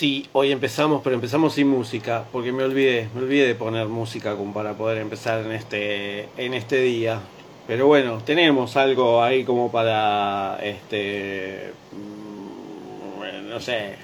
Sí, 0.00 0.26
hoy 0.32 0.50
empezamos, 0.50 1.02
pero 1.04 1.14
empezamos 1.14 1.52
sin 1.52 1.68
música, 1.68 2.24
porque 2.32 2.52
me 2.52 2.64
olvidé, 2.64 3.10
me 3.14 3.20
olvidé 3.20 3.46
de 3.48 3.54
poner 3.54 3.86
música 3.86 4.34
como 4.34 4.54
para 4.54 4.72
poder 4.72 4.96
empezar 4.96 5.44
en 5.44 5.52
este, 5.52 6.26
en 6.38 6.54
este 6.54 6.80
día. 6.80 7.20
Pero 7.66 7.86
bueno, 7.86 8.16
tenemos 8.24 8.78
algo 8.78 9.22
ahí 9.22 9.44
como 9.44 9.70
para, 9.70 10.58
este, 10.62 11.74
mm, 11.92 13.50
no 13.50 13.60
sé, 13.60 13.96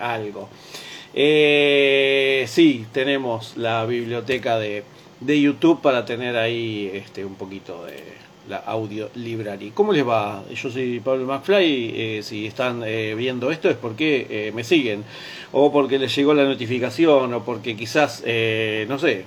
algo. 0.00 0.48
Eh, 1.14 2.46
sí, 2.48 2.84
tenemos 2.90 3.56
la 3.56 3.86
biblioteca 3.86 4.58
de, 4.58 4.82
de 5.20 5.40
YouTube 5.40 5.80
para 5.80 6.04
tener 6.04 6.36
ahí 6.36 6.90
este, 6.92 7.24
un 7.24 7.36
poquito 7.36 7.84
de 7.84 8.13
la 8.48 8.58
audio 8.58 9.10
library. 9.14 9.70
¿Cómo 9.70 9.92
les 9.92 10.06
va? 10.06 10.44
Yo 10.54 10.70
soy 10.70 11.00
Pablo 11.00 11.26
McFly. 11.26 11.92
Eh, 11.94 12.20
si 12.22 12.46
están 12.46 12.82
eh, 12.84 13.14
viendo 13.16 13.50
esto 13.50 13.70
es 13.70 13.76
porque 13.76 14.26
eh, 14.28 14.52
me 14.54 14.64
siguen, 14.64 15.04
o 15.52 15.72
porque 15.72 15.98
les 15.98 16.14
llegó 16.14 16.34
la 16.34 16.44
notificación, 16.44 17.32
o 17.32 17.44
porque 17.44 17.76
quizás, 17.76 18.22
no 18.88 18.98
sé, 18.98 19.24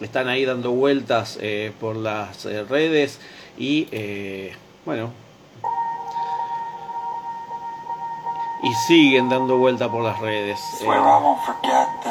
están 0.00 0.28
ahí 0.28 0.44
dando 0.44 0.72
vueltas 0.72 1.38
por 1.80 1.96
las 1.96 2.44
redes 2.68 3.20
y, 3.58 3.86
bueno, 4.84 5.12
y 8.64 8.72
siguen 8.74 9.28
dando 9.28 9.58
vuelta 9.58 9.90
por 9.90 10.02
las 10.02 10.18
redes. 10.20 10.58
Eh, 10.82 10.88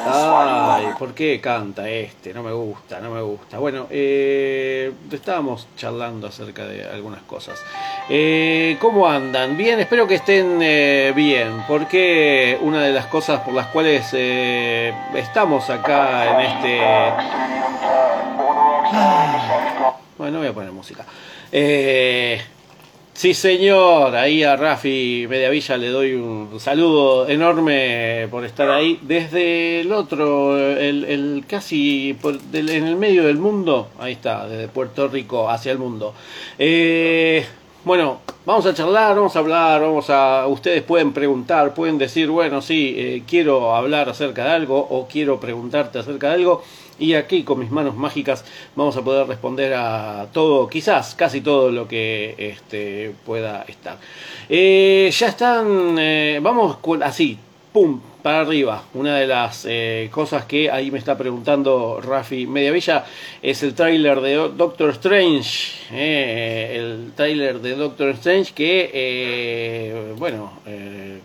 ay, 0.05 0.87
¿por 0.99 1.13
qué 1.13 1.41
canta 1.41 1.89
este? 1.89 2.33
No 2.33 2.43
me 2.43 2.51
gusta, 2.51 2.99
no 2.99 3.09
me 3.09 3.21
gusta. 3.21 3.57
Bueno, 3.57 3.87
eh, 3.89 4.93
estábamos 5.11 5.67
charlando 5.75 6.27
acerca 6.27 6.65
de 6.65 6.85
algunas 6.85 7.21
cosas. 7.23 7.59
Eh, 8.07 8.77
¿Cómo 8.79 9.07
andan? 9.07 9.57
Bien, 9.57 9.79
espero 9.79 10.07
que 10.07 10.15
estén 10.15 10.59
eh, 10.61 11.11
bien, 11.15 11.63
porque 11.67 12.57
una 12.61 12.81
de 12.81 12.93
las 12.93 13.07
cosas 13.07 13.41
por 13.41 13.53
las 13.53 13.67
cuales 13.67 14.13
estamos 14.13 15.69
acá 15.69 16.39
en 16.39 16.41
este... 16.41 16.81
Bueno, 20.17 20.37
voy 20.37 20.47
a 20.47 20.53
poner 20.53 20.71
música. 20.71 21.03
Eh, 21.51 22.41
Sí, 23.13 23.35
señor. 23.35 24.15
Ahí 24.15 24.43
a 24.43 24.55
Rafi 24.55 25.27
Mediavilla 25.29 25.77
le 25.77 25.89
doy 25.89 26.13
un 26.15 26.59
saludo 26.59 27.29
enorme 27.29 28.27
por 28.31 28.43
estar 28.43 28.69
ahí. 28.71 28.99
Desde 29.03 29.81
el 29.81 29.91
otro, 29.91 30.57
el, 30.57 31.45
casi 31.47 32.17
en 32.53 32.87
el 32.87 32.95
medio 32.95 33.23
del 33.23 33.37
mundo. 33.37 33.89
Ahí 33.99 34.13
está, 34.13 34.47
desde 34.47 34.67
Puerto 34.67 35.07
Rico 35.07 35.47
hacia 35.49 35.71
el 35.71 35.77
mundo. 35.77 36.15
Eh, 36.57 37.45
bueno, 37.85 38.21
vamos 38.45 38.65
a 38.65 38.73
charlar, 38.73 39.15
vamos 39.15 39.35
a 39.35 39.39
hablar, 39.39 39.81
vamos 39.81 40.09
a. 40.09 40.47
Ustedes 40.47 40.81
pueden 40.81 41.13
preguntar, 41.13 41.75
pueden 41.75 41.99
decir, 41.99 42.29
bueno, 42.29 42.63
sí, 42.63 42.95
eh, 42.97 43.23
quiero 43.27 43.75
hablar 43.75 44.09
acerca 44.09 44.43
de 44.43 44.51
algo 44.51 44.79
o 44.89 45.07
quiero 45.07 45.39
preguntarte 45.39 45.99
acerca 45.99 46.29
de 46.29 46.33
algo. 46.35 46.63
Y 47.03 47.15
aquí 47.15 47.43
con 47.43 47.59
mis 47.59 47.69
manos 47.69 47.97
mágicas 47.97 48.45
vamos 48.77 48.95
a 48.95 49.01
poder 49.01 49.27
responder 49.27 49.73
a 49.73 50.27
todo, 50.31 50.69
quizás 50.69 51.15
casi 51.15 51.41
todo 51.41 51.69
lo 51.69 51.85
que 51.85 52.33
este, 52.37 53.13
pueda 53.25 53.65
estar. 53.67 53.97
Eh, 54.47 55.11
ya 55.11 55.27
están, 55.27 55.97
eh, 55.99 56.39
vamos 56.41 56.77
así, 57.01 57.37
pum, 57.73 57.99
para 58.21 58.39
arriba. 58.39 58.85
Una 58.93 59.17
de 59.17 59.27
las 59.27 59.65
eh, 59.69 60.07
cosas 60.13 60.45
que 60.45 60.71
ahí 60.71 60.91
me 60.91 60.97
está 60.97 61.17
preguntando 61.17 61.99
Rafi 62.01 62.47
Mediavilla 62.47 63.03
es 63.41 63.63
el 63.63 63.73
tráiler 63.73 64.21
de 64.21 64.35
Doctor 64.55 64.91
Strange. 64.91 65.73
el 65.91 67.11
tráiler 67.17 67.59
de 67.59 67.75
Doctor 67.75 68.11
Strange 68.11 68.53
que, 68.53 70.13
bueno, 70.17 70.53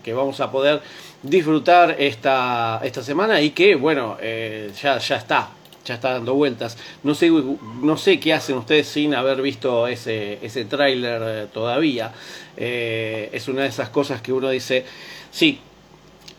que 0.03 0.13
vamos 0.13 0.41
a 0.41 0.51
poder 0.51 0.81
disfrutar 1.23 1.95
esta, 1.97 2.81
esta 2.83 3.01
semana 3.01 3.41
y 3.41 3.51
que, 3.51 3.75
bueno, 3.75 4.17
ya, 4.19 4.97
ya 4.97 5.15
está 5.15 5.51
ya 5.89 5.95
está 5.95 6.13
dando 6.13 6.35
vueltas. 6.35 6.77
No 7.03 7.13
sé, 7.13 7.29
no 7.29 7.97
sé 7.97 8.19
qué 8.19 8.33
hacen 8.33 8.57
ustedes 8.57 8.87
sin 8.87 9.13
haber 9.15 9.41
visto 9.41 9.87
ese, 9.87 10.39
ese 10.41 10.65
tráiler 10.65 11.21
eh, 11.25 11.47
todavía. 11.51 12.13
Eh, 12.55 13.29
es 13.33 13.47
una 13.47 13.63
de 13.63 13.69
esas 13.69 13.89
cosas 13.89 14.21
que 14.21 14.31
uno 14.31 14.49
dice, 14.49 14.85
sí, 15.31 15.59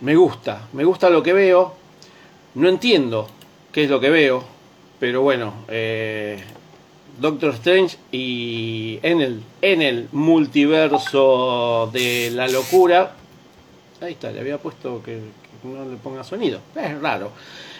me 0.00 0.14
gusta, 0.14 0.68
me 0.72 0.84
gusta 0.84 1.10
lo 1.10 1.22
que 1.22 1.32
veo, 1.32 1.74
no 2.54 2.68
entiendo 2.68 3.28
qué 3.72 3.84
es 3.84 3.90
lo 3.90 4.00
que 4.00 4.10
veo, 4.10 4.44
pero 4.98 5.22
bueno, 5.22 5.64
eh, 5.68 6.38
Doctor 7.18 7.54
Strange 7.54 7.96
y 8.12 9.00
en 9.02 9.20
el, 9.20 9.42
en 9.62 9.82
el 9.82 10.08
multiverso 10.12 11.90
de 11.92 12.30
la 12.32 12.48
locura, 12.48 13.16
ahí 14.00 14.12
está, 14.12 14.30
le 14.30 14.40
había 14.40 14.58
puesto 14.58 15.02
que, 15.02 15.18
no 15.64 15.84
le 15.84 15.96
ponga 15.96 16.24
sonido, 16.24 16.60
es 16.74 17.00
raro. 17.00 17.32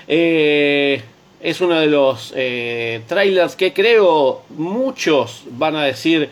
Eh, 0.07 1.03
es 1.43 1.61
uno 1.61 1.81
de 1.81 1.87
los 1.87 2.33
eh, 2.37 3.03
trailers 3.07 3.57
que 3.57 3.73
creo 3.73 4.43
muchos 4.51 5.45
van 5.51 5.77
a 5.77 5.85
decir, 5.85 6.29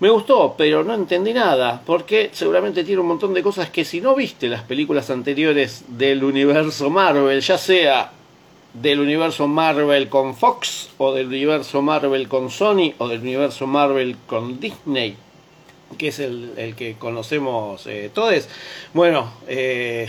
me 0.00 0.10
gustó, 0.10 0.54
pero 0.56 0.84
no 0.84 0.94
entendí 0.94 1.32
nada, 1.32 1.82
porque 1.84 2.30
seguramente 2.32 2.84
tiene 2.84 3.00
un 3.00 3.08
montón 3.08 3.34
de 3.34 3.42
cosas 3.42 3.70
que 3.70 3.84
si 3.84 4.00
no 4.00 4.14
viste 4.14 4.48
las 4.48 4.62
películas 4.62 5.10
anteriores 5.10 5.84
del 5.88 6.24
universo 6.24 6.90
Marvel, 6.90 7.40
ya 7.40 7.58
sea 7.58 8.12
del 8.74 9.00
universo 9.00 9.46
Marvel 9.46 10.08
con 10.08 10.34
Fox, 10.34 10.90
o 10.98 11.12
del 11.12 11.26
universo 11.26 11.82
Marvel 11.82 12.28
con 12.28 12.50
Sony, 12.50 12.94
o 12.98 13.08
del 13.08 13.20
universo 13.20 13.66
Marvel 13.66 14.16
con 14.26 14.58
Disney, 14.58 15.16
que 15.98 16.08
es 16.08 16.18
el, 16.20 16.74
que 16.76 16.94
conocemos 16.98 17.86
eh, 17.86 18.10
todos, 18.12 18.48
bueno, 18.94 19.32
eh, 19.46 20.08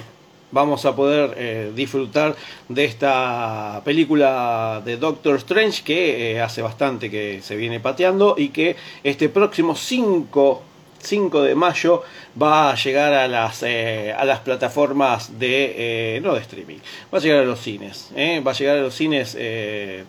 vamos 0.53 0.86
a 0.86 0.96
poder 0.96 1.34
eh, 1.36 1.72
disfrutar 1.75 2.36
de 2.69 2.86
esta 2.86 3.81
película 3.84 4.81
de 4.86 4.97
Doctor 4.97 5.36
Strange 5.38 5.84
que 5.84 6.31
eh, 6.31 6.41
hace 6.41 6.62
bastante 6.62 7.09
que 7.09 7.41
se 7.41 7.56
viene 7.56 7.80
pateando 7.80 8.36
y 8.38 8.50
que 8.50 8.75
este 9.03 9.28
próximo 9.30 9.75
5 9.75 10.62
5 11.03 11.41
de 11.41 11.56
mayo 11.56 12.03
va 12.41 12.72
a 12.72 12.75
llegar 12.75 13.14
a 13.14 13.28
las, 13.28 13.64
eh, 13.64 14.14
a 14.18 14.25
las 14.25 14.40
plataformas 14.40 15.40
de, 15.40 16.19
no 16.24 16.34
de 16.34 16.41
streaming, 16.41 16.78
va 17.14 17.18
a 17.18 17.22
llegar 17.22 17.40
a 17.40 17.46
los 17.46 17.59
cines, 17.59 18.09
va 18.16 18.52
a 18.52 18.53
llegar 18.53 18.78
a 18.78 18.81
los 18.81 18.96
cines 18.96 19.38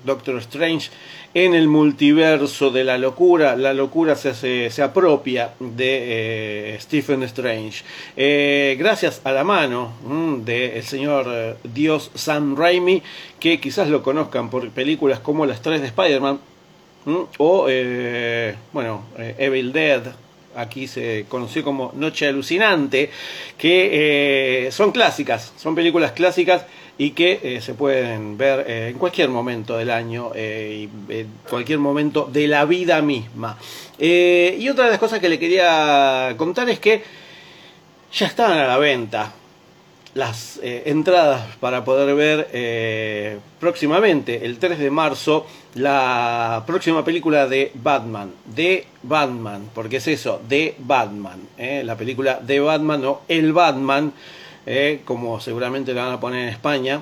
Doctor 0.05 0.39
Strange 0.39 0.91
en 1.35 1.53
el 1.55 1.67
multiverso 1.67 2.71
de 2.71 2.85
la 2.85 2.97
locura, 2.97 3.57
la 3.57 3.75
locura 3.75 4.15
se, 4.15 4.71
se 4.71 4.83
apropia 4.83 5.53
de 5.59 6.75
eh, 6.75 6.81
Stephen 6.81 7.25
Strange. 7.25 7.85
Eh, 8.17 8.77
gracias 8.79 9.21
a 9.25 9.33
la 9.33 9.43
mano 9.43 9.95
mm, 10.05 10.45
del 10.45 10.83
señor 10.85 11.27
eh, 11.29 11.55
Dios 11.65 12.13
Sam 12.15 12.57
Raimi, 12.57 13.03
que 13.41 13.59
quizás 13.61 13.89
lo 13.89 14.03
conozcan 14.03 14.49
por 14.49 14.69
películas 14.71 15.19
como 15.19 15.45
las 15.45 15.61
tres 15.61 15.81
de 15.81 15.89
Spider-Man, 15.89 16.39
mm, 17.05 17.23
o, 17.39 17.67
bueno, 18.73 19.03
Evil 19.19 19.73
Dead, 19.73 20.03
aquí 20.57 20.87
se 20.87 21.27
conoció 21.29 21.63
como 21.63 21.93
Noche 21.95 22.27
Alucinante, 22.27 23.11
que 23.59 24.69
son 24.73 24.93
clásicas, 24.93 25.53
son 25.57 25.75
películas 25.75 26.13
clásicas 26.13 26.65
y 26.97 27.11
que 27.11 27.41
eh, 27.43 27.61
se 27.61 27.75
pueden 27.75 28.39
ver 28.39 28.65
eh, 28.69 28.89
en 28.91 28.99
cualquier 28.99 29.29
momento 29.29 29.77
del 29.77 29.91
año 29.91 30.31
eh, 30.35 30.89
y 31.09 31.13
en 31.13 31.29
cualquier 31.49 31.79
momento 31.79 32.29
de 32.33 32.47
la 32.47 32.65
vida 32.65 33.03
misma. 33.03 33.59
y 33.99 34.69
otra 34.69 34.85
de 34.85 34.91
las 34.91 35.01
cosas 35.01 35.19
que 35.19 35.29
le 35.29 35.39
quería 35.39 36.35
contar 36.37 36.69
es 36.69 36.79
que 36.79 37.03
ya 38.13 38.27
están 38.27 38.53
a 38.53 38.67
la 38.67 38.79
venta 38.79 39.33
las 40.15 40.61
entradas 40.63 41.57
para 41.59 41.85
poder 41.85 42.15
ver 42.15 43.41
próximamente, 43.59 44.47
el 44.47 44.59
3 44.59 44.79
de 44.79 44.91
marzo, 44.91 45.47
la 45.75 46.63
próxima 46.67 47.05
película 47.05 47.49
de 47.49 47.73
Batman, 47.75 48.33
de 48.47 48.87
Batman, 49.03 49.71
porque 49.75 49.97
es 49.97 50.07
eso, 50.07 50.41
de 50.49 50.77
Batman, 50.79 51.41
la 51.59 51.97
película 51.97 52.39
de 52.41 52.61
Batman 52.61 53.05
o 53.05 53.23
El 53.29 53.53
Batman. 53.53 54.13
Eh, 54.67 55.03
como 55.05 55.41
seguramente 55.41 55.93
la 55.93 56.05
van 56.05 56.13
a 56.15 56.21
poner 56.21 56.45
en 56.45 56.49
España, 56.49 57.01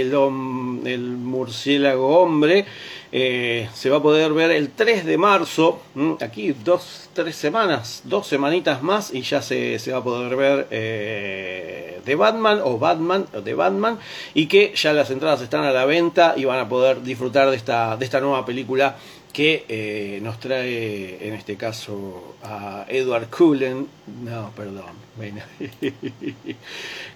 el, 0.00 1.00
murciélago 1.18 2.18
hombre 2.18 2.64
eh, 3.10 3.68
se 3.74 3.90
va 3.90 3.98
a 3.98 4.02
poder 4.02 4.32
ver 4.32 4.50
el 4.50 4.70
3 4.70 5.04
de 5.04 5.18
marzo, 5.18 5.82
aquí 6.20 6.54
dos, 6.64 7.10
tres 7.12 7.36
semanas, 7.36 8.02
dos 8.04 8.26
semanitas 8.26 8.82
más 8.82 9.12
y 9.12 9.22
ya 9.22 9.42
se, 9.42 9.78
se 9.78 9.92
va 9.92 9.98
a 9.98 10.04
poder 10.04 10.34
ver 10.34 10.68
eh, 10.70 12.00
de 12.04 12.14
Batman 12.14 12.60
o 12.64 12.78
Batman 12.78 13.26
de 13.44 13.54
Batman 13.54 13.98
y 14.34 14.46
que 14.46 14.72
ya 14.74 14.92
las 14.92 15.10
entradas 15.10 15.42
están 15.42 15.64
a 15.64 15.72
la 15.72 15.84
venta 15.84 16.34
y 16.36 16.44
van 16.44 16.58
a 16.58 16.68
poder 16.68 17.02
disfrutar 17.02 17.50
de 17.50 17.56
esta, 17.56 17.96
de 17.96 18.04
esta 18.04 18.20
nueva 18.20 18.44
película 18.44 18.96
que 19.32 19.64
eh, 19.68 20.20
nos 20.22 20.38
trae 20.38 21.26
en 21.26 21.34
este 21.34 21.56
caso 21.56 22.36
a 22.42 22.84
Edward 22.88 23.28
Cullen, 23.30 23.88
no, 24.24 24.50
perdón, 24.54 24.92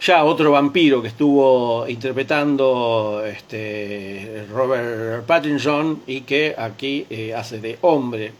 ya 0.00 0.24
otro 0.24 0.50
vampiro 0.50 1.02
que 1.02 1.08
estuvo 1.08 1.86
interpretando 1.88 3.22
este 3.24 4.46
Robert 4.50 5.26
Pattinson 5.26 6.02
y 6.06 6.22
que 6.22 6.54
aquí 6.56 7.06
eh, 7.10 7.34
hace 7.34 7.60
de 7.60 7.78
hombre 7.82 8.32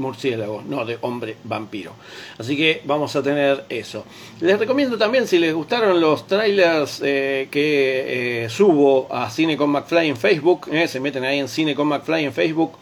murciélago, 0.00 0.62
no 0.66 0.84
de 0.84 0.98
hombre 1.02 1.36
vampiro. 1.44 1.92
Así 2.38 2.56
que 2.56 2.82
vamos 2.84 3.14
a 3.14 3.22
tener 3.22 3.64
eso. 3.68 4.04
Les 4.40 4.58
recomiendo 4.58 4.98
también, 4.98 5.28
si 5.28 5.38
les 5.38 5.54
gustaron 5.54 6.00
los 6.00 6.26
trailers 6.26 7.00
eh, 7.04 7.48
que 7.50 8.48
subo 8.50 9.06
a 9.14 9.30
Cine 9.30 9.56
con 9.56 9.70
en 9.70 10.16
Facebook, 10.16 10.68
se 10.86 11.00
meten 11.00 11.24
ahí 11.24 11.38
en 11.38 11.48
Cine 11.48 11.74
con 11.74 11.90
en 11.92 12.32
Facebook 12.32 12.72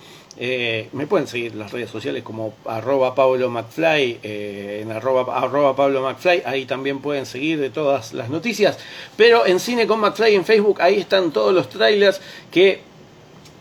eh, 0.41 0.89
me 0.93 1.09
pueden 1.09 1.27
seguir 1.27 1.51
en 1.51 1.59
las 1.59 1.73
redes 1.73 1.91
sociales 1.91 2.23
como 2.23 2.55
arroba 2.65 3.13
Pablo 3.13 3.51
McFly, 3.51 4.21
eh, 4.23 4.81
en 4.85 4.93
arroba, 4.93 5.75
Pablo 5.75 6.03
McFly, 6.03 6.43
ahí 6.47 6.65
también 6.65 7.01
pueden 7.01 7.27
seguir 7.27 7.59
de 7.59 7.71
todas 7.71 8.13
las 8.13 8.31
noticias. 8.31 8.79
Pero 9.17 9.47
en 9.47 9.59
Cine 9.59 9.89
con 9.89 10.01
en 10.05 10.45
Facebook, 10.45 10.81
ahí 10.81 11.01
están 11.01 11.33
todos 11.33 11.53
los 11.53 11.69
trailers 11.69 12.21
que 12.53 12.88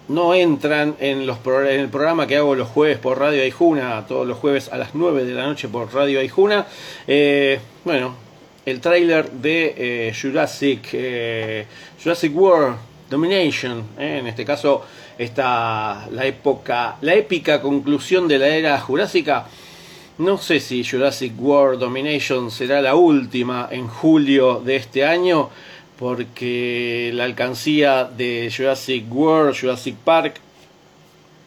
no 0.10 0.34
entran 0.34 0.96
en, 1.00 1.26
los, 1.26 1.38
en 1.46 1.80
el 1.80 1.90
programa 1.90 2.28
que 2.28 2.38
hago 2.38 2.56
los 2.56 2.68
jueves 2.68 2.98
por 2.98 3.20
Radio 3.20 3.44
Aijuna, 3.44 4.06
todos 4.08 4.28
los 4.28 4.38
jueves 4.38 4.70
a 4.72 4.78
las 4.78 4.96
9 4.96 5.26
de 5.26 5.34
la 5.34 5.46
noche 5.46 5.68
por 5.68 5.94
Radio 5.94 6.20
Aijuna. 6.20 6.66
Eh, 7.08 7.60
bueno, 7.84 8.16
el 8.66 8.80
trailer 8.80 9.30
de 9.32 10.14
Jurassic, 10.20 10.90
Jurassic 12.02 12.36
World 12.36 12.78
Domination, 13.10 13.84
en 13.98 14.28
este 14.28 14.44
caso 14.44 14.84
esta 15.18 16.08
la 16.12 16.26
época, 16.26 16.98
la 17.02 17.16
épica 17.16 17.62
conclusión 17.62 18.28
de 18.28 18.38
la 18.38 18.48
era 18.48 18.80
jurásica. 18.80 19.48
No 20.20 20.38
sé 20.38 20.60
si 20.60 20.84
Jurassic 20.84 21.34
World 21.40 21.80
Domination 21.80 22.50
será 22.50 22.82
la 22.82 22.96
última 22.96 23.68
en 23.72 23.88
julio 23.88 24.62
de 24.64 24.76
este 24.76 25.06
año, 25.06 25.50
porque 25.98 27.12
la 27.14 27.24
alcancía 27.24 28.06
de 28.06 28.52
Jurassic 28.56 29.06
World, 29.12 29.60
Jurassic 29.60 29.96
Park, 29.96 30.40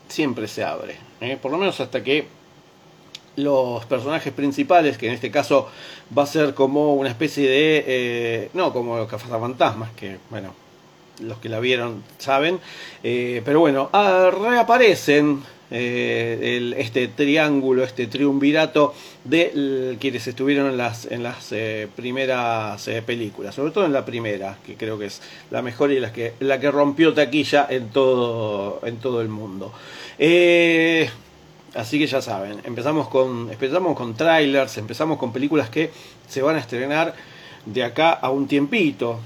siempre 0.08 0.49
se 0.49 0.64
abre. 0.64 0.97
¿eh? 1.20 1.38
Por 1.41 1.52
lo 1.52 1.58
menos 1.58 1.81
hasta 1.81 2.02
que 2.02 2.26
los 3.37 3.85
personajes 3.87 4.32
principales, 4.32 4.99
que 4.99 5.06
en 5.06 5.14
este 5.14 5.31
caso 5.31 5.69
va 6.17 6.25
a 6.25 6.26
ser 6.26 6.55
como 6.55 6.94
una 6.94 7.08
especie 7.08 7.49
de... 7.49 7.85
Eh, 7.87 8.50
no 8.55 8.73
como 8.73 8.97
los 8.97 9.08
cazafantasmas, 9.08 9.91
que 9.93 10.19
bueno, 10.31 10.55
los 11.20 11.38
que 11.38 11.49
la 11.49 11.61
vieron 11.61 12.03
saben. 12.19 12.58
Eh, 13.03 13.43
pero 13.44 13.61
bueno, 13.61 13.88
ah, 13.93 14.31
reaparecen 14.31 15.43
eh, 15.70 16.75
este 16.76 17.08
triángulo, 17.08 17.84
este 17.84 18.06
triunvirato 18.06 18.94
de 19.25 19.96
quienes 20.00 20.26
estuvieron 20.26 20.69
en 20.69 20.76
las, 20.76 21.06
en 21.06 21.22
las 21.22 21.52
eh, 21.52 21.88
primeras 21.94 22.88
películas, 23.06 23.55
sobre 23.55 23.70
todo 23.72 23.87
en 23.87 23.93
la 23.93 24.05
primera, 24.05 24.58
que 24.64 24.76
creo 24.76 24.99
que 24.99 25.06
es 25.06 25.22
la 25.50 25.62
mejor 25.62 25.93
y 25.93 26.00
la 26.00 26.12
que, 26.12 26.34
la 26.40 26.58
que 26.58 26.70
rompió 26.70 27.14
taquilla 27.14 27.67
en 27.70 27.90
todo, 27.90 28.81
en 28.84 28.96
todo 28.96 29.20
el 29.20 29.28
mundo. 29.28 29.72
así 31.75 31.99
que 31.99 32.06
ya 32.06 32.20
saben, 32.20 32.61
empezamos 32.64 33.08
con, 33.08 33.50
empezamos 33.50 33.96
con 33.96 34.14
trailers, 34.14 34.76
empezamos 34.78 35.19
con 35.19 35.32
películas 35.32 35.70
que 35.70 35.90
se 36.28 36.43
van 36.43 36.56
a 36.56 36.58
estrenar 36.61 37.14
de 37.67 37.84
acá 37.84 38.12
a 38.12 38.31
un 38.31 38.46
tiempito. 38.46 39.19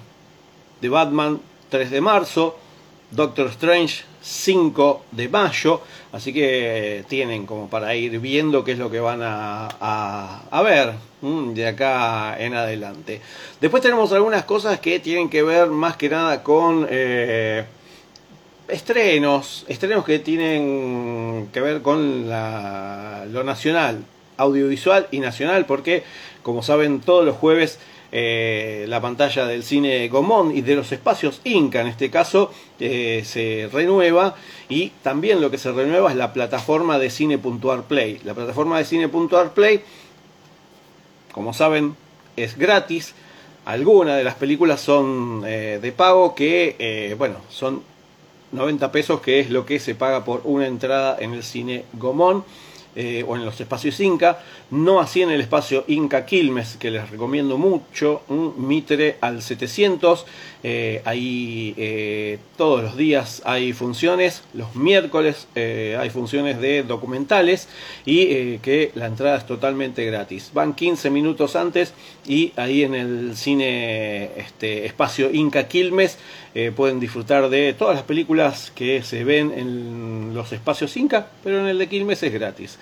De 0.81 0.89
Batman 0.89 1.41
3 1.71 1.91
de 1.91 2.01
marzo, 2.01 2.59
Doctor 3.15 3.47
Strange 3.49 4.05
5 4.23 5.05
de 5.13 5.29
mayo, 5.29 5.81
así 6.13 6.33
que 6.33 7.05
tienen 7.09 7.47
como 7.47 7.69
para 7.69 7.95
ir 7.95 8.19
viendo 8.19 8.65
qué 8.65 8.73
es 8.73 8.79
lo 8.79 8.91
que 8.91 8.99
van 8.99 9.21
a, 9.23 10.63
ver 10.65 10.95
de 11.23 11.67
acá 11.69 12.37
en 12.39 12.55
adelante. 12.55 13.21
Después 13.61 13.83
tenemos 13.83 14.13
algunas 14.13 14.45
cosas 14.45 14.81
que 14.81 14.99
tienen 14.99 15.29
que 15.29 15.43
ver 15.43 15.69
más 15.69 15.97
que 15.97 16.09
nada 16.09 16.43
con 16.43 16.87
eh, 16.91 17.65
estrenos, 18.69 19.65
estrenos 19.69 20.05
que 20.05 20.19
tienen 20.19 21.51
que 21.53 21.61
ver 21.61 21.83
con 21.83 22.29
lo 22.29 23.45
nacional, 23.45 24.05
audiovisual 24.39 25.07
y 25.13 25.21
nacional, 25.21 25.67
porque 25.67 26.03
como 26.43 26.63
saben 26.63 27.01
todos 27.01 27.25
los 27.25 27.37
jueves 27.37 27.79
eh, 28.17 28.85
la 28.87 29.01
pantalla 29.01 29.45
del 29.45 29.65
cine 29.65 30.07
Gomón 30.07 30.57
y 30.57 30.61
de 30.61 30.77
los 30.77 30.93
espacios 30.93 31.41
Inca 31.43 31.81
en 31.81 31.89
este 31.89 32.11
caso 32.11 32.53
eh, 32.79 33.25
se 33.27 33.69
renueva 33.73 34.37
y 34.69 34.91
también 35.03 35.41
lo 35.41 35.51
que 35.51 35.59
se 35.59 35.73
renueva 35.73 36.13
es 36.13 36.17
la 36.17 36.33
plataforma 36.33 37.01
de 37.01 37.11
cine 37.11 37.39
puntual 37.39 37.83
play. 37.83 38.21
La 38.23 38.33
plataforma 38.33 38.79
de 38.79 38.85
cine 38.85 39.09
puntual 39.09 39.51
play 39.53 39.83
como 41.33 41.53
saben 41.53 41.97
es 42.37 42.57
gratis. 42.57 43.17
Algunas 43.65 44.17
de 44.17 44.23
las 44.23 44.37
películas 44.37 44.81
son 44.81 45.43
eh, 45.45 45.81
de 45.83 45.91
pago 45.91 46.37
que 46.37 47.17
bueno 47.19 47.39
son 47.49 47.83
90 48.53 48.93
pesos 48.93 49.23
que 49.23 49.41
es 49.41 49.51
lo 49.51 49.67
que 49.67 49.81
se 49.81 49.97
paga 49.97 50.25
por 50.25 50.43
una 50.45 50.69
entrada 50.69 51.17
en 51.19 51.35
el 51.35 51.43
cine 51.43 51.85
Gomón 51.95 52.45
eh, 52.97 53.25
o 53.27 53.35
en 53.35 53.45
los 53.45 53.61
espacios 53.61 53.99
Inca, 53.99 54.41
no 54.71 55.01
así 55.01 55.23
en 55.23 55.31
el 55.31 55.41
espacio 55.41 55.85
Inca 55.89 56.25
Quilmes, 56.25 56.77
que 56.77 56.91
les 56.91 57.11
recomiendo 57.11 57.59
mucho, 57.59 58.23
un 58.29 58.55
Mitre 58.69 59.17
al 59.21 59.43
700, 59.43 60.25
eh, 60.63 61.03
ahí 61.05 61.75
eh, 61.77 62.39
todos 62.57 62.83
los 62.83 62.97
días 62.97 63.43
hay 63.45 63.73
funciones, 63.73 64.45
los 64.55 64.77
miércoles 64.77 65.49
hay 65.55 66.11
funciones 66.11 66.61
de 66.61 66.83
documentales 66.83 67.69
y 68.07 68.59
que 68.59 68.93
la 68.95 69.07
entrada 69.07 69.39
es 69.39 69.47
totalmente 69.47 70.05
gratis. 70.05 70.51
Van 70.55 70.75
15 70.75 71.11
minutos 71.11 71.57
antes 71.57 71.95
y 72.27 72.53
ahí 72.57 72.83
en 72.83 72.95
el 72.95 73.37
cine 73.37 74.31
este, 74.37 74.87
espacio 74.87 75.33
Inca 75.33 75.69
Quilmes 75.69 76.19
pueden 76.77 77.01
disfrutar 77.01 77.49
de 77.49 77.75
todas 77.75 77.97
las 77.97 78.05
películas 78.05 78.71
que 78.75 79.03
se 79.03 79.25
ven 79.25 79.53
en 79.57 80.35
los 80.35 80.53
espacios 80.53 80.97
Inca, 80.97 81.27
pero 81.43 81.59
en 81.59 81.67
el 81.67 81.79
de 81.79 81.89
Quilmes 81.89 82.23
es 82.23 82.33
gratis. 82.33 82.79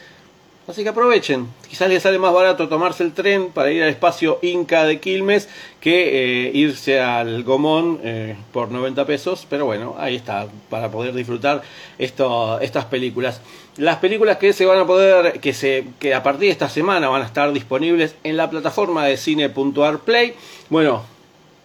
Así 0.69 0.85
que 0.85 0.91
aprovechen. 0.91 1.49
Quizás 1.69 1.89
les 1.89 2.05
sale 2.05 2.21
más 2.21 2.33
barato 2.33 2.69
tomarse 2.69 3.03
el 3.03 3.13
tren 3.13 3.51
para 3.51 3.73
ir 3.73 3.83
al 3.83 3.89
espacio 3.89 4.39
Inca 4.43 4.85
de 4.85 5.01
Quilmes 5.01 5.49
que 5.81 6.47
eh, 6.47 6.51
irse 6.55 7.01
al 7.01 7.43
Gomón 7.43 7.99
eh, 8.05 8.37
por 8.53 8.71
90 8.71 9.05
pesos. 9.05 9.45
Pero 9.51 9.67
bueno, 9.67 9.97
ahí 9.99 10.15
está, 10.15 10.47
para 10.71 10.89
poder 10.89 11.15
disfrutar 11.15 11.63
estas 11.99 12.85
películas. 12.85 13.41
Las 13.77 13.97
películas 13.97 14.37
que 14.37 14.53
se 14.53 14.65
van 14.65 14.79
a 14.79 14.87
poder, 14.87 15.41
que, 15.41 15.53
se, 15.53 15.85
que 15.99 16.15
a 16.15 16.23
partir 16.23 16.43
de 16.43 16.51
esta 16.51 16.69
semana 16.69 17.09
van 17.09 17.23
a 17.23 17.27
estar 17.27 17.53
disponibles 17.53 18.15
en 18.23 18.37
la 18.37 18.49
plataforma 18.49 19.05
de 19.05 19.17
cine.arplay. 19.17 20.35
Bueno, 20.71 21.03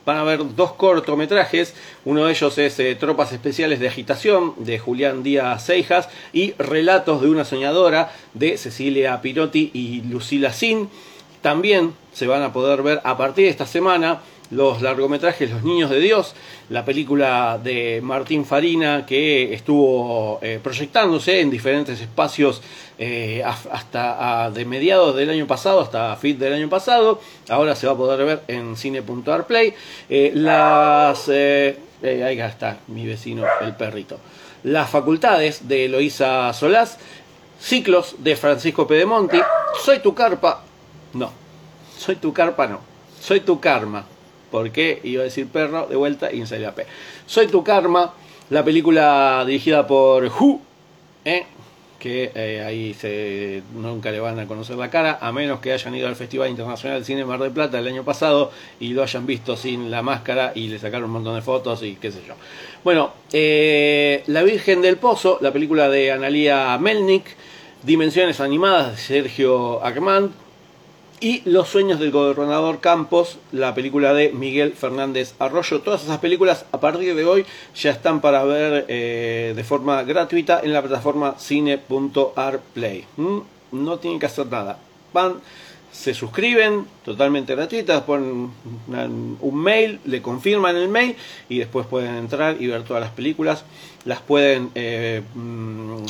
van 0.07 0.17
a 0.17 0.23
ver 0.23 0.55
dos 0.55 0.71
cortometrajes. 0.71 1.75
Uno 2.05 2.25
de 2.25 2.31
ellos 2.31 2.57
es 2.57 2.79
eh, 2.79 2.95
Tropas 2.95 3.33
Especiales 3.33 3.81
de 3.81 3.89
Agitación 3.89 4.53
de 4.55 4.79
Julián 4.79 5.21
Díaz 5.21 5.65
Seijas 5.65 6.07
y 6.31 6.53
Relatos 6.53 7.21
de 7.21 7.29
una 7.29 7.43
Soñadora 7.43 8.13
de 8.33 8.57
Cecilia 8.57 9.21
Pirotti 9.21 9.69
y 9.73 10.03
Lucila 10.03 10.53
Sin. 10.53 10.89
También 11.41 11.93
se 12.13 12.25
van 12.25 12.41
a 12.41 12.53
poder 12.53 12.83
ver 12.83 13.01
a 13.03 13.17
partir 13.17 13.43
de 13.43 13.51
esta 13.51 13.67
semana 13.67 14.21
los 14.51 14.81
largometrajes 14.81 15.51
Los 15.51 15.63
Niños 15.63 15.89
de 15.89 15.99
Dios, 15.99 16.33
la 16.69 16.85
película 16.85 17.59
de 17.61 17.99
Martín 18.01 18.45
Farina 18.45 19.05
que 19.05 19.53
estuvo 19.53 20.39
eh, 20.41 20.59
proyectándose 20.61 21.41
en 21.41 21.49
diferentes 21.49 21.99
espacios 21.99 22.61
eh, 22.99 23.43
hasta 23.43 24.49
de 24.49 24.65
mediados 24.65 25.15
del 25.15 25.29
año 25.29 25.45
pasado 25.45 25.81
hasta 25.81 26.15
fin 26.15 26.39
del 26.39 26.53
año 26.53 26.67
pasado. 26.67 27.21
Ahora 27.47 27.75
se 27.75 27.85
va 27.85 27.93
a 27.93 27.97
poder 27.97 28.25
ver 28.25 28.41
en 28.47 28.75
cine.arplay. 28.75 29.73
Eh, 30.09 30.31
las 30.33 31.29
eh, 31.29 31.77
ahí 32.01 32.39
está 32.39 32.79
mi 32.87 33.05
vecino 33.05 33.43
el 33.61 33.75
perrito. 33.75 34.19
Las 34.63 34.89
facultades 34.89 35.67
de 35.67 35.85
Eloísa 35.85 36.51
Solás, 36.53 36.97
ciclos 37.59 38.15
de 38.17 38.35
Francisco 38.35 38.87
Pedemonti. 38.87 39.39
Soy 39.83 39.99
tu 39.99 40.15
carpa. 40.15 40.63
No, 41.13 41.31
soy 41.97 42.15
tu 42.15 42.33
carpa 42.33 42.65
no. 42.65 42.79
Soy 43.21 43.41
tu 43.41 43.59
karma. 43.59 44.05
Porque 44.51 44.99
iba 45.03 45.21
a 45.21 45.25
decir 45.25 45.47
perro 45.47 45.87
de 45.87 45.95
vuelta 45.95 46.31
y 46.31 46.39
me 46.41 46.71
P. 46.71 46.85
Soy 47.25 47.47
tu 47.47 47.63
karma, 47.63 48.13
la 48.49 48.63
película 48.63 49.43
dirigida 49.45 49.85
por 49.85 50.25
Who, 50.25 50.61
¿eh? 51.25 51.45
que 51.99 52.31
eh, 52.35 52.63
ahí 52.65 52.93
se, 52.93 53.63
nunca 53.73 54.11
le 54.11 54.19
van 54.19 54.39
a 54.39 54.47
conocer 54.47 54.77
la 54.77 54.89
cara, 54.89 55.17
a 55.19 55.31
menos 55.31 55.59
que 55.59 55.73
hayan 55.73 55.95
ido 55.95 56.07
al 56.07 56.15
Festival 56.15 56.49
Internacional 56.49 56.99
de 56.99 57.05
Cine 57.05 57.25
Mar 57.25 57.39
del 57.39 57.51
Plata 57.51 57.79
el 57.79 57.87
año 57.87 58.03
pasado 58.03 58.51
y 58.79 58.89
lo 58.89 59.03
hayan 59.03 59.25
visto 59.25 59.57
sin 59.57 59.89
la 59.89 60.01
máscara 60.01 60.51
y 60.55 60.67
le 60.67 60.79
sacaron 60.79 61.05
un 61.05 61.11
montón 61.11 61.35
de 61.35 61.41
fotos 61.41 61.83
y 61.83 61.95
qué 61.95 62.11
sé 62.11 62.19
yo. 62.27 62.35
Bueno, 62.83 63.11
eh, 63.33 64.23
La 64.27 64.43
Virgen 64.43 64.81
del 64.81 64.97
Pozo, 64.97 65.39
la 65.41 65.51
película 65.51 65.89
de 65.89 66.11
Analia 66.11 66.77
Melnik, 66.77 67.25
Dimensiones 67.83 68.39
Animadas 68.39 68.91
de 68.91 68.97
Sergio 68.97 69.83
Ackerman, 69.83 70.31
y 71.19 71.41
Los 71.45 71.69
sueños 71.69 71.99
del 71.99 72.11
gobernador 72.11 72.79
Campos, 72.79 73.39
la 73.51 73.73
película 73.73 74.13
de 74.13 74.31
Miguel 74.31 74.73
Fernández 74.73 75.33
Arroyo. 75.39 75.81
Todas 75.81 76.03
esas 76.03 76.19
películas 76.19 76.65
a 76.71 76.79
partir 76.79 77.15
de 77.15 77.25
hoy 77.25 77.45
ya 77.75 77.91
están 77.91 78.21
para 78.21 78.43
ver 78.43 78.85
eh, 78.87 79.53
de 79.55 79.63
forma 79.63 80.03
gratuita 80.03 80.59
en 80.63 80.73
la 80.73 80.81
plataforma 80.81 81.35
cine.arplay. 81.39 83.05
¿Mm? 83.17 83.37
No 83.71 83.97
tienen 83.97 84.19
que 84.19 84.27
hacer 84.27 84.47
nada. 84.47 84.77
Van, 85.11 85.35
se 85.91 86.13
suscriben 86.13 86.85
totalmente 87.03 87.55
gratuitas, 87.55 88.03
ponen 88.03 88.51
un 89.39 89.55
mail, 89.55 89.99
le 90.05 90.21
confirman 90.21 90.75
el 90.75 90.89
mail 90.89 91.15
y 91.49 91.57
después 91.57 91.87
pueden 91.87 92.15
entrar 92.15 92.57
y 92.59 92.67
ver 92.67 92.83
todas 92.83 93.01
las 93.01 93.11
películas. 93.11 93.65
Las 94.05 94.21
pueden... 94.21 94.69
Eh, 94.75 95.23
mm, 95.33 96.05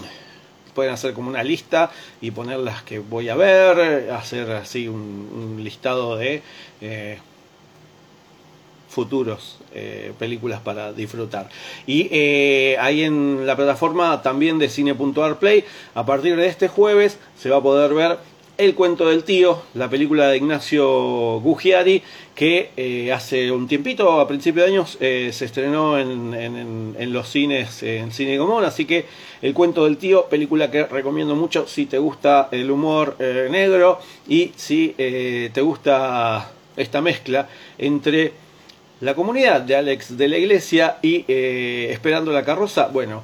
pueden 0.77 0.93
hacer 0.93 1.13
como 1.13 1.27
una 1.27 1.41
lista 1.41 1.89
y 2.21 2.29
poner 2.29 2.59
las 2.59 2.83
que 2.83 2.99
voy 2.99 3.29
a 3.29 3.35
ver, 3.35 4.11
hacer 4.11 4.51
así 4.51 4.87
un, 4.87 5.59
listado 5.63 6.15
de 6.17 6.43
eh, 6.81 7.17
futuros 8.87 9.57
eh, 9.73 10.13
películas 10.19 10.61
para 10.61 10.93
disfrutar. 10.93 11.49
Y 11.87 12.09
eh, 12.11 12.77
ahí 12.79 13.01
en 13.01 13.47
la 13.47 13.55
plataforma 13.55 14.21
también 14.21 14.59
de 14.59 14.69
cine.arplay, 14.69 15.65
a 15.95 16.05
partir 16.05 16.35
de 16.35 16.45
este 16.45 16.67
jueves 16.67 17.17
se 17.39 17.49
va 17.49 17.57
a 17.57 17.63
poder 17.63 17.95
ver 17.95 18.19
el 18.57 18.73
cuento 18.73 19.07
del 19.09 19.23
tío, 19.23 19.61
la 19.75 19.89
película 19.89 20.29
de 20.29 20.37
Ignacio 20.37 21.39
Gugiari, 21.39 22.01
que 22.33 22.71
eh, 22.75 23.11
hace 23.13 23.51
un 23.51 23.67
tiempito, 23.67 24.19
a 24.19 24.27
principios 24.27 24.65
de 24.65 24.71
años, 24.71 24.97
eh, 24.99 25.29
se 25.31 25.45
estrenó 25.45 25.97
en, 25.97 27.13
los 27.13 27.29
cines, 27.29 27.83
en 27.83 28.11
Cine 28.11 28.37
Común, 28.37 28.63
así 28.63 28.85
que 28.85 29.05
El 29.41 29.53
cuento 29.53 29.85
del 29.85 29.97
tío, 29.97 30.25
película 30.25 30.71
que 30.71 30.85
recomiendo 30.85 31.35
mucho 31.35 31.67
si 31.67 31.85
te 31.85 31.97
gusta 31.97 32.49
el 32.51 32.69
humor 32.71 33.15
eh, 33.19 33.47
negro 33.49 33.99
y 34.27 34.51
si 34.55 34.95
te 34.97 35.61
gusta 35.61 36.51
esta 36.75 37.01
mezcla 37.01 37.47
entre 37.77 38.33
la 39.01 39.13
comunidad 39.13 39.61
de 39.61 39.75
Alex 39.75 40.17
de 40.17 40.27
la 40.27 40.37
Iglesia 40.37 40.97
y 41.01 41.23
Esperando 41.27 42.31
la 42.31 42.43
Carroza, 42.43 42.87
bueno, 42.87 43.23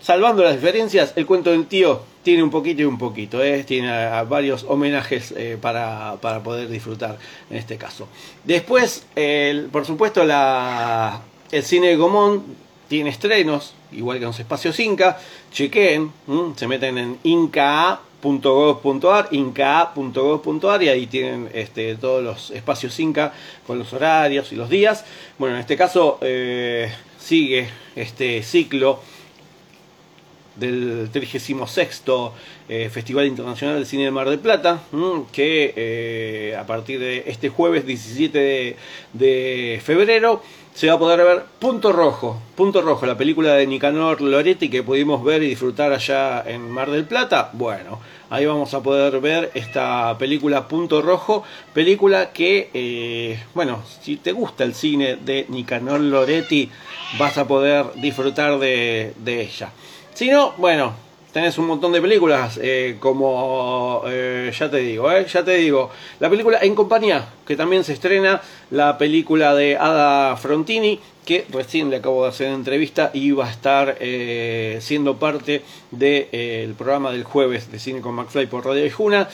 salvando 0.00 0.42
las 0.42 0.54
diferencias, 0.54 1.12
El 1.16 1.26
cuento 1.26 1.50
del 1.50 1.66
tío 1.66 2.00
tiene 2.22 2.42
un 2.42 2.50
poquito 2.50 2.82
y 2.82 2.84
un 2.84 2.98
poquito, 2.98 3.42
¿eh? 3.42 3.64
tiene 3.64 3.90
varios 4.28 4.64
homenajes 4.68 5.32
eh, 5.36 5.56
para, 5.60 6.16
poder 6.16 6.68
disfrutar 6.68 7.16
en 7.50 7.56
este 7.56 7.76
caso. 7.76 8.08
Después, 8.44 9.06
por 9.72 9.86
supuesto, 9.86 10.24
la, 10.24 11.22
el 11.50 11.62
cine 11.62 11.88
de 11.88 11.96
Gomón 11.96 12.44
tiene 12.88 13.10
estrenos, 13.10 13.74
igual 13.92 14.18
que 14.18 14.24
en 14.24 14.28
los 14.28 14.40
espacios 14.40 14.80
Inca. 14.80 15.18
Chequen, 15.52 16.10
se 16.56 16.66
meten 16.66 16.98
en 16.98 17.18
inca.gov.ar, 17.22 17.98
inca.gov.ar 19.30 20.82
y 20.82 20.88
ahí 20.88 21.06
tienen 21.06 21.48
este, 21.52 21.94
todos 21.96 22.24
los 22.24 22.50
espacios 22.50 22.98
Inca 22.98 23.32
con 23.66 23.78
los 23.78 23.92
horarios 23.92 24.50
y 24.52 24.56
los 24.56 24.70
días. 24.70 25.04
Bueno, 25.38 25.54
en 25.56 25.60
este 25.60 25.76
caso 25.76 26.18
eh, 26.22 26.90
sigue 27.18 27.68
este 27.94 28.42
ciclo 28.42 29.00
del 30.58 31.08
36 31.12 31.56
eh, 32.68 32.90
Festival 32.90 33.26
Internacional 33.26 33.78
de 33.78 33.86
Cine 33.86 34.04
de 34.04 34.10
Mar 34.10 34.28
del 34.28 34.38
Plata, 34.38 34.82
que 35.32 35.72
eh, 35.76 36.56
a 36.56 36.66
partir 36.66 36.98
de 36.98 37.24
este 37.26 37.48
jueves 37.48 37.86
17 37.86 38.76
de, 39.12 39.80
febrero 39.84 40.42
se 40.78 40.86
va 40.86 40.92
a 40.92 40.98
poder 41.00 41.24
ver 41.24 41.42
Punto 41.58 41.90
Rojo, 41.90 42.40
Punto 42.54 42.80
Rojo, 42.80 43.04
la 43.04 43.18
película 43.18 43.54
de 43.54 43.66
Nicanor 43.66 44.20
Loretti 44.20 44.68
que 44.68 44.84
pudimos 44.84 45.24
ver 45.24 45.42
y 45.42 45.48
disfrutar 45.48 45.92
allá 45.92 46.44
en 46.46 46.70
Mar 46.70 46.88
del 46.88 47.04
Plata. 47.04 47.50
Bueno, 47.52 47.98
ahí 48.30 48.46
vamos 48.46 48.72
a 48.74 48.80
poder 48.80 49.18
ver 49.18 49.50
esta 49.54 50.16
película 50.18 50.68
Punto 50.68 51.02
Rojo, 51.02 51.42
película 51.74 52.30
que, 52.32 52.70
eh, 52.72 53.42
bueno, 53.54 53.82
si 54.00 54.18
te 54.18 54.30
gusta 54.30 54.62
el 54.62 54.72
cine 54.72 55.16
de 55.16 55.46
Nicanor 55.48 55.98
Loretti, 55.98 56.70
vas 57.18 57.36
a 57.38 57.48
poder 57.48 57.86
disfrutar 57.96 58.60
de 58.60 59.12
ella. 59.26 59.72
Si 60.14 60.30
no, 60.30 60.52
bueno, 60.58 61.07
tenés 61.32 61.58
un 61.58 61.66
montón 61.66 61.92
de 61.92 62.00
películas, 62.00 62.58
eh, 62.62 62.96
como 62.98 64.02
eh, 64.06 64.52
ya 64.56 64.70
te 64.70 64.78
digo, 64.78 65.10
eh, 65.12 65.26
ya 65.26 65.44
te 65.44 65.56
digo, 65.56 65.90
la 66.20 66.30
película 66.30 66.58
En 66.62 66.74
Compañía, 66.74 67.28
que 67.46 67.56
también 67.56 67.84
se 67.84 67.92
estrena, 67.92 68.40
la 68.70 68.98
película 68.98 69.54
de 69.54 69.76
Ada 69.76 70.36
Frontini, 70.36 71.00
que 71.24 71.46
recién 71.50 71.90
le 71.90 71.96
acabo 71.96 72.22
de 72.22 72.30
hacer 72.30 72.48
entrevista 72.48 73.10
y 73.12 73.32
va 73.32 73.46
a 73.46 73.50
estar 73.50 73.98
siendo 74.80 75.18
parte 75.18 75.62
del 75.90 76.72
programa 76.72 77.12
del 77.12 77.24
jueves 77.24 77.70
de 77.70 77.78
Cine 77.78 78.00
con 78.00 78.14
McFly 78.14 78.46
por 78.46 78.64
Radio 78.64 78.86
Ijuna, 78.86 79.28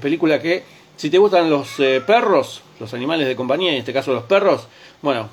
película 0.00 0.40
que, 0.40 0.64
si 0.96 1.10
te 1.10 1.18
gustan 1.18 1.48
los 1.48 1.76
perros, 2.04 2.62
los 2.80 2.92
animales 2.92 3.28
de 3.28 3.36
compañía, 3.36 3.70
en 3.70 3.78
este 3.78 3.92
caso 3.92 4.12
los 4.12 4.24
perros, 4.24 4.66
bueno, 5.00 5.28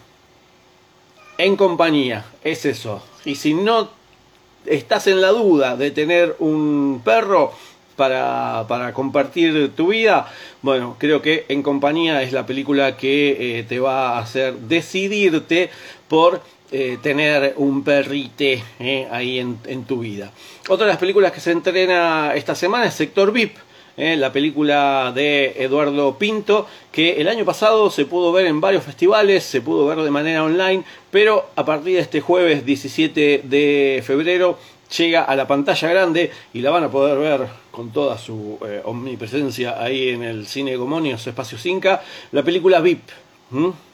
En 1.39 1.55
Compañía, 1.55 2.23
es 2.43 2.65
eso. 2.65 3.01
Y 3.25 3.33
si 3.35 3.55
no 3.55 3.89
estás 4.65 5.07
en 5.07 5.21
la 5.21 5.29
duda 5.29 5.75
de 5.75 5.91
tener 5.91 6.35
un 6.39 7.01
perro 7.03 7.53
para, 7.95 8.65
para 8.67 8.93
compartir 8.93 9.71
tu 9.75 9.87
vida, 9.87 10.31
bueno, 10.61 10.95
creo 10.99 11.21
que 11.21 11.45
En 11.47 11.63
Compañía 11.63 12.21
es 12.23 12.33
la 12.33 12.45
película 12.45 12.97
que 12.97 13.59
eh, 13.59 13.63
te 13.63 13.79
va 13.79 14.17
a 14.17 14.19
hacer 14.19 14.53
decidirte 14.53 15.69
por 16.07 16.41
eh, 16.71 16.97
tener 17.01 17.53
un 17.57 17.83
perrite 17.83 18.63
eh, 18.79 19.07
ahí 19.11 19.39
en, 19.39 19.59
en, 19.65 19.85
tu 19.85 19.99
vida. 19.99 20.31
Otra 20.67 20.85
de 20.85 20.91
las 20.91 20.99
películas 20.99 21.31
que 21.31 21.39
se 21.39 21.51
entrena 21.51 22.33
esta 22.35 22.55
semana 22.55 22.87
es 22.87 22.93
Sector 22.95 23.31
VIP. 23.31 23.55
La 23.97 24.33
película 24.33 25.13
de 25.15 25.55
Eduardo 25.57 26.17
Pinto, 26.17 26.67
que 26.91 27.21
el 27.21 27.29
año 27.29 27.45
pasado 27.45 27.89
se 27.89 28.05
pudo 28.05 28.33
ver 28.33 28.45
en 28.45 28.59
varios 28.59 28.83
festivales, 28.83 29.45
se 29.45 29.61
pudo 29.61 29.85
ver 29.85 29.99
de 29.99 30.11
manera 30.11 30.43
online, 30.43 30.83
pero 31.11 31.49
a 31.55 31.63
partir 31.63 31.95
de 31.95 32.01
este 32.01 32.19
jueves 32.19 32.65
17 32.65 33.43
de 33.45 34.03
febrero 34.05 34.57
llega 34.97 35.23
a 35.23 35.35
la 35.35 35.47
pantalla 35.47 35.89
grande 35.89 36.31
y 36.53 36.61
la 36.61 36.71
van 36.71 36.83
a 36.83 36.91
poder 36.91 37.17
ver 37.17 37.47
con 37.71 37.91
toda 37.91 38.17
su 38.17 38.59
eh, 38.65 38.81
omnipresencia 38.83 39.81
ahí 39.81 40.09
en 40.09 40.23
el 40.23 40.45
cine 40.45 40.75
Gomonios 40.75 41.25
Espacio 41.25 41.57
Inca, 41.63 42.01
la 42.31 42.43
película 42.43 42.81
VIP. 42.81 43.01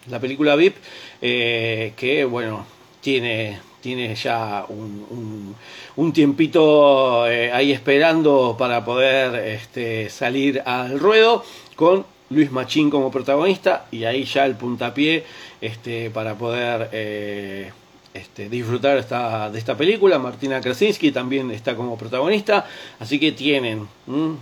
La 0.10 0.20
película 0.20 0.56
VIP 0.56 0.76
eh, 1.22 1.94
que, 1.96 2.26
bueno, 2.26 2.66
tiene 3.02 3.60
tiene 3.82 4.16
ya 4.16 4.66
un, 4.70 5.56
un, 5.96 6.14
tiempito 6.14 7.28
eh, 7.28 7.52
ahí 7.52 7.72
esperando 7.72 8.56
para 8.58 8.86
poder 8.86 9.48
este, 9.48 10.10
salir 10.10 10.62
al 10.66 11.00
ruedo 11.00 11.44
con 11.76 12.06
Luis 12.30 12.52
Machín 12.52 12.90
como 12.90 13.12
protagonista 13.12 13.88
y 13.92 14.06
ahí 14.06 14.24
ya 14.24 14.46
el 14.46 14.56
puntapié 14.56 15.26
este, 15.60 16.10
para 16.12 16.36
poder 16.36 16.90
eh, 16.94 17.72
este, 18.14 18.50
disfrutar 18.50 18.98
esta, 18.98 19.50
de 19.50 19.58
esta 19.58 19.76
película. 19.76 20.20
Martina 20.20 20.62
Krasinski 20.62 21.12
también 21.12 21.50
está 21.52 21.76
como 21.76 21.98
protagonista, 21.98 22.66
así 23.00 23.20
que 23.20 23.32
tienen, 23.32 23.88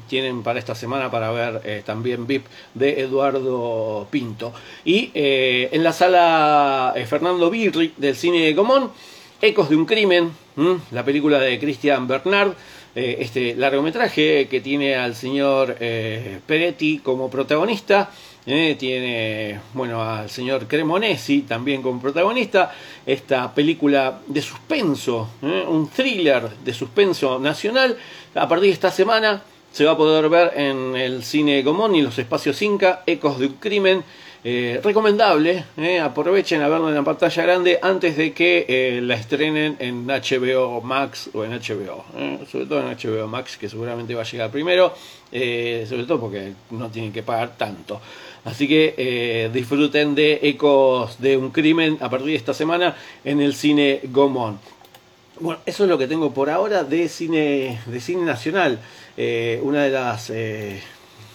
tienen 0.08 0.44
para 0.44 0.60
esta 0.60 0.76
semana 0.76 1.10
para 1.10 1.32
ver 1.32 1.62
eh, 1.64 1.82
también 1.86 2.28
VIP 2.28 2.46
de 2.74 3.02
Eduardo 3.02 4.06
Pinto. 4.12 4.54
Y 4.84 5.12
en 5.14 5.84
la 5.84 5.94
sala 5.94 6.94
Fernando 7.08 7.50
Birri 7.50 7.94
del 7.98 8.16
cine 8.16 8.42
de 8.42 8.56
Comón 8.56 8.92
Ecos 9.42 9.70
de 9.70 9.78
un 9.78 9.86
crimen, 9.86 10.32
la 10.92 11.06
película 11.06 11.40
de 11.40 11.58
Christian 11.60 12.06
Bernard, 12.10 12.52
eh, 12.94 13.18
este 13.22 13.56
largometraje 13.56 14.50
que 14.50 14.60
tiene 14.60 14.96
al 14.96 15.16
señor 15.16 15.78
eh, 15.80 16.40
Peretti 16.46 17.00
como 17.00 17.30
protagonista, 17.30 18.10
eh, 18.46 18.76
tiene 18.78 19.58
bueno 19.74 20.04
al 20.04 20.30
señor 20.30 20.68
Cremonesi 20.68 21.44
también 21.44 21.82
como 21.82 22.02
protagonista, 22.02 22.76
esta 23.06 23.56
película 23.56 24.20
de 24.28 24.42
suspenso, 24.42 25.30
un 25.42 25.90
thriller 25.90 26.50
de 26.50 26.74
suspenso 26.74 27.40
nacional, 27.40 27.98
a 28.36 28.46
partir 28.46 28.68
de 28.68 28.74
esta 28.74 28.92
semana 28.92 29.42
se 29.72 29.86
va 29.86 29.92
a 29.92 29.98
poder 29.98 30.28
ver 30.28 30.52
en 30.58 30.98
el 30.98 31.24
cine 31.24 31.62
Gomón 31.62 31.96
y 31.96 32.02
los 32.02 32.20
espacios 32.20 32.62
Inca, 32.62 33.04
Ecos 33.06 33.40
de 33.40 33.46
un 33.46 33.54
crimen. 33.54 34.04
Eh, 34.42 34.80
recomendable, 34.82 35.66
eh, 35.76 36.00
aprovechen 36.00 36.62
a 36.62 36.70
verlo 36.70 36.88
en 36.88 36.96
la 36.96 37.04
pantalla 37.04 37.44
grande 37.44 37.78
antes 37.82 38.16
de 38.16 38.32
que 38.32 38.66
eh, 38.70 39.02
la 39.02 39.16
estrenen 39.16 39.76
en 39.80 40.08
HBO 40.08 40.80
Max 40.80 41.30
o 41.34 41.44
en 41.44 41.52
HBO, 41.52 42.06
sobre 42.50 42.66
todo 42.66 42.80
en 42.80 42.96
HBO 42.96 43.28
Max 43.28 43.58
que 43.58 43.68
seguramente 43.68 44.16
va 44.16 44.22
a 44.22 44.26
llegar 44.26 44.50
primero, 44.50 44.94
sobre 45.30 46.06
todo 46.08 46.22
porque 46.22 46.54
no 46.72 46.90
tienen 46.90 47.12
que 47.12 47.22
pagar 47.22 47.58
tanto. 47.58 48.00
Así 48.46 48.66
que 48.66 49.50
disfruten 49.52 50.16
de 50.16 50.40
Ecos 50.44 51.20
de 51.20 51.36
un 51.36 51.52
crimen 51.52 51.98
a 52.00 52.10
partir 52.10 52.30
de 52.30 52.36
esta 52.36 52.54
semana 52.54 52.96
en 53.26 53.42
el 53.42 53.54
cine 53.54 54.00
Gomón. 54.06 54.58
Bueno, 55.42 55.60
eso 55.66 55.84
es 55.84 55.90
lo 55.90 55.98
que 55.98 56.08
tengo 56.08 56.34
por 56.34 56.50
ahora 56.50 56.86
de 56.86 57.10
cine, 57.10 57.82
de 57.86 58.00
cine 58.00 58.24
nacional. 58.24 58.80
Una 59.62 59.84
de 59.84 59.90
las, 59.90 60.32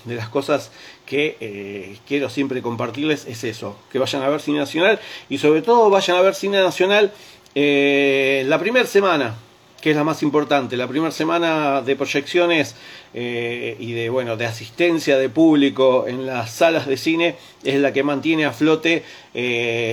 de 0.05 0.15
las 0.15 0.29
cosas 0.29 0.71
que 1.07 1.37
eh, 1.41 1.97
quiero 2.07 2.31
siempre 2.31 2.63
compartirles 2.63 3.27
es 3.27 3.45
eso, 3.45 3.77
que 3.91 3.99
vayan 3.99 4.23
a 4.23 4.29
ver 4.29 4.41
cine 4.41 4.59
nacional 4.59 5.01
y 5.29 5.39
sobre 5.39 5.63
todo 5.63 5.91
vayan 5.91 6.17
a 6.17 6.23
ver 6.23 6.35
cine 6.35 6.63
nacional 6.63 7.13
la 7.57 8.59
primera 8.59 8.85
semana, 8.85 9.37
que 9.81 9.91
es 9.91 9.97
la 9.97 10.03
más 10.03 10.25
importante, 10.25 10.77
la 10.77 10.89
primera 10.89 11.13
semana 11.13 11.83
de 11.83 11.95
proyecciones 11.95 12.75
y 13.15 13.93
de 13.93 14.09
bueno 14.11 14.37
de 14.37 14.45
asistencia 14.45 15.17
de 15.17 15.29
público 15.29 16.07
en 16.09 16.27
las 16.27 16.51
salas 16.51 16.89
de 16.89 16.97
cine 16.97 17.37
es 17.63 17.79
la 17.81 17.93
que 17.93 18.03
mantiene 18.03 18.45
a 18.45 18.53
flote 18.53 19.05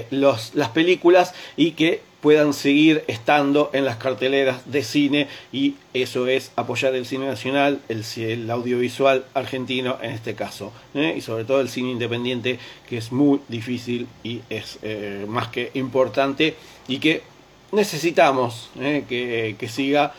los, 0.10 0.56
las 0.56 0.70
películas 0.70 1.36
y 1.56 1.74
que 1.74 2.02
puedan 2.22 2.54
seguir 2.54 3.04
estando 3.08 3.72
en 3.74 3.84
las 3.84 3.98
carteleras 3.98 4.72
de 4.72 4.84
cine 4.84 5.28
y 5.52 5.76
eso 5.94 6.28
es 6.28 6.52
apoyar 6.56 6.96
el 6.96 7.06
cine 7.06 7.26
nacional, 7.26 7.82
el, 7.90 8.50
audiovisual 8.50 9.26
argentino 9.34 9.98
en 10.02 10.12
este 10.12 10.36
caso, 10.36 10.72
¿eh? 10.94 11.16
y 11.18 11.22
sobre 11.22 11.44
todo 11.44 11.60
el 11.62 11.70
cine 11.70 11.92
independiente 11.92 12.60
que 12.88 12.98
es 12.98 13.12
muy 13.12 13.42
difícil 13.48 14.08
y 14.24 14.42
es 14.50 14.78
eh, 14.84 15.26
más 15.28 15.48
que 15.48 15.72
importante 15.74 16.56
y 16.88 17.00
que 17.00 17.24
necesitamos 17.72 18.70
¿eh? 18.80 19.04
que, 19.10 19.68
siga, 19.68 20.14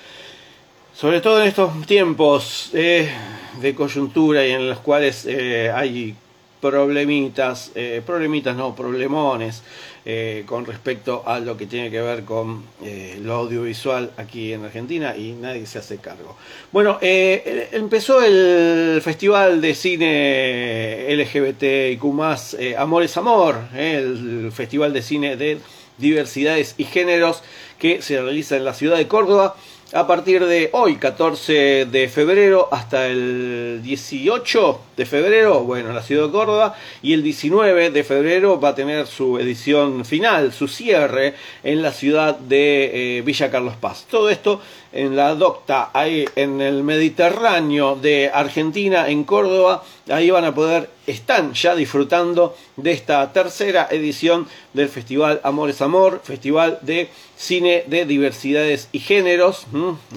sobre 0.95 1.21
todo 1.21 1.41
en 1.41 1.49
estos 1.49 1.87
tiempos 1.87 2.71
de 2.73 3.75
coyuntura 3.77 4.45
y 4.45 4.51
en 4.51 4.69
los 4.69 4.81
cuales 4.81 5.27
hay 5.27 6.15
problemitas, 6.61 7.73
problemitas 8.05 8.57
no, 8.57 8.75
problemones 8.75 9.63
eh, 10.05 10.43
con 10.47 10.67
respecto 10.67 11.23
a 11.27 11.39
lo 11.39 11.57
que 11.57 11.67
tiene 11.67 11.89
que 11.89 12.01
ver 12.01 12.25
con 12.25 12.65
eh, 12.83 13.21
lo 13.23 13.35
audiovisual 13.35 14.11
aquí 14.17 14.53
en 14.53 14.65
Argentina 14.65 15.17
y 15.17 15.33
nadie 15.33 15.65
se 15.65 15.79
hace 15.79 15.99
cargo. 15.99 16.37
Bueno, 16.73 16.99
eh, 17.01 17.69
empezó 17.71 18.21
el 18.21 19.01
Festival 19.01 19.61
de 19.61 19.75
Cine 19.77 21.07
LGBTIQ, 21.09 22.03
Amor 22.79 23.05
es 23.05 23.17
Amor, 23.17 23.61
el 23.77 24.51
Festival 24.53 24.93
de 24.93 25.03
Cine 25.03 25.37
de 25.37 25.59
Diversidades 25.99 26.75
y 26.79 26.85
Géneros 26.85 27.45
que 27.79 28.03
se 28.03 28.21
realiza 28.21 28.57
en 28.57 28.65
la 28.65 28.75
ciudad 28.75 28.97
de 28.97 29.07
Córdoba 29.07 29.55
a 29.95 30.07
partir 30.07 30.45
de 30.47 30.71
hoy, 30.73 30.97
14 30.97 31.87
de 31.87 32.09
febrero, 32.09 32.69
hasta 32.73 33.09
el 33.09 33.81
18 33.83 34.81
de 34.97 35.07
febrero, 35.07 35.61
bueno, 35.65 35.91
en 35.91 35.95
la 35.95 36.03
ciudad 36.03 36.27
de 36.27 36.33
Córdoba, 36.33 36.75
y 37.03 37.13
el 37.13 37.23
19 37.23 37.91
de 37.91 38.05
febrero 38.05 38.59
va 38.59 38.71
a 38.71 38.75
tener 38.75 39.07
su 39.07 39.39
edición 39.39 40.05
final, 40.05 40.53
su 40.53 40.67
cierre, 40.67 41.35
en 41.63 41.83
la 41.83 41.93
ciudad 41.93 42.39
de 42.39 43.19
eh, 43.19 43.23
Villa 43.23 43.51
Carlos 43.51 43.77
Paz. 43.77 44.07
Todo 44.11 44.31
esto 44.31 44.63
en 44.93 45.17
la 45.17 45.35
docta, 45.35 45.91
ahí 45.93 46.27
en 46.37 46.61
el 46.61 46.83
Mediterráneo 46.83 47.97
de 47.97 48.31
Argentina, 48.33 49.09
en 49.09 49.25
Córdoba, 49.25 49.83
ahí 50.11 50.31
van 50.31 50.45
a 50.45 50.55
poder, 50.55 50.91
están 51.07 51.55
ya 51.55 51.75
disfrutando 51.75 52.55
de 52.77 52.93
esta 52.93 53.33
tercera 53.33 53.89
edición 53.91 54.47
del 54.73 54.89
Festival 54.89 55.41
Amor 55.45 55.71
es 55.71 55.81
Amor, 55.81 56.21
Festival 56.23 56.79
de 56.83 57.09
Cine 57.37 57.85
de 57.87 58.05
Diversidades 58.05 58.89
y 58.93 59.01
Géneros. 59.01 59.67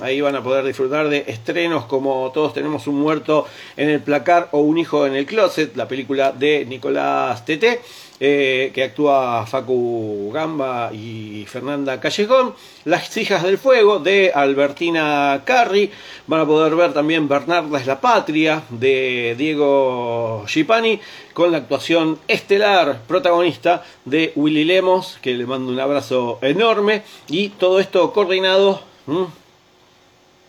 Ahí 0.02 0.22
van 0.22 0.36
a 0.36 0.44
poder 0.44 0.66
disfrutar 0.66 1.10
de 1.10 1.26
estrenos 1.28 1.86
como 1.86 2.32
Todos 2.34 2.54
tenemos 2.54 2.88
un 2.88 2.96
muerto 2.96 3.48
en 3.78 3.90
el 3.90 4.02
placar 4.02 4.50
o 4.52 4.60
un 4.60 4.78
hijo 4.78 5.08
en 5.08 5.16
el 5.16 5.26
closet, 5.26 5.76
la 5.76 5.88
película 5.88 6.32
de 6.32 6.66
Nicolás 6.66 7.46
Tete. 7.46 7.82
Eh, 8.18 8.72
que 8.74 8.84
actúa 8.84 9.46
Facu 9.46 10.32
Gamba 10.34 10.90
y 10.94 11.46
Fernanda 11.50 12.00
Callejón. 12.00 12.56
Las 12.86 13.16
hijas 13.18 13.44
del 13.44 13.58
fuego 13.58 14.00
de 14.00 14.32
Albertina 14.34 15.42
Carri. 15.44 15.92
Van 16.26 16.40
a 16.40 16.46
poder 16.46 16.76
ver 16.78 16.94
también 16.94 17.28
Bernarda 17.28 17.78
es 17.78 17.86
la 17.86 18.00
patria 18.00 18.64
de 18.70 19.36
Diego 19.38 20.46
Gipani 20.48 21.02
con 21.34 21.52
la 21.52 21.58
actuación 21.58 22.18
estelar 22.30 23.02
protagonista 23.06 23.84
de 24.06 24.32
Willy 24.36 24.64
Lemos, 24.64 25.18
que 25.22 25.34
le 25.34 25.46
mando 25.46 25.74
un 25.74 25.80
abrazo 25.82 26.40
enorme. 26.42 27.04
Y 27.28 27.50
todo 27.50 27.82
esto 27.82 28.14
coordinado 28.14 28.82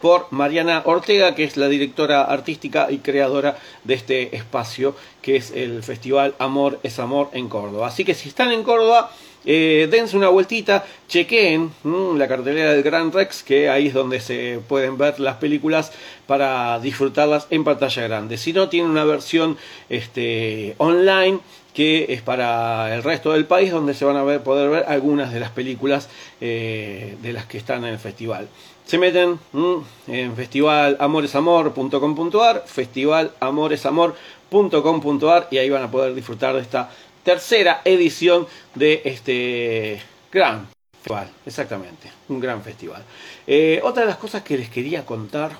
por 0.01 0.27
Mariana 0.31 0.83
Ortega, 0.85 1.35
que 1.35 1.45
es 1.45 1.57
la 1.57 1.69
directora 1.69 2.23
artística 2.23 2.89
y 2.91 2.99
creadora 2.99 3.59
de 3.85 3.95
este 3.95 4.37
espacio, 4.37 4.95
que 5.23 5.37
es 5.37 5.51
el 5.51 5.83
Festival 5.83 6.35
Amor 6.39 6.79
es 6.83 6.99
Amor 6.99 7.31
en 7.33 7.49
Córdoba. 7.49 7.89
Así 7.89 8.05
que 8.05 8.15
si 8.15 8.29
están 8.29 8.53
en 8.53 8.63
Córdoba, 8.63 9.11
eh, 9.49 9.87
dense 9.91 10.17
una 10.17 10.29
vueltita, 10.29 10.85
chequeen 11.09 11.71
la 11.85 12.27
cartelera 12.27 12.73
del 12.73 12.83
Gran 12.83 13.13
Rex, 13.13 13.45
que 13.45 13.69
ahí 13.69 13.87
es 13.87 13.95
donde 13.95 14.21
se 14.21 14.61
pueden 14.69 14.99
ver 14.99 15.21
las 15.21 15.37
películas 15.37 15.93
para 16.27 16.81
disfrutarlas 16.81 17.47
en 17.51 17.63
pantalla 17.63 18.03
grande. 18.03 18.39
Si 18.39 18.53
no, 18.53 18.69
tienen 18.69 18.91
una 18.91 19.05
versión 19.05 19.57
este, 19.89 20.75
online 20.79 21.39
que 21.75 22.07
es 22.09 22.23
para 22.23 22.95
el 22.95 23.03
resto 23.03 23.33
del 23.33 23.45
país, 23.45 23.71
donde 23.71 23.93
se 23.93 24.05
van 24.05 24.17
a 24.17 24.25
ver, 24.25 24.43
poder 24.43 24.71
ver 24.71 24.85
algunas 24.89 25.33
de 25.33 25.41
las 25.41 25.51
películas 25.51 26.09
eh, 26.41 27.17
de 27.23 27.33
las 27.35 27.45
que 27.45 27.59
están 27.59 27.85
en 27.85 27.93
el 27.93 27.99
festival 27.99 28.49
se 28.87 28.99
meten 28.99 29.39
mm, 29.53 29.77
en 30.07 30.35
festivalamoresamor.com.ar, 30.37 32.65
festivalamoresamor.com.ar 32.67 35.49
y 35.51 35.59
ahí 35.59 35.69
van 35.69 35.83
a 35.83 35.91
poder 35.91 36.15
disfrutar 36.15 36.55
de 36.55 36.63
esta 36.63 36.89
tercera 37.25 37.83
edición 37.85 38.47
de 38.77 39.03
este 39.05 40.01
gran 40.31 40.69
festival, 40.93 41.29
exactamente, 41.45 42.13
un 42.29 42.39
gran 42.39 42.63
festival. 42.63 43.03
Eh, 43.47 43.81
otra 43.83 44.03
de 44.03 44.09
las 44.09 44.19
cosas 44.19 44.43
que 44.43 44.57
les 44.57 44.71
quería 44.71 45.05
contar 45.05 45.51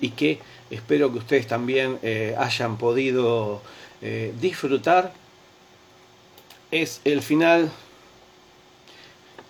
y 0.00 0.10
que 0.10 0.38
espero 0.70 1.10
que 1.12 1.18
ustedes 1.18 1.48
también 1.48 1.98
eh, 2.02 2.36
hayan 2.38 2.78
podido 2.78 3.60
eh, 4.00 4.32
disfrutar 4.40 5.12
es 6.70 7.00
el 7.04 7.22
final 7.22 7.72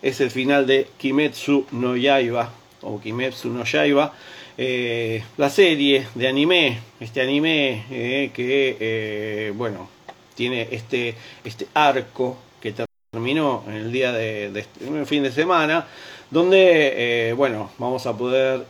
es 0.01 0.21
el 0.21 0.31
final 0.31 0.65
de 0.67 0.89
Kimetsu 0.97 1.67
no 1.73 1.97
Yaiba 1.97 2.53
o 2.89 3.01
Kimetsu 3.01 3.49
no 3.51 3.65
Yaiba, 3.65 4.13
eh, 4.57 5.23
la 5.37 5.51
serie 5.51 6.07
de 6.15 6.27
anime, 6.27 6.81
este 6.99 7.21
anime 7.21 7.85
eh, 7.91 8.31
que, 8.35 8.77
eh, 8.81 9.53
bueno, 9.55 9.89
tiene 10.35 10.69
este, 10.71 11.15
este 11.45 11.69
arco 11.75 12.37
que 12.61 12.75
terminó 13.13 13.65
en 13.69 13.75
el 13.75 13.93
día 13.93 14.13
de, 14.13 14.51
de 14.51 15.07
fin 15.07 15.23
de 15.23 15.31
semana, 15.31 15.87
donde, 16.31 17.33
bueno, 17.37 17.71
vamos 17.79 18.07
a 18.07 18.17
poder 18.17 18.67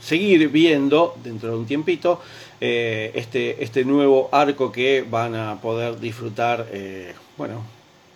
seguir 0.00 0.48
viendo 0.48 1.16
dentro 1.24 1.50
de 1.50 1.56
un 1.56 1.66
tiempito 1.66 2.20
este, 2.60 3.62
este 3.62 3.84
nuevo 3.84 4.28
arco 4.32 4.70
que 4.70 5.04
van 5.08 5.34
a 5.34 5.60
poder 5.60 5.98
disfrutar, 5.98 6.66
bueno, 7.38 7.62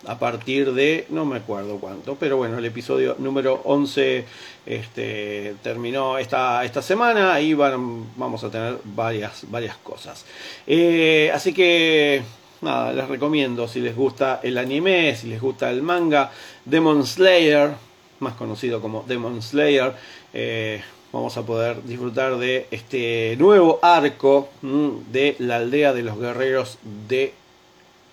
a 0.05 0.19
partir 0.19 0.73
de, 0.73 1.05
no 1.09 1.25
me 1.25 1.37
acuerdo 1.37 1.77
cuánto, 1.77 2.15
pero 2.15 2.37
bueno, 2.37 2.57
el 2.57 2.65
episodio 2.65 3.15
número 3.19 3.61
11 3.63 4.25
este, 4.65 5.55
terminó 5.61 6.17
esta, 6.17 6.63
esta 6.65 6.81
semana 6.81 7.39
y 7.39 7.53
van, 7.53 8.17
vamos 8.17 8.43
a 8.43 8.49
tener 8.49 8.77
varias, 8.83 9.45
varias 9.49 9.77
cosas. 9.77 10.25
Eh, 10.67 11.31
así 11.33 11.53
que, 11.53 12.21
nada, 12.61 12.93
les 12.93 13.07
recomiendo 13.07 13.67
si 13.67 13.79
les 13.79 13.95
gusta 13.95 14.39
el 14.43 14.57
anime, 14.57 15.15
si 15.15 15.27
les 15.27 15.41
gusta 15.41 15.69
el 15.69 15.81
manga, 15.81 16.31
Demon 16.65 17.05
Slayer, 17.05 17.71
más 18.19 18.33
conocido 18.33 18.81
como 18.81 19.03
Demon 19.07 19.41
Slayer, 19.41 19.93
eh, 20.33 20.81
vamos 21.11 21.37
a 21.37 21.45
poder 21.45 21.83
disfrutar 21.83 22.37
de 22.37 22.67
este 22.71 23.35
nuevo 23.37 23.79
arco 23.81 24.49
mm, 24.61 25.11
de 25.11 25.35
la 25.39 25.57
aldea 25.57 25.93
de 25.93 26.03
los 26.03 26.19
guerreros 26.19 26.79
de 27.07 27.33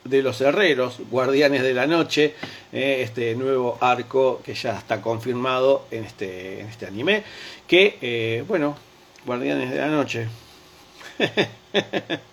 de 0.04 0.22
los 0.22 0.40
herreros, 0.40 0.98
Guardianes 1.10 1.62
de 1.62 1.74
la 1.74 1.86
Noche, 1.86 2.34
eh, 2.72 3.02
este 3.02 3.34
nuevo 3.34 3.78
arco 3.80 4.40
que 4.44 4.54
ya 4.54 4.78
está 4.78 5.00
confirmado 5.00 5.86
en 5.90 6.04
este, 6.04 6.60
en 6.60 6.68
este 6.68 6.86
anime, 6.86 7.22
que, 7.66 7.98
eh, 8.00 8.44
bueno, 8.48 8.76
Guardianes 9.26 9.70
de 9.70 9.78
la 9.78 9.88
Noche. 9.88 10.28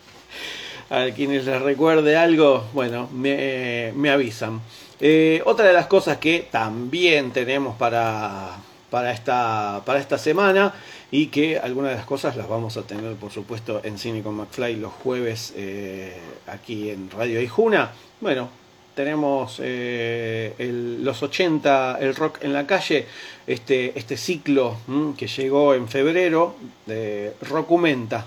a 0.90 1.06
quienes 1.16 1.46
les 1.46 1.62
recuerde 1.62 2.16
algo, 2.16 2.66
bueno, 2.74 3.10
me, 3.12 3.92
me 3.96 4.10
avisan. 4.10 4.62
Eh, 5.00 5.42
otra 5.46 5.68
de 5.68 5.74
las 5.74 5.88
cosas 5.88 6.18
que 6.18 6.48
también 6.50 7.32
tenemos 7.32 7.76
para, 7.78 8.58
para, 8.90 9.12
esta, 9.12 9.82
para 9.86 10.00
esta 10.00 10.18
semana 10.18 10.74
y 11.12 11.28
que 11.28 11.58
algunas 11.58 11.92
de 11.92 11.98
las 11.98 12.06
cosas 12.06 12.36
las 12.36 12.48
vamos 12.50 12.76
a 12.78 12.84
tener 12.84 13.16
por 13.16 13.32
supuesto 13.32 13.82
en 13.84 13.98
Cine 13.98 14.22
con 14.22 14.36
McFly 14.36 14.76
los 14.76 14.92
jueves 14.94 15.54
eh, 15.56 16.18
aquí 16.48 16.90
en 16.90 17.10
Radio 17.10 17.42
Ijuna. 17.42 17.92
Bueno, 18.20 18.50
tenemos 18.94 19.62
eh, 19.64 20.54
los 21.02 21.22
80, 21.24 22.00
el 22.02 22.16
rock 22.16 22.40
en 22.44 22.52
la 22.52 22.66
calle, 22.66 23.06
este, 23.46 23.98
este 23.98 24.18
ciclo 24.18 24.78
que 25.18 25.28
llegó 25.28 25.76
en 25.76 25.88
febrero 25.88 26.56
de 26.86 27.34
Rockumenta, 27.42 28.26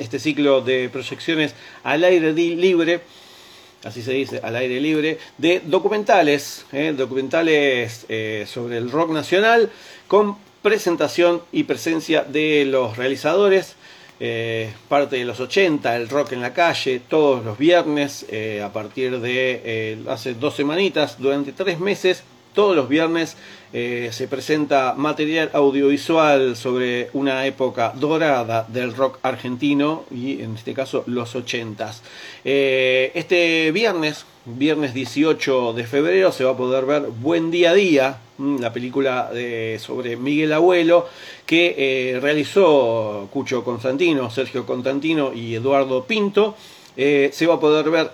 este 0.00 0.18
ciclo 0.18 0.60
de 0.60 0.88
proyecciones 0.88 1.54
al 1.84 2.02
aire 2.04 2.32
libre 2.32 3.00
así 3.84 4.02
se 4.02 4.12
dice, 4.12 4.40
al 4.42 4.56
aire 4.56 4.80
libre, 4.80 5.18
de 5.38 5.62
documentales, 5.64 6.66
¿eh? 6.72 6.92
documentales 6.98 8.06
sobre 8.50 8.76
el 8.76 8.90
rock 8.90 9.10
nacional, 9.12 9.70
con 10.08 10.36
presentación 10.62 11.42
y 11.52 11.64
presencia 11.64 12.24
de 12.24 12.64
los 12.64 12.96
realizadores. 12.96 13.76
Eh, 14.20 14.72
parte 14.88 15.14
de 15.14 15.24
los 15.24 15.38
80, 15.38 15.94
el 15.94 16.08
rock 16.08 16.32
en 16.32 16.40
la 16.40 16.52
calle, 16.52 17.00
todos 17.08 17.44
los 17.44 17.56
viernes, 17.56 18.26
eh, 18.28 18.60
a 18.64 18.72
partir 18.72 19.20
de 19.20 19.62
eh, 19.64 19.98
hace 20.08 20.34
dos 20.34 20.56
semanitas, 20.56 21.20
durante 21.20 21.52
tres 21.52 21.78
meses, 21.78 22.24
todos 22.58 22.74
los 22.74 22.88
viernes 22.88 23.36
se 23.70 24.26
presenta 24.28 24.94
material 24.96 25.48
audiovisual 25.52 26.56
sobre 26.56 27.08
una 27.12 27.46
época 27.46 27.92
dorada 27.94 28.66
del 28.66 28.96
rock 28.96 29.20
argentino 29.22 30.06
y 30.10 30.42
en 30.42 30.56
este 30.56 30.74
caso 30.74 31.04
los 31.06 31.36
80s. 31.36 32.00
este 32.42 33.70
viernes, 33.70 34.26
viernes 34.44 34.92
18 34.92 35.72
de 35.74 35.84
febrero, 35.84 36.32
se 36.32 36.42
va 36.42 36.50
a 36.50 36.56
poder 36.56 36.84
ver 36.84 37.02
Buen 37.20 37.52
Día 37.52 37.70
a 37.70 37.74
Día, 37.74 38.18
mm, 38.38 38.58
la 38.58 38.72
película 38.72 39.30
de, 39.32 39.78
sobre 39.80 40.16
Miguel 40.16 40.52
Abuelo, 40.52 41.06
que 41.46 41.76
eh, 41.78 42.20
realizó 42.20 43.28
Cucho 43.32 43.62
Constantino, 43.62 44.30
Sergio 44.30 44.66
Constantino 44.66 45.32
y 45.32 45.54
Eduardo 45.54 46.04
Pinto. 46.04 46.56
Eh, 46.96 47.30
se 47.32 47.46
va 47.46 47.54
a 47.54 47.60
poder 47.60 47.88
ver 47.90 48.10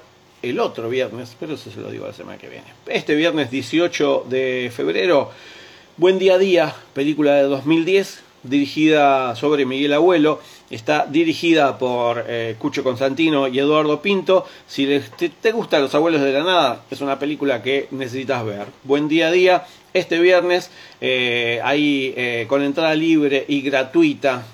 el 0.50 0.60
otro 0.60 0.88
viernes, 0.88 1.36
pero 1.38 1.54
eso 1.54 1.70
se 1.70 1.80
lo 1.80 1.90
digo 1.90 2.06
la 2.06 2.12
semana 2.12 2.38
que 2.38 2.48
viene. 2.48 2.66
Este 2.86 3.14
viernes 3.14 3.50
18 3.50 4.26
de 4.28 4.70
febrero, 4.74 5.30
Buen 5.96 6.18
Día 6.18 6.34
a 6.34 6.38
Día, 6.38 6.74
película 6.92 7.34
de 7.34 7.44
2010, 7.44 8.20
dirigida 8.42 9.34
sobre 9.36 9.64
Miguel 9.64 9.94
Abuelo, 9.94 10.40
está 10.70 11.06
dirigida 11.06 11.78
por 11.78 12.24
eh, 12.28 12.56
Cucho 12.58 12.84
Constantino 12.84 13.48
y 13.48 13.58
Eduardo 13.58 14.02
Pinto. 14.02 14.46
Si 14.66 14.86
te, 15.40 15.52
gustan 15.52 15.82
los 15.82 15.94
abuelos 15.94 16.20
de 16.20 16.32
la 16.32 16.42
nada, 16.42 16.84
es 16.90 17.00
una 17.00 17.18
película 17.18 17.62
que 17.62 17.88
necesitas 17.90 18.44
ver. 18.44 18.66
Buen 18.82 19.08
día 19.08 19.28
a 19.28 19.30
día, 19.30 19.66
este 19.94 20.20
viernes, 20.20 20.70
eh, 21.00 21.60
ahí 21.64 22.12
eh, 22.16 22.44
con 22.48 22.62
entrada 22.62 22.94
libre 22.94 23.44
y 23.48 23.62
gratuita, 23.62 24.46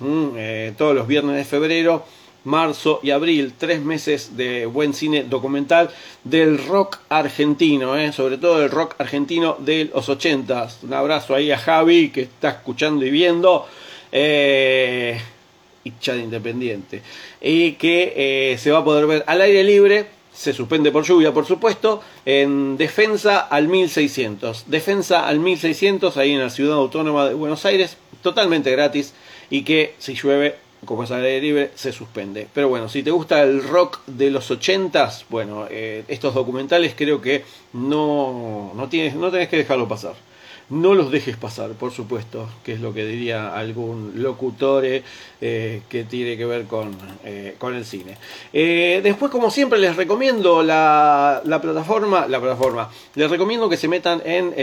todos 0.77 0.95
los 0.95 1.07
viernes 1.07 1.37
de 1.37 1.45
febrero 1.45 2.05
marzo 2.45 3.01
y 3.03 3.11
abril, 3.11 3.53
tres 3.57 3.81
meses 3.81 4.37
de 4.37 4.67
buen 4.67 4.95
cine 4.95 5.25
documental 5.25 5.91
del 6.25 6.59
rock 6.67 6.99
argentino, 7.09 7.97
¿eh? 7.97 8.13
sobre 8.13 8.39
todo 8.39 8.63
el 8.63 8.71
rock 8.71 8.95
argentino 8.99 9.57
de 9.59 9.91
los 9.93 10.09
80. 10.09 10.69
Un 10.83 10.95
abrazo 10.95 11.35
ahí 11.35 11.51
a 11.51 11.59
Javi 11.59 12.11
que 12.11 12.23
está 12.23 12.51
escuchando 12.51 13.05
y 13.05 13.11
viendo. 13.11 13.67
Eh, 14.13 15.21
y 15.85 15.93
chat 16.01 16.19
independiente. 16.19 17.03
Y 17.41 17.73
que 17.73 18.13
eh, 18.17 18.59
se 18.59 18.71
va 18.71 18.79
a 18.79 18.85
poder 18.85 19.07
ver 19.07 19.25
al 19.27 19.41
aire 19.41 19.65
libre. 19.65 20.07
Se 20.33 20.53
suspende 20.53 20.91
por 20.91 21.05
lluvia, 21.05 21.33
por 21.33 21.45
supuesto, 21.45 22.03
en 22.25 22.77
Defensa 22.79 23.41
al 23.41 23.69
1600. 23.69 24.65
Defensa 24.69 25.27
al 25.27 25.39
1600, 25.39 26.17
ahí 26.17 26.33
en 26.33 26.41
la 26.41 26.51
ciudad 26.51 26.79
autónoma 26.79 27.29
de 27.29 27.35
Buenos 27.35 27.65
Aires, 27.67 27.97
totalmente 28.23 28.71
gratis. 28.71 29.13
Y 29.51 29.63
que 29.63 29.95
si 29.99 30.15
llueve 30.15 30.57
como 30.85 31.05
es 31.05 31.11
al 31.11 31.25
aire 31.25 31.41
libre, 31.41 31.71
se 31.75 31.93
suspende. 31.93 32.49
Pero 32.53 32.69
bueno, 32.69 32.89
si 32.89 33.03
te 33.03 33.11
gusta 33.11 33.43
el 33.43 33.63
rock 33.63 34.01
de 34.07 34.31
los 34.31 34.51
ochentas, 34.51 35.27
bueno, 35.29 35.67
eh, 35.71 36.05
estos 36.09 36.35
documentales 36.35 36.95
creo 36.97 37.21
que 37.21 37.45
no, 37.73 38.73
no, 38.75 38.89
tienes, 38.89 39.15
no 39.15 39.31
tenés 39.31 39.49
que 39.49 39.59
dejarlo 39.59 39.89
pasar. 39.89 40.15
No 40.71 40.95
los 40.95 41.11
dejes 41.11 41.37
pasar, 41.37 41.73
por 41.73 41.91
supuesto, 41.91 42.49
que 42.65 42.75
es 42.75 42.81
lo 42.81 42.95
que 42.95 43.05
diría 43.05 43.57
algún 43.57 44.13
locutore 44.23 45.03
eh, 45.41 45.83
que 45.89 46.05
tiene 46.05 46.37
que 46.37 46.45
ver 46.45 46.67
con, 46.67 46.97
eh, 47.25 47.57
con 47.59 47.75
el 47.75 47.85
cine. 47.85 48.17
después, 48.53 49.33
como 49.33 49.51
siempre, 49.51 49.81
les 49.81 49.97
recomiendo 49.97 50.63
la, 50.63 51.43
la, 51.45 51.61
plataforma, 51.61 52.29
la 52.29 52.41
plataforma, 52.41 52.89
les 53.17 53.29
recomiendo 53.29 53.69
que 53.69 53.77
se 53.77 53.89
metan 53.89 54.23
en 54.25 54.55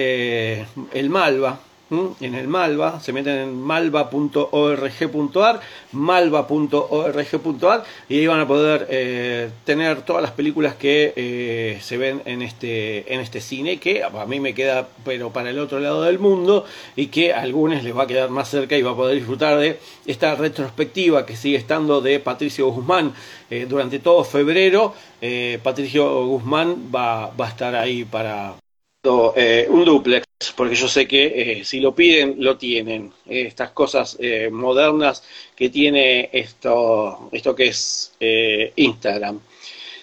el 0.94 1.10
Malva, 1.10 1.60
en 1.90 2.36
el 2.36 2.48
Malva, 2.48 3.00
se 3.00 3.14
meten 3.14 3.38
en 3.38 3.62
malva.org.ar, 3.62 5.62
malva.org.ar 5.94 7.84
y 8.10 8.20
ahí 8.20 8.28
van 8.28 8.42
a 8.42 8.48
poder 8.48 8.88
eh, 8.90 9.50
tener 9.64 10.02
todas 10.02 10.22
las 10.22 10.32
películas 10.32 10.76
que 10.76 11.14
eh, 11.16 11.80
se 11.82 11.96
ven 11.98 12.22
en 12.26 12.42
este, 12.42 13.14
en 13.14 13.22
este 13.22 13.40
cine, 13.40 13.78
que 13.78 14.04
a 14.04 14.26
mí 14.26 14.42
me 14.42 14.54
queda 14.54 14.90
pero 15.06 15.32
para 15.32 15.50
el 15.50 15.60
otro 15.60 15.80
lado 15.80 16.04
del 16.04 16.20
mundo 16.20 16.66
y 16.96 17.08
que 17.08 17.34
a 17.34 17.42
algunos 17.42 17.84
les 17.84 17.96
va 17.96 18.04
a 18.04 18.08
quedar 18.08 18.30
más 18.30 18.50
cerca 18.50 18.78
y 18.78 18.82
va 18.82 18.92
a 18.92 18.96
poder 18.96 19.16
disfrutar 19.16 19.58
de 19.58 19.80
esta 20.06 20.36
retrospectiva 20.36 21.26
que 21.26 21.38
sigue 21.38 21.58
estando 21.58 22.02
de 22.02 22.20
Patricio 22.20 22.70
Guzmán 22.70 23.14
eh, 23.50 23.66
durante 23.68 24.00
todo 24.00 24.24
febrero. 24.24 24.94
Patricio 25.64 26.28
Guzmán 26.28 26.92
va, 26.94 27.32
va 27.32 27.46
a 27.46 27.50
estar 27.50 27.76
ahí 27.76 28.06
para 28.06 28.56
un 29.04 29.86
duplex 29.86 30.27
porque 30.56 30.76
yo 30.76 30.88
sé 30.88 31.08
que 31.08 31.60
eh, 31.60 31.66
si 31.66 31.80
lo 31.80 31.96
piden, 31.96 32.36
lo 32.40 32.58
tienen. 32.58 33.12
Eh, 33.26 33.44
estas 33.48 33.72
cosas 33.72 34.18
eh, 34.20 34.50
modernas 34.52 35.24
que 35.56 35.70
tiene 35.70 36.30
esto, 36.32 37.30
esto 37.32 37.56
que 37.56 37.68
es 37.68 38.14
Instagram. 38.76 39.40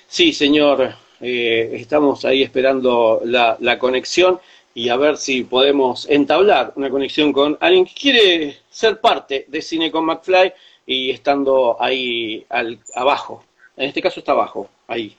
Sí, 0.09 0.33
señor, 0.33 0.95
estamos 1.21 2.25
ahí 2.25 2.43
esperando 2.43 3.21
la, 3.25 3.57
la, 3.61 3.79
conexión 3.79 4.41
y 4.75 4.89
a 4.89 4.97
ver 4.97 5.17
si 5.17 5.45
podemos 5.45 6.09
entablar 6.09 6.73
una 6.77 6.91
conexión 6.91 7.33
con 7.33 7.57
alguien 7.61 7.85
que 7.87 7.95
quiere 7.95 8.59
ser 8.71 9.01
parte 9.01 9.47
de 9.49 9.63
Cine 9.63 9.91
con 9.91 10.05
McFly 10.05 10.53
y 10.87 11.11
estando 11.11 11.77
ahí 11.81 12.45
al, 12.49 12.79
abajo. 12.95 13.45
En 13.77 13.89
este 13.89 14.03
caso 14.03 14.21
está 14.21 14.33
abajo, 14.33 14.69
ahí. 14.87 15.17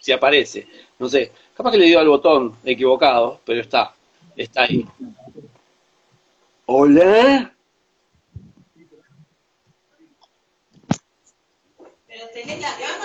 Si 0.00 0.12
aparece. 0.12 0.66
No 0.98 1.08
sé, 1.08 1.32
capaz 1.56 1.72
que 1.72 1.78
le 1.78 1.86
dio 1.86 1.98
al 2.00 2.08
botón 2.08 2.56
equivocado, 2.64 3.40
pero 3.44 3.60
está 3.60 3.94
está 4.42 4.62
ahí. 4.62 4.86
Hola. 6.66 7.52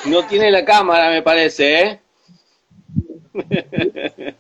No 0.06 0.28
tiene 0.28 0.52
la 0.52 0.64
cámara, 0.64 1.10
me 1.10 1.22
parece, 1.22 1.82
¿eh? 1.82 2.00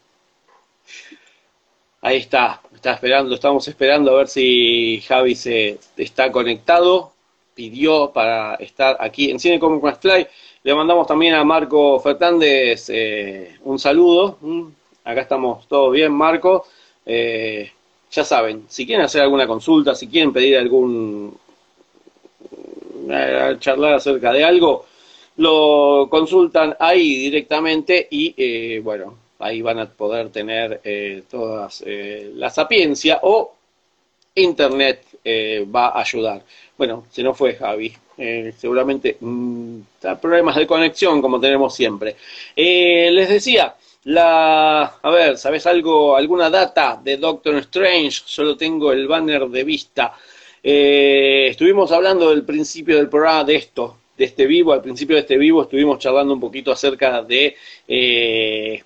Ahí 2.01 2.17
está, 2.17 2.61
está 2.73 2.93
esperando, 2.93 3.33
estamos 3.33 3.67
esperando 3.67 4.11
a 4.11 4.17
ver 4.17 4.27
si 4.27 5.01
Javi 5.07 5.33
se 5.35 5.79
está 5.97 6.31
conectado. 6.31 7.11
Pidió 7.55 8.11
para 8.13 8.55
estar 8.55 8.97
aquí 8.99 9.31
en 9.31 9.39
Cine 9.39 9.59
Comic 9.59 9.99
Fly. 9.99 10.27
Le 10.61 10.75
mandamos 10.75 11.07
también 11.07 11.33
a 11.33 11.43
Marco 11.43 11.99
Fernández 11.99 12.89
eh, 12.89 13.57
un 13.63 13.79
saludo. 13.79 14.37
Mm, 14.41 14.67
acá 15.03 15.21
estamos 15.21 15.67
todos 15.67 15.93
bien, 15.93 16.11
Marco. 16.11 16.67
Eh, 17.05 17.71
ya 18.11 18.23
saben, 18.23 18.65
si 18.67 18.85
quieren 18.85 19.05
hacer 19.05 19.21
alguna 19.21 19.45
consulta, 19.45 19.93
si 19.93 20.07
quieren 20.07 20.33
pedir 20.33 20.57
algún 20.57 21.37
eh, 23.09 23.55
charlar 23.59 23.95
acerca 23.95 24.31
de 24.31 24.43
algo, 24.43 24.85
lo 25.37 26.07
consultan 26.09 26.75
ahí 26.79 27.17
directamente 27.17 28.07
y 28.09 28.33
eh, 28.37 28.79
bueno, 28.81 29.17
ahí 29.39 29.61
van 29.61 29.79
a 29.79 29.85
poder 29.85 30.29
tener 30.29 30.81
todas 31.29 31.83
la 31.85 32.49
sapiencia 32.49 33.19
o 33.23 33.53
internet 34.35 35.03
va 35.73 35.89
a 35.89 35.99
ayudar. 36.01 36.41
Bueno, 36.77 37.05
si 37.11 37.21
no 37.21 37.33
fue 37.33 37.55
Javi, 37.55 37.93
seguramente 38.57 39.17
mm, 39.19 39.79
problemas 40.21 40.55
de 40.55 40.65
conexión 40.65 41.21
como 41.21 41.39
tenemos 41.39 41.75
siempre. 41.75 42.15
les 42.55 43.27
decía, 43.27 43.75
la, 44.05 44.83
a 45.01 45.09
ver, 45.09 45.37
¿sabes 45.37 45.65
algo? 45.65 46.15
¿Alguna 46.15 46.49
data 46.49 46.99
de 47.03 47.17
Doctor 47.17 47.55
Strange? 47.57 48.21
Solo 48.25 48.55
tengo 48.55 48.91
el 48.91 49.07
banner 49.07 49.47
de 49.47 49.63
vista. 49.63 50.13
Eh, 50.61 51.47
estuvimos 51.49 51.91
hablando 51.91 52.29
del 52.29 52.43
principio 52.43 52.97
del 52.97 53.09
programa 53.09 53.43
de 53.43 53.55
esto, 53.55 53.97
de 54.17 54.25
este 54.25 54.45
vivo. 54.45 54.73
Al 54.73 54.81
principio 54.81 55.15
de 55.15 55.21
este 55.21 55.37
vivo 55.37 55.63
estuvimos 55.63 55.97
charlando 55.99 56.33
un 56.35 56.39
poquito 56.39 56.71
acerca 56.71 57.23
de 57.23 57.55
eh, 57.87 58.83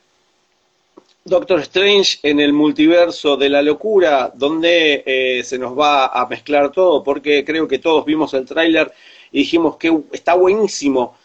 Doctor 1.25 1.59
Strange 1.61 2.19
en 2.23 2.39
el 2.39 2.53
multiverso 2.53 3.35
de 3.35 3.49
la 3.49 3.61
locura, 3.61 4.31
donde 4.33 5.03
eh, 5.05 5.43
se 5.43 5.57
nos 5.59 5.77
va 5.77 6.07
a 6.07 6.27
mezclar 6.27 6.71
todo, 6.71 7.03
porque 7.03 7.43
creo 7.43 7.67
que 7.67 7.79
todos 7.79 8.05
vimos 8.05 8.33
el 8.33 8.45
tráiler 8.45 8.91
y 9.33 9.39
dijimos 9.39 9.75
que 9.75 9.93
está 10.13 10.33
buenísimo, 10.35 11.17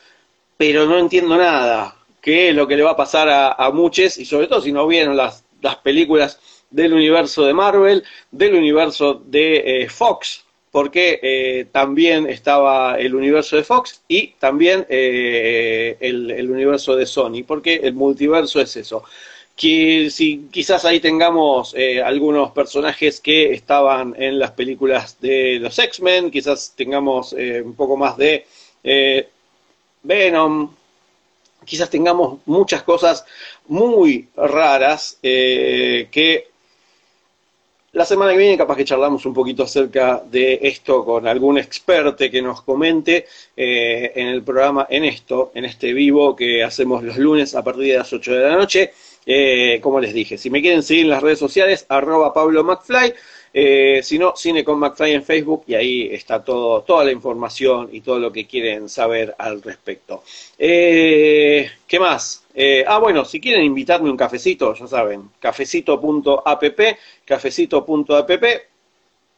pero 0.56 0.84
no 0.84 0.98
entiendo 0.98 1.36
nada 1.36 1.96
qué 2.24 2.48
es 2.48 2.54
lo 2.54 2.66
que 2.66 2.76
le 2.76 2.82
va 2.82 2.92
a 2.92 2.96
pasar 2.96 3.28
a, 3.28 3.70
muchos, 3.70 4.16
y 4.16 4.24
sobre 4.24 4.46
todo 4.46 4.62
si 4.62 4.72
no 4.72 4.86
vieron 4.86 5.14
las, 5.14 5.44
las 5.60 5.76
películas 5.76 6.40
del 6.70 6.94
universo 6.94 7.44
de 7.44 7.52
Marvel, 7.52 8.02
del 8.30 8.54
universo 8.54 9.22
de 9.26 9.82
eh, 9.82 9.88
Fox, 9.90 10.42
porque 10.70 11.20
eh, 11.22 11.66
también 11.70 12.26
estaba 12.26 12.98
el 12.98 13.14
universo 13.14 13.56
de 13.56 13.62
Fox 13.62 14.02
y 14.08 14.28
también 14.38 14.86
eh, 14.88 15.98
el, 16.00 16.50
universo 16.50 16.96
de 16.96 17.04
Sony, 17.04 17.44
porque 17.46 17.74
el 17.74 17.92
multiverso 17.92 18.58
es 18.58 18.74
eso. 18.74 19.04
Que 19.54 20.08
si 20.10 20.48
quizás 20.50 20.86
ahí 20.86 20.98
tengamos 20.98 21.76
algunos 22.04 22.50
personajes 22.52 23.20
que 23.20 23.52
estaban 23.52 24.16
en 24.18 24.38
las 24.40 24.50
películas 24.50 25.20
de 25.20 25.58
los 25.60 25.78
X-Men, 25.78 26.30
quizás 26.32 26.72
tengamos 26.74 27.34
un 27.34 27.74
poco 27.76 27.96
más 27.96 28.16
de 28.16 28.44
Venom, 30.02 30.70
quizás 31.64 31.90
tengamos 31.90 32.38
muchas 32.46 32.82
cosas 32.82 33.24
muy 33.68 34.28
raras 34.36 35.18
eh, 35.22 36.08
que 36.10 36.48
la 37.94 38.04
semana 38.04 38.32
que 38.32 38.38
viene 38.38 38.58
capaz 38.58 38.76
que 38.76 38.84
charlamos 38.84 39.24
un 39.24 39.32
poquito 39.32 39.62
acerca 39.62 40.20
de 40.28 40.58
esto 40.62 41.04
con 41.04 41.28
algún 41.28 41.58
experto 41.58 42.28
que 42.28 42.42
nos 42.42 42.62
comente 42.62 43.26
eh, 43.56 44.12
en 44.16 44.26
el 44.26 44.42
programa, 44.42 44.88
en 44.90 45.04
esto, 45.04 45.52
en 45.54 45.64
este 45.64 45.92
vivo 45.92 46.34
que 46.34 46.64
hacemos 46.64 47.04
los 47.04 47.16
lunes 47.18 47.54
a 47.54 47.62
partir 47.62 47.92
de 47.92 47.98
las 47.98 48.12
8 48.12 48.32
de 48.34 48.48
la 48.48 48.56
noche. 48.56 48.92
Eh, 49.24 49.78
como 49.80 50.00
les 50.00 50.12
dije, 50.12 50.36
si 50.36 50.50
me 50.50 50.60
quieren 50.60 50.82
seguir 50.82 51.04
en 51.04 51.10
las 51.10 51.22
redes 51.22 51.38
sociales, 51.38 51.86
arroba 51.88 52.34
Pablo 52.34 52.64
McFly. 52.64 53.14
Eh, 53.54 54.00
si 54.02 54.18
no, 54.18 54.34
Cine 54.36 54.64
con 54.64 54.80
McFly 54.80 55.12
en 55.12 55.22
Facebook 55.24 55.64
y 55.68 55.74
ahí 55.74 56.08
está 56.12 56.42
toda 56.42 57.04
la 57.04 57.12
información 57.12 57.88
y 57.92 58.00
todo 58.00 58.18
lo 58.18 58.32
que 58.32 58.46
quieren 58.46 58.88
saber 58.88 59.34
al 59.38 59.62
respecto. 59.62 60.24
¿Qué 60.58 61.70
más? 62.00 62.44
Eh, 62.56 62.84
ah, 62.86 62.98
bueno, 62.98 63.24
si 63.24 63.40
quieren 63.40 63.64
invitarme 63.64 64.08
un 64.08 64.16
cafecito, 64.16 64.74
ya 64.74 64.86
saben, 64.86 65.30
cafecito.app, 65.40 66.62
cafecito.app, 67.24 68.44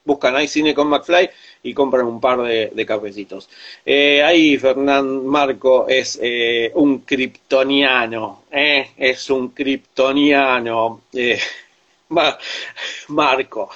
buscan 0.04 0.36
ahí 0.36 0.46
Cine 0.46 0.74
con 0.74 0.88
McFly 0.88 1.30
y 1.62 1.72
compran 1.72 2.06
un 2.06 2.20
par 2.20 2.42
de, 2.42 2.86
cafecitos. 2.86 3.48
Eh, 3.84 4.22
ahí 4.22 4.58
Fernán 4.58 5.26
Marco 5.26 5.88
es 5.88 6.18
eh, 6.22 6.70
un 6.74 7.00
kryptoniano, 7.00 8.44
es 8.50 9.30
un 9.30 9.48
kryptoniano, 9.48 11.00
Marco. 13.08 13.70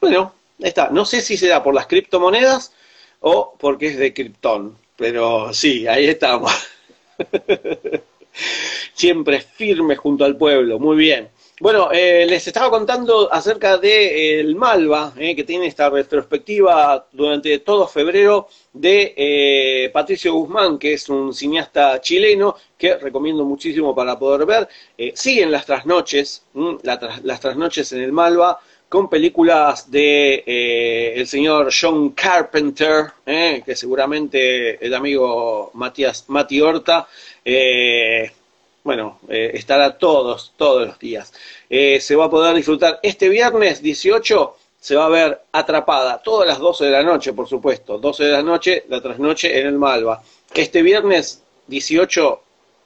bueno, 0.00 0.34
está. 0.58 0.90
No 0.90 1.04
sé 1.04 1.20
si 1.20 1.36
será 1.36 1.62
por 1.62 1.74
las 1.74 1.86
criptomonedas 1.86 2.72
o 3.20 3.54
porque 3.58 3.88
es 3.88 3.98
de 3.98 4.12
Krypton, 4.12 4.76
pero 4.96 5.52
sí, 5.52 5.86
ahí 5.86 6.06
estamos. 6.06 6.52
Siempre 8.94 9.40
firme 9.40 9.96
junto 9.96 10.24
al 10.24 10.36
pueblo, 10.36 10.78
muy 10.78 10.96
bien. 10.96 11.28
Bueno, 11.58 11.88
eh, 11.90 12.26
les 12.28 12.46
estaba 12.46 12.68
contando 12.68 13.32
acerca 13.32 13.78
de 13.78 14.40
el 14.40 14.56
Malva, 14.56 15.14
eh, 15.16 15.34
que 15.34 15.42
tiene 15.44 15.66
esta 15.66 15.88
retrospectiva 15.88 17.06
durante 17.12 17.60
todo 17.60 17.88
febrero 17.88 18.48
de 18.74 19.14
eh, 19.16 19.90
Patricio 19.90 20.34
Guzmán, 20.34 20.78
que 20.78 20.92
es 20.92 21.08
un 21.08 21.32
cineasta 21.32 21.98
chileno 22.02 22.56
que 22.76 22.96
recomiendo 22.96 23.42
muchísimo 23.46 23.94
para 23.94 24.18
poder 24.18 24.44
ver. 24.46 24.68
siguen 25.14 25.50
las 25.50 25.64
trasnoches, 25.64 26.44
las 26.82 27.40
trasnoches 27.40 27.90
en 27.92 28.02
el 28.02 28.12
Malva, 28.12 28.60
con 28.86 29.08
películas 29.08 29.90
de 29.90 30.44
el 31.16 31.26
señor 31.26 31.70
John 31.72 32.10
Carpenter, 32.10 33.12
que 33.24 33.74
seguramente 33.74 34.84
el 34.84 34.92
amigo 34.92 35.70
Matías 35.72 36.26
Mati 36.28 36.60
Horta 36.60 37.08
eh, 37.48 38.30
bueno, 38.86 39.18
eh, 39.28 39.50
estará 39.54 39.98
todos, 39.98 40.52
todos 40.56 40.86
los 40.86 40.98
días. 41.00 41.32
Eh, 41.68 41.98
se 42.00 42.14
va 42.14 42.26
a 42.26 42.30
poder 42.30 42.54
disfrutar 42.54 43.00
este 43.02 43.28
viernes 43.28 43.82
18, 43.82 44.56
se 44.78 44.94
va 44.94 45.06
a 45.06 45.08
ver 45.08 45.42
atrapada, 45.50 46.22
todas 46.22 46.46
las 46.46 46.60
12 46.60 46.84
de 46.84 46.90
la 46.92 47.02
noche, 47.02 47.32
por 47.32 47.48
supuesto, 47.48 47.98
12 47.98 48.24
de 48.26 48.30
la 48.30 48.44
noche, 48.44 48.84
la 48.88 49.00
trasnoche 49.00 49.58
en 49.58 49.66
el 49.66 49.74
Malva. 49.74 50.22
Este 50.54 50.82
viernes 50.82 51.42
18, 51.66 52.42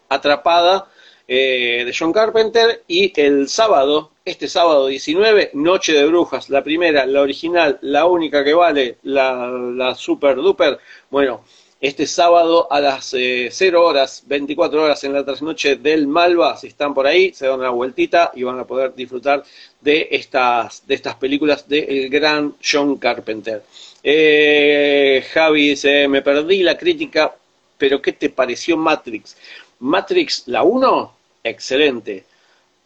atrapada 0.08 0.88
de 1.28 1.94
John 1.96 2.12
Carpenter 2.12 2.82
y 2.88 3.12
el 3.20 3.48
sábado, 3.50 4.10
este 4.24 4.48
sábado 4.48 4.86
19, 4.86 5.50
Noche 5.52 5.92
de 5.92 6.06
Brujas, 6.06 6.48
la 6.48 6.64
primera, 6.64 7.04
la 7.04 7.20
original, 7.20 7.78
la 7.82 8.06
única 8.06 8.42
que 8.42 8.54
vale, 8.54 8.96
la, 9.02 9.46
la 9.46 9.94
super 9.94 10.36
duper, 10.36 10.78
bueno, 11.10 11.44
este 11.80 12.06
sábado 12.06 12.70
a 12.70 12.78
las 12.78 13.06
0 13.10 13.18
eh, 13.18 13.74
horas, 13.74 14.22
24 14.26 14.82
horas 14.82 15.02
en 15.04 15.14
la 15.14 15.24
trasnoche 15.24 15.76
del 15.76 16.06
Malva, 16.06 16.56
si 16.58 16.66
están 16.66 16.92
por 16.92 17.06
ahí, 17.06 17.32
se 17.32 17.46
dan 17.46 17.58
una 17.58 17.70
vueltita 17.70 18.32
y 18.34 18.42
van 18.42 18.58
a 18.58 18.66
poder 18.66 18.94
disfrutar 18.94 19.42
de 19.80 20.08
estas, 20.10 20.86
de 20.86 20.94
estas 20.94 21.14
películas 21.14 21.66
del 21.66 22.10
gran 22.10 22.54
John 22.62 22.98
Carpenter. 22.98 23.62
Eh, 24.02 25.24
Javi 25.32 25.70
dice, 25.70 26.06
me 26.06 26.20
perdí 26.20 26.62
la 26.62 26.76
crítica, 26.76 27.34
pero 27.78 28.02
¿qué 28.02 28.12
te 28.12 28.28
pareció 28.28 28.76
Matrix? 28.76 29.36
Matrix, 29.78 30.42
la 30.48 30.62
1, 30.62 31.14
excelente. 31.44 32.24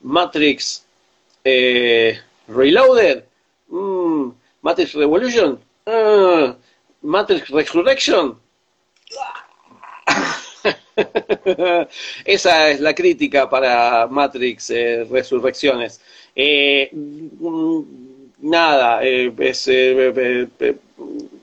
Matrix 0.02 0.84
eh, 1.42 2.20
Reloaded, 2.46 3.24
mm, 3.68 4.28
Matrix 4.62 4.94
Revolution, 4.94 5.58
ah, 5.86 6.54
Matrix 7.02 7.48
Resurrection, 7.48 8.38
Esa 12.24 12.70
es 12.70 12.80
la 12.80 12.94
crítica 12.94 13.48
para 13.48 14.06
Matrix 14.06 14.70
eh, 14.70 15.04
Resurrecciones. 15.10 16.00
Eh, 16.34 16.88
mm, 16.92 17.80
nada, 18.40 19.00
eh, 19.04 19.32
es, 19.38 19.68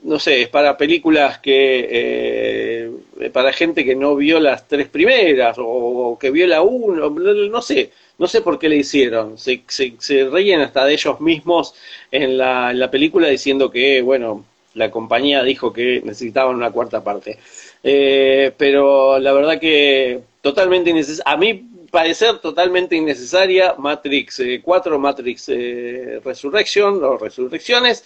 no 0.02 0.18
sé, 0.18 0.42
es 0.42 0.48
para 0.48 0.76
películas 0.76 1.38
que, 1.38 2.90
para 3.32 3.52
gente 3.52 3.84
que 3.84 3.94
no 3.94 4.16
vio 4.16 4.40
las 4.40 4.66
tres 4.66 4.88
primeras 4.88 5.56
o, 5.58 6.18
que 6.20 6.30
vio 6.30 6.46
la 6.46 6.62
uno, 6.62 7.10
no 7.10 7.62
sé, 7.62 7.90
no 8.18 8.26
sé 8.26 8.40
por 8.40 8.58
qué 8.58 8.68
le 8.68 8.76
hicieron. 8.76 9.38
Se, 9.38 9.62
se, 9.68 9.94
se 9.98 10.28
reían 10.28 10.60
hasta 10.60 10.84
de 10.84 10.94
ellos 10.94 11.20
mismos 11.20 11.74
en 12.10 12.38
la, 12.38 12.70
en 12.70 12.78
la 12.80 12.90
película 12.90 13.28
diciendo 13.28 13.70
que, 13.70 14.02
bueno, 14.02 14.44
la 14.74 14.90
compañía 14.90 15.42
dijo 15.42 15.72
que 15.72 16.00
necesitaban 16.04 16.56
una 16.56 16.70
cuarta 16.70 17.02
parte. 17.02 17.38
Eh, 17.82 18.52
pero 18.56 19.18
la 19.18 19.32
verdad 19.32 19.58
que 19.60 20.20
totalmente 20.40 20.90
innecesaria, 20.90 21.32
a 21.32 21.36
mi 21.36 21.54
parecer 21.90 22.38
totalmente 22.38 22.96
innecesaria, 22.96 23.74
Matrix 23.78 24.42
4, 24.62 24.94
eh, 24.94 24.98
Matrix 24.98 25.48
eh, 25.48 26.20
Resurrection 26.24 27.02
o 27.04 27.18
Resurrecciones, 27.18 28.04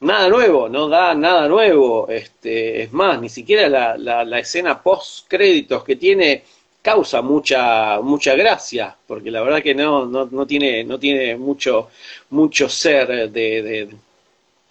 nada 0.00 0.28
nuevo, 0.28 0.68
no 0.68 0.88
da 0.88 1.14
nada 1.14 1.48
nuevo, 1.48 2.08
este, 2.08 2.82
es 2.82 2.92
más, 2.92 3.20
ni 3.20 3.28
siquiera 3.28 3.68
la, 3.68 4.24
la, 4.24 4.38
escena 4.38 4.82
post 4.82 5.26
créditos 5.28 5.84
que 5.84 5.96
tiene 5.96 6.44
causa 6.82 7.22
mucha 7.22 7.98
mucha 8.02 8.34
gracia 8.34 8.94
porque 9.06 9.30
la 9.30 9.40
verdad 9.42 9.62
que 9.62 9.74
no 9.74 10.04
no, 10.04 10.26
no 10.30 10.46
tiene 10.46 10.84
no 10.84 10.98
tiene 10.98 11.34
mucho 11.34 11.88
mucho 12.30 12.68
ser 12.68 13.30
de, 13.30 13.62
de, 13.62 13.88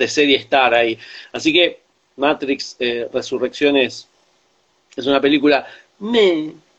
de 0.03 0.07
serie 0.09 0.37
estar 0.37 0.73
ahí. 0.73 0.97
Así 1.31 1.53
que 1.53 1.79
Matrix 2.17 2.75
eh, 2.79 3.07
Resurrecciones 3.11 4.07
es 4.95 5.05
una 5.07 5.21
película 5.21 5.65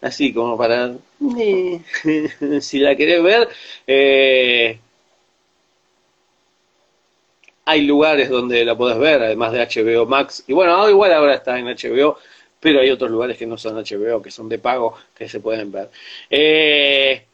así 0.01 0.33
como 0.33 0.57
para 0.59 0.95
si 2.61 2.79
la 2.79 2.95
querés 2.95 3.23
ver 3.23 3.49
eh, 3.87 4.79
hay 7.65 7.81
lugares 7.83 8.29
donde 8.29 8.65
la 8.65 8.77
podés 8.77 8.99
ver 8.99 9.23
además 9.23 9.53
de 9.53 9.61
HBO 9.61 10.07
Max. 10.07 10.45
Y 10.47 10.53
bueno 10.53 10.89
igual 10.91 11.13
ahora 11.13 11.35
está 11.35 11.59
en 11.59 11.67
HBO 11.67 12.19
pero 12.61 12.81
hay 12.81 12.91
otros 12.91 13.11
lugares 13.11 13.39
que 13.39 13.47
no 13.47 13.57
son 13.57 13.77
HBO 13.77 14.21
que 14.21 14.31
son 14.31 14.49
de 14.49 14.59
pago 14.59 14.95
que 15.17 15.29
se 15.29 15.41
pueden 15.41 15.73
ver. 15.73 15.91
Eh, 16.29 17.25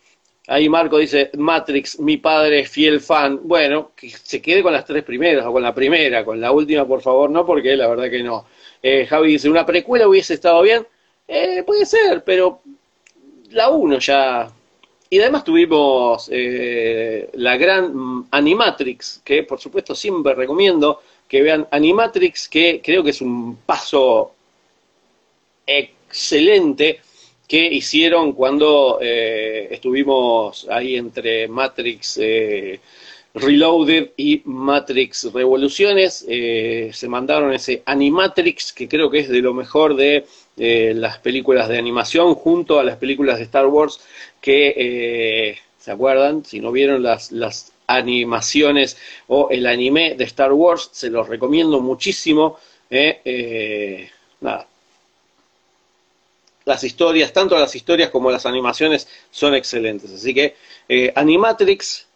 Ahí 0.50 0.68
Marco 0.68 0.98
dice, 0.98 1.30
Matrix, 1.38 2.00
mi 2.00 2.16
padre 2.16 2.64
fiel 2.66 3.00
fan. 3.00 3.38
Bueno, 3.44 3.92
que 3.94 4.10
se 4.10 4.42
quede 4.42 4.64
con 4.64 4.72
las 4.72 4.84
tres 4.84 5.04
primeras, 5.04 5.46
o 5.46 5.52
con 5.52 5.62
la 5.62 5.72
primera, 5.72 6.24
con 6.24 6.40
la 6.40 6.50
última, 6.50 6.84
por 6.88 7.00
favor, 7.00 7.30
no, 7.30 7.46
porque 7.46 7.76
la 7.76 7.86
verdad 7.86 8.10
que 8.10 8.20
no. 8.20 8.46
Eh, 8.82 9.06
Javi 9.06 9.32
dice, 9.32 9.48
¿una 9.48 9.64
precuela 9.64 10.08
hubiese 10.08 10.34
estado 10.34 10.60
bien? 10.62 10.84
Eh, 11.28 11.62
puede 11.64 11.86
ser, 11.86 12.24
pero 12.24 12.62
la 13.50 13.68
uno 13.70 14.00
ya... 14.00 14.50
Y 15.08 15.20
además 15.20 15.44
tuvimos 15.44 16.28
eh, 16.32 17.30
la 17.34 17.56
gran 17.56 18.24
Animatrix, 18.32 19.22
que 19.24 19.44
por 19.44 19.60
supuesto 19.60 19.94
siempre 19.94 20.34
recomiendo 20.34 21.00
que 21.28 21.42
vean 21.42 21.68
Animatrix, 21.70 22.48
que 22.48 22.80
creo 22.82 23.04
que 23.04 23.10
es 23.10 23.20
un 23.20 23.58
paso 23.64 24.34
excelente 25.64 27.00
que 27.50 27.66
hicieron 27.66 28.32
cuando 28.32 29.00
eh, 29.02 29.66
estuvimos 29.72 30.68
ahí 30.70 30.94
entre 30.94 31.48
Matrix 31.48 32.16
eh, 32.22 32.78
Reloaded 33.34 34.10
y 34.16 34.40
Matrix 34.44 35.32
Revoluciones. 35.32 36.24
Eh, 36.28 36.90
se 36.92 37.08
mandaron 37.08 37.52
ese 37.52 37.82
Animatrix, 37.86 38.72
que 38.72 38.86
creo 38.86 39.10
que 39.10 39.18
es 39.18 39.28
de 39.28 39.42
lo 39.42 39.52
mejor 39.52 39.96
de 39.96 40.26
las 40.94 41.18
películas 41.18 41.68
de 41.68 41.78
animación, 41.78 42.36
junto 42.36 42.78
a 42.78 42.84
las 42.84 42.98
películas 42.98 43.38
de 43.38 43.44
Star 43.44 43.66
Wars, 43.66 43.98
que, 44.40 45.58
¿se 45.76 45.90
acuerdan? 45.90 46.44
Si 46.44 46.60
no 46.60 46.70
vieron 46.70 47.02
las, 47.02 47.32
las 47.32 47.72
animaciones 47.88 48.96
o 49.26 49.48
el 49.50 49.66
anime 49.66 50.14
de 50.14 50.22
Star 50.24 50.52
Wars, 50.52 50.90
se 50.92 51.10
los 51.10 51.26
recomiendo 51.28 51.80
muchísimo. 51.80 52.58
nada, 54.40 54.69
las 56.70 56.84
historias, 56.84 57.32
tanto 57.32 57.58
las 57.58 57.74
historias 57.74 58.10
como 58.10 58.30
las 58.30 58.46
animaciones 58.46 59.08
son 59.30 59.54
excelentes. 59.54 60.12
Así 60.12 60.32
que 60.32 60.54
eh, 60.88 61.12
Animatrix, 61.14 62.06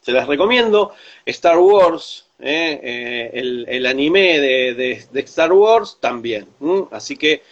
se 0.00 0.12
las 0.12 0.28
recomiendo. 0.28 0.94
Star 1.24 1.58
Wars, 1.58 2.26
el, 2.38 3.86
anime 3.86 4.38
de, 4.40 5.04
Star 5.14 5.52
Wars 5.52 5.98
también. 6.00 6.46
Así 6.92 7.16
que, 7.16 7.42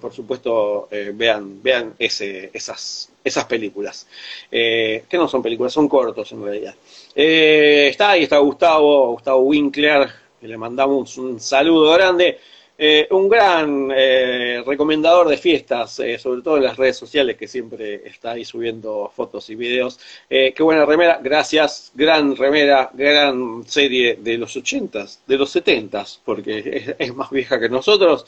por 0.00 0.14
supuesto, 0.14 0.88
vean, 1.12 1.62
vean 1.62 1.94
ese, 1.98 2.50
esas, 2.54 3.10
esas 3.22 3.44
películas. 3.44 4.06
que 4.50 5.06
no 5.12 5.28
son 5.28 5.42
películas, 5.42 5.74
son 5.74 5.88
cortos 5.90 6.32
en 6.32 6.42
realidad. 6.42 6.74
está 7.14 8.12
ahí, 8.12 8.22
está 8.22 8.38
Gustavo, 8.38 9.12
Gustavo 9.12 9.40
Winkler, 9.40 10.08
le 10.40 10.56
mandamos 10.56 11.16
un 11.18 11.40
saludo 11.40 11.92
grande. 11.92 12.38
Eh, 12.78 13.08
un 13.10 13.26
gran 13.28 13.90
eh, 13.94 14.62
recomendador 14.66 15.28
de 15.28 15.38
fiestas, 15.38 15.98
eh, 16.00 16.18
sobre 16.18 16.42
todo 16.42 16.58
en 16.58 16.64
las 16.64 16.76
redes 16.76 16.96
sociales, 16.98 17.36
que 17.36 17.48
siempre 17.48 18.02
está 18.06 18.32
ahí 18.32 18.44
subiendo 18.44 19.10
fotos 19.14 19.48
y 19.48 19.54
videos. 19.54 19.98
qué 20.28 20.54
buena 20.62 20.84
remera, 20.84 21.18
gracias, 21.22 21.92
gran 21.94 22.36
remera, 22.36 22.90
gran 22.92 23.64
serie 23.66 24.16
de 24.20 24.36
los 24.36 24.54
ochentas, 24.56 25.22
de 25.26 25.38
los 25.38 25.50
setentas, 25.50 26.20
porque 26.24 26.94
es, 26.98 27.14
más 27.14 27.30
vieja 27.30 27.58
que 27.58 27.68
nosotros. 27.70 28.26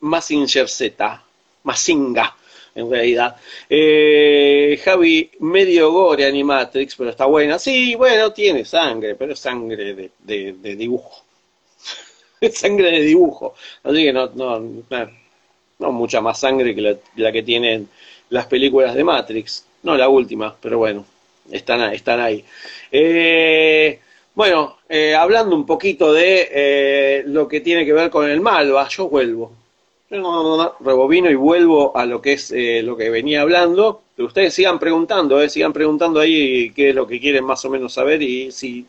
Massinger 0.00 0.68
Z, 0.68 1.22
Masinga 1.64 2.36
en 2.74 2.90
realidad. 2.90 3.36
Javi, 4.84 5.30
medio 5.40 5.90
gore 5.90 6.26
Animatrix, 6.26 6.96
pero 6.96 7.10
está 7.10 7.24
buena. 7.26 7.58
Sí, 7.58 7.94
bueno, 7.94 8.32
tiene 8.32 8.64
sangre, 8.64 9.14
pero 9.14 9.32
es 9.32 9.38
sangre 9.38 10.10
de 10.22 10.76
dibujo. 10.76 11.25
sangre 12.52 12.90
de 12.90 13.00
dibujo. 13.00 13.54
Así 13.82 14.04
que 14.04 14.12
no, 14.12 14.30
no, 14.34 14.60
no, 15.78 15.92
mucha 15.92 16.20
más 16.20 16.40
sangre 16.40 16.74
que 16.74 16.98
la, 17.16 17.32
que 17.32 17.42
tienen 17.42 17.88
las 18.30 18.46
películas 18.46 18.94
de 18.94 19.04
Matrix. 19.04 19.66
No 19.82 19.96
la 19.96 20.08
última, 20.08 20.54
pero 20.60 20.78
bueno, 20.78 21.04
están, 21.50 21.92
están 21.92 22.20
ahí. 22.20 22.44
Eh, 22.90 24.00
bueno, 24.34 24.78
eh, 24.88 25.14
hablando 25.14 25.54
un 25.54 25.64
poquito 25.64 26.12
de 26.12 26.48
eh, 26.50 27.22
lo 27.26 27.46
que 27.46 27.60
tiene 27.60 27.84
que 27.84 27.92
ver 27.92 28.10
con 28.10 28.28
el 28.28 28.40
Malva, 28.40 28.88
yo 28.88 29.08
vuelvo. 29.08 29.52
Yo 30.10 30.76
rebobino 30.80 31.30
y 31.30 31.34
vuelvo 31.34 31.96
a 31.96 32.06
lo 32.06 32.22
que 32.22 32.34
es 32.34 32.52
lo 32.84 32.96
que 32.96 33.10
venía 33.10 33.42
hablando. 33.42 34.02
Pero 34.14 34.28
ustedes 34.28 34.54
sigan 34.54 34.78
preguntando, 34.78 35.46
sigan 35.48 35.72
preguntando 35.72 36.20
ahí 36.20 36.70
qué 36.70 36.90
es 36.90 36.94
lo 36.94 37.06
que 37.06 37.20
quieren 37.20 37.44
más 37.44 37.64
o 37.64 37.70
menos 37.70 37.92
saber 37.92 38.22
y 38.22 38.50
si 38.52 38.86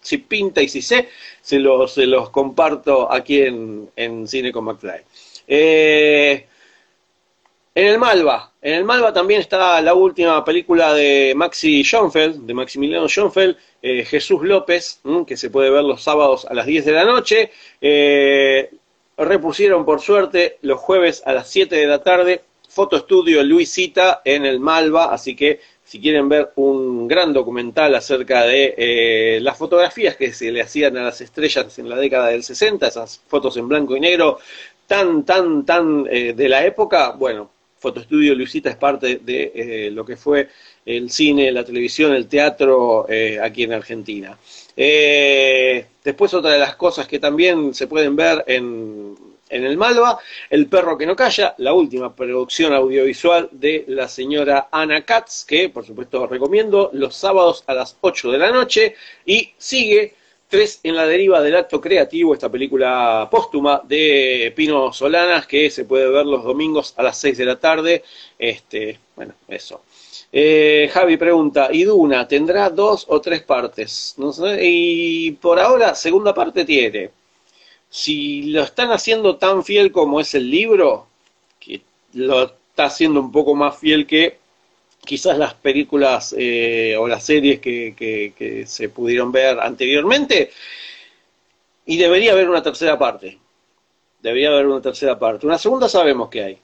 si 0.00 0.18
pinta 0.18 0.62
y 0.62 0.68
si 0.68 0.82
sé, 0.82 1.08
se 1.40 1.58
los, 1.58 1.94
se 1.94 2.06
los 2.06 2.30
comparto 2.30 3.12
aquí 3.12 3.42
en, 3.42 3.90
en 3.96 4.26
Cine 4.26 4.52
con 4.52 4.64
McFly. 4.64 5.00
Eh, 5.48 6.46
en 7.74 7.86
el 7.86 7.98
Malva, 7.98 8.52
en 8.62 8.72
el 8.72 8.84
Malva 8.84 9.12
también 9.12 9.42
está 9.42 9.80
la 9.82 9.92
última 9.92 10.42
película 10.42 10.94
de 10.94 11.34
Maxi 11.36 11.84
Schoenfeld, 11.84 12.46
de 12.46 12.54
Maximiliano 12.54 13.06
Schoenfeld, 13.06 13.54
eh, 13.82 14.02
Jesús 14.06 14.42
López, 14.42 15.00
que 15.26 15.36
se 15.36 15.50
puede 15.50 15.68
ver 15.68 15.84
los 15.84 16.02
sábados 16.02 16.46
a 16.46 16.54
las 16.54 16.64
10 16.64 16.86
de 16.86 16.92
la 16.92 17.04
noche. 17.04 17.50
Eh, 17.80 18.70
repusieron 19.18 19.84
por 19.84 20.00
suerte 20.00 20.56
los 20.62 20.80
jueves 20.80 21.22
a 21.26 21.34
las 21.34 21.50
7 21.50 21.76
de 21.76 21.86
la 21.86 22.02
tarde, 22.02 22.44
Foto 22.66 22.96
Estudio 22.96 23.42
Luisita 23.42 24.22
en 24.24 24.46
el 24.46 24.58
Malva, 24.58 25.12
así 25.12 25.36
que 25.36 25.60
si 25.86 26.00
quieren 26.00 26.28
ver 26.28 26.50
un 26.56 27.06
gran 27.06 27.32
documental 27.32 27.94
acerca 27.94 28.42
de 28.42 28.74
eh, 28.76 29.38
las 29.40 29.56
fotografías 29.56 30.16
que 30.16 30.32
se 30.32 30.50
le 30.50 30.60
hacían 30.60 30.96
a 30.96 31.04
las 31.04 31.20
estrellas 31.20 31.78
en 31.78 31.88
la 31.88 31.96
década 31.96 32.26
del 32.28 32.42
60, 32.42 32.88
esas 32.88 33.20
fotos 33.28 33.56
en 33.56 33.68
blanco 33.68 33.96
y 33.96 34.00
negro 34.00 34.40
tan, 34.88 35.24
tan, 35.24 35.64
tan 35.64 36.06
eh, 36.10 36.32
de 36.32 36.48
la 36.48 36.66
época, 36.66 37.12
bueno, 37.12 37.50
Fotoestudio 37.78 38.34
Luisita 38.34 38.68
es 38.68 38.76
parte 38.76 39.20
de 39.22 39.52
eh, 39.54 39.90
lo 39.92 40.04
que 40.04 40.16
fue 40.16 40.48
el 40.84 41.08
cine, 41.08 41.52
la 41.52 41.64
televisión, 41.64 42.12
el 42.14 42.26
teatro 42.26 43.06
aquí 43.42 43.62
en 43.64 43.72
Argentina. 43.72 44.36
después 44.76 46.34
otra 46.34 46.52
de 46.52 46.58
las 46.58 46.74
cosas 46.74 47.06
que 47.06 47.18
también 47.20 47.74
se 47.74 47.86
pueden 47.86 48.16
ver 48.16 48.42
en 48.48 49.14
en 49.48 49.64
el 49.64 49.76
Malva, 49.76 50.18
El 50.50 50.66
perro 50.66 50.98
que 50.98 51.06
no 51.06 51.14
calla, 51.16 51.54
la 51.58 51.72
última 51.72 52.14
producción 52.14 52.72
audiovisual 52.72 53.48
de 53.52 53.84
la 53.88 54.08
señora 54.08 54.68
Ana 54.70 55.04
Katz, 55.04 55.44
que 55.44 55.68
por 55.68 55.84
supuesto 55.86 56.26
recomiendo, 56.26 56.90
los 56.92 57.14
sábados 57.14 57.64
a 57.66 57.74
las 57.74 57.96
8 58.00 58.32
de 58.32 58.38
la 58.38 58.50
noche, 58.50 58.94
y 59.24 59.52
sigue 59.56 60.14
Tres 60.48 60.78
en 60.84 60.94
la 60.94 61.06
deriva 61.06 61.42
del 61.42 61.56
acto 61.56 61.80
creativo, 61.80 62.32
esta 62.32 62.48
película 62.48 63.26
póstuma 63.28 63.82
de 63.84 64.52
Pino 64.54 64.92
Solanas, 64.92 65.44
que 65.44 65.70
se 65.70 65.84
puede 65.84 66.08
ver 66.08 66.24
los 66.24 66.44
domingos 66.44 66.94
a 66.96 67.02
las 67.02 67.18
6 67.18 67.36
de 67.38 67.44
la 67.44 67.58
tarde. 67.58 68.04
Este, 68.38 69.00
bueno, 69.16 69.34
eso. 69.48 69.82
Eh, 70.30 70.88
Javi 70.92 71.16
pregunta, 71.16 71.68
¿y 71.72 71.82
Duna 71.82 72.28
tendrá 72.28 72.70
dos 72.70 73.06
o 73.08 73.20
tres 73.20 73.42
partes? 73.42 74.14
No 74.18 74.32
sé, 74.32 74.58
y 74.62 75.32
por 75.32 75.58
ahora, 75.58 75.96
segunda 75.96 76.32
parte 76.32 76.64
tiene 76.64 77.10
si 77.90 78.44
lo 78.44 78.62
están 78.62 78.90
haciendo 78.90 79.36
tan 79.36 79.64
fiel 79.64 79.92
como 79.92 80.20
es 80.20 80.34
el 80.34 80.50
libro, 80.50 81.06
que 81.60 81.82
lo 82.14 82.44
está 82.44 82.84
haciendo 82.84 83.20
un 83.20 83.32
poco 83.32 83.54
más 83.54 83.78
fiel 83.78 84.06
que 84.06 84.38
quizás 85.04 85.38
las 85.38 85.54
películas 85.54 86.34
eh, 86.36 86.96
o 86.98 87.08
las 87.08 87.24
series 87.24 87.60
que, 87.60 88.64
se 88.66 88.88
pudieron 88.90 89.32
ver 89.32 89.58
anteriormente, 89.60 90.50
y 91.86 91.96
debería 91.96 92.32
haber 92.32 92.50
una 92.50 92.62
tercera 92.62 92.98
parte. 92.98 93.38
Debería 94.20 94.48
haber 94.48 94.66
una 94.66 94.82
tercera 94.82 95.18
parte. 95.18 95.46
Una 95.46 95.58
segunda 95.58 95.88
sabemos 95.88 96.28
que 96.28 96.42
hay, 96.42 96.58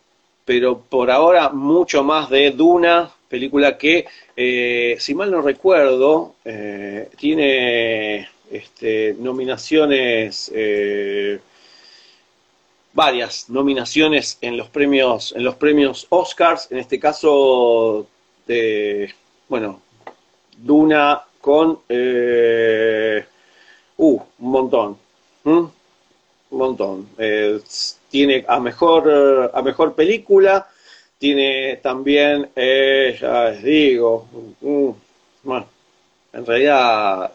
pero 0.45 0.81
por 0.81 1.11
ahora 1.11 1.51
mucho 1.51 2.03
más 2.03 2.29
de 2.29 2.51
Duna, 2.51 3.11
película 3.29 3.79
que, 3.79 4.07
eh, 4.37 4.97
si 4.99 5.15
mal 5.15 5.31
no 5.31 5.41
recuerdo, 5.41 6.35
eh, 6.45 7.09
tiene 7.17 8.29
este, 8.53 9.17
nominaciones, 9.19 10.53
eh, 10.55 11.41
varias 12.93 13.49
nominaciones 13.49 14.37
en 14.43 14.59
los 14.59 14.69
premios, 14.69 15.33
en 15.35 15.43
los 15.43 15.55
premios 15.55 16.07
Oscars, 16.11 16.71
en 16.71 16.79
este 16.79 17.01
caso 17.01 18.07
de, 18.47 19.15
bueno, 19.49 19.81
Duna 20.59 21.23
con, 21.41 21.79
eh, 21.89 23.25
uh, 23.97 24.21
un 24.39 24.51
montón, 24.51 24.99
un 25.45 25.73
montón. 26.51 27.09
Eh, 27.17 27.59
tiene 28.11 28.45
a 28.47 28.61
mejor, 28.61 29.51
a 29.55 29.63
mejor 29.63 29.95
película, 29.95 30.69
tiene 31.17 31.77
también, 31.83 32.51
ya 32.55 33.51
les 33.51 33.63
digo, 33.63 34.29
mm, 34.61 34.91
bueno, 35.45 35.67
en 36.35 36.47
realidad 36.47 37.33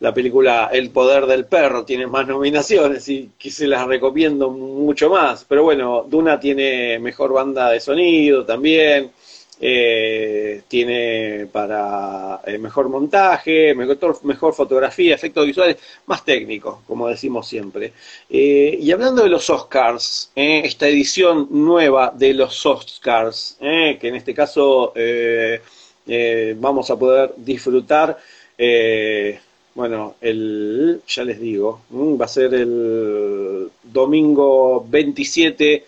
la 0.00 0.12
película 0.12 0.68
El 0.72 0.90
poder 0.90 1.26
del 1.26 1.46
perro 1.46 1.84
tiene 1.84 2.06
más 2.06 2.26
nominaciones 2.26 3.08
y 3.08 3.30
que 3.38 3.50
se 3.50 3.66
las 3.66 3.86
recomiendo 3.86 4.50
mucho 4.50 5.10
más. 5.10 5.44
Pero 5.48 5.62
bueno, 5.62 6.04
Duna 6.08 6.38
tiene 6.38 6.98
mejor 6.98 7.32
banda 7.32 7.70
de 7.70 7.80
sonido 7.80 8.44
también, 8.44 9.10
eh, 9.58 10.62
tiene 10.68 11.46
para 11.50 12.42
eh, 12.44 12.58
mejor 12.58 12.90
montaje, 12.90 13.74
mejor, 13.74 14.22
mejor, 14.24 14.52
fotografía, 14.54 15.14
efectos 15.14 15.46
visuales, 15.46 15.78
más 16.04 16.24
técnicos, 16.24 16.80
como 16.86 17.08
decimos 17.08 17.48
siempre. 17.48 17.92
Eh, 18.28 18.78
y 18.78 18.90
hablando 18.90 19.22
de 19.22 19.30
los 19.30 19.48
Oscars, 19.48 20.30
esta 20.34 20.88
edición 20.88 21.48
nueva 21.50 22.12
de 22.14 22.34
los 22.34 22.66
Oscars, 22.66 23.56
que 23.58 24.08
en 24.08 24.16
este 24.16 24.34
caso 24.34 24.92
vamos 26.56 26.90
a 26.90 26.98
poder 26.98 27.32
disfrutar. 27.38 28.18
Bueno, 29.76 30.14
el, 30.22 31.02
ya 31.06 31.22
les 31.22 31.38
digo, 31.38 31.82
va 31.92 32.24
a 32.24 32.28
ser 32.28 32.54
el 32.54 33.70
domingo 33.82 34.82
27 34.88 35.84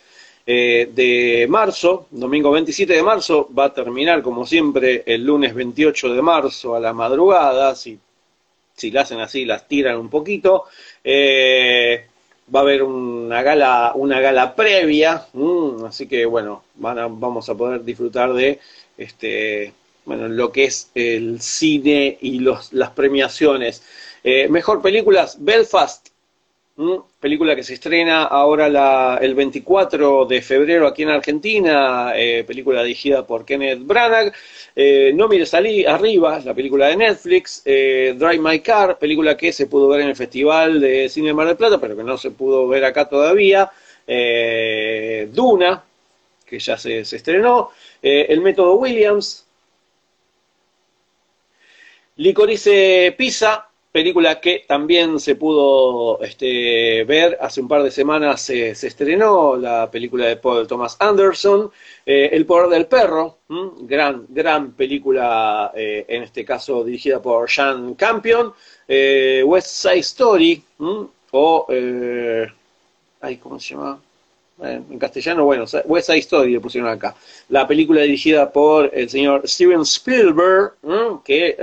eh, 0.46 0.90
de 0.94 1.46
marzo. 1.48 2.07
Domingo 2.11 2.51
27 2.51 2.92
de 2.92 3.03
marzo 3.03 3.48
va 3.59 3.64
a 3.64 3.72
terminar, 3.72 4.22
como 4.22 4.44
siempre, 4.44 5.05
el 5.07 5.24
lunes 5.24 5.55
28 5.55 6.12
de 6.12 6.20
marzo 6.20 6.74
a 6.74 6.81
la 6.81 6.92
madrugada. 6.92 7.74
Si, 7.74 7.98
si 8.74 8.90
la 8.90 9.01
hacen 9.03 9.20
así, 9.20 9.46
las 9.46 9.66
tiran 9.66 9.96
un 9.96 10.11
poquito. 10.11 10.64
Eh, 11.03 12.05
va 12.55 12.61
a 12.61 12.62
haber 12.64 12.83
una 12.83 13.40
gala, 13.42 13.92
una 13.94 14.20
gala 14.20 14.55
previa. 14.55 15.29
así 15.87 16.07
que, 16.07 16.27
bueno, 16.27 16.62
van 16.74 17.18
vamos 17.18 17.48
a 17.48 17.55
poder 17.55 17.83
disfrutar 17.83 18.35
de 18.35 18.61
este 18.98 19.72
bueno, 20.08 20.26
lo 20.26 20.50
que 20.50 20.64
es 20.64 20.90
el 20.94 21.38
cine 21.42 22.16
y 22.22 22.38
los, 22.38 22.72
las 22.72 22.90
premiaciones. 22.92 23.82
Eh, 24.24 24.48
mejor 24.48 24.80
películas, 24.80 25.36
Belfast, 25.38 26.08
película 27.20 27.54
que 27.54 27.62
se 27.62 27.74
estrena 27.74 28.22
ahora 28.24 29.18
el 29.20 29.34
24 29.34 30.24
de 30.24 30.40
febrero 30.40 30.86
aquí 30.86 31.02
en 31.02 31.10
Argentina, 31.10 32.12
eh, 32.16 32.42
película 32.46 32.82
dirigida 32.82 33.26
por 33.26 33.44
Kenneth 33.44 33.80
Branagh. 33.84 34.32
Eh, 34.74 35.12
no 35.14 35.28
mires 35.28 35.50
salí 35.50 35.84
arriba, 35.84 36.40
la 36.42 36.54
película 36.54 36.86
de 36.86 36.96
Netflix. 36.96 37.62
Drive 37.64 38.38
My 38.38 38.60
Car, 38.60 38.98
película 38.98 39.36
que 39.36 39.52
se 39.52 39.66
pudo 39.66 39.88
ver 39.88 40.00
en 40.00 40.09
el 40.09 40.16
Festival 40.16 40.80
de 40.80 41.11
Cine 41.11 41.28
de 41.28 41.34
Mar 41.34 41.48
del 41.48 41.56
Plata, 41.56 41.78
pero 41.78 41.94
que 41.94 42.02
no 42.02 42.16
se 42.16 42.30
pudo 42.30 42.66
ver 42.66 42.82
acá 42.86 43.06
todavía. 43.06 43.70
Duna, 44.06 45.84
que 46.46 46.59
ya 46.59 46.78
se, 46.78 47.04
se 47.04 47.16
estrenó. 47.16 47.72
el 48.00 48.40
método 48.40 48.76
Williams, 48.76 49.47
Licorice 52.18 53.14
Pizza, 53.16 53.68
película 53.92 54.40
que 54.40 54.64
también 54.66 55.20
se 55.20 55.36
pudo 55.36 56.20
este, 56.20 57.04
ver 57.04 57.38
hace 57.40 57.60
un 57.60 57.68
par 57.68 57.84
de 57.84 57.92
semanas, 57.92 58.42
se, 58.42 58.70
estrenó 58.70 59.54
la 59.56 59.88
película 59.88 60.26
de 60.26 60.36
Paul 60.36 60.66
Thomas 60.66 60.96
Anderson, 60.98 61.70
eh, 62.04 62.30
El 62.32 62.44
poder 62.44 62.70
del 62.70 62.86
perro, 62.86 63.38
gran, 63.82 64.26
gran 64.28 64.72
película, 64.72 65.70
eh, 65.76 66.06
en 66.08 66.24
este 66.24 66.44
caso 66.44 66.82
dirigida 66.82 67.22
por 67.22 67.48
Sean 67.48 67.94
Campion, 67.94 68.52
eh, 68.88 69.44
West 69.46 69.68
Side 69.68 69.98
Story, 70.00 70.60
o, 71.30 71.66
ay, 73.20 73.36
¿cómo 73.36 73.60
se 73.60 73.74
llama? 73.74 74.00
En 74.61 74.98
castellano, 74.98 75.44
bueno, 75.44 75.64
West 75.84 76.06
Side 76.09 76.18
Story 76.18 76.52
le 76.52 76.61
pusieron 76.61 76.90
acá. 76.90 77.14
La 77.48 77.66
película 77.66 78.02
dirigida 78.02 78.50
por 78.50 78.90
el 78.92 79.09
señor 79.09 79.46
Steven 79.46 79.82
Spielberg, 79.82 80.72
que 81.24 81.56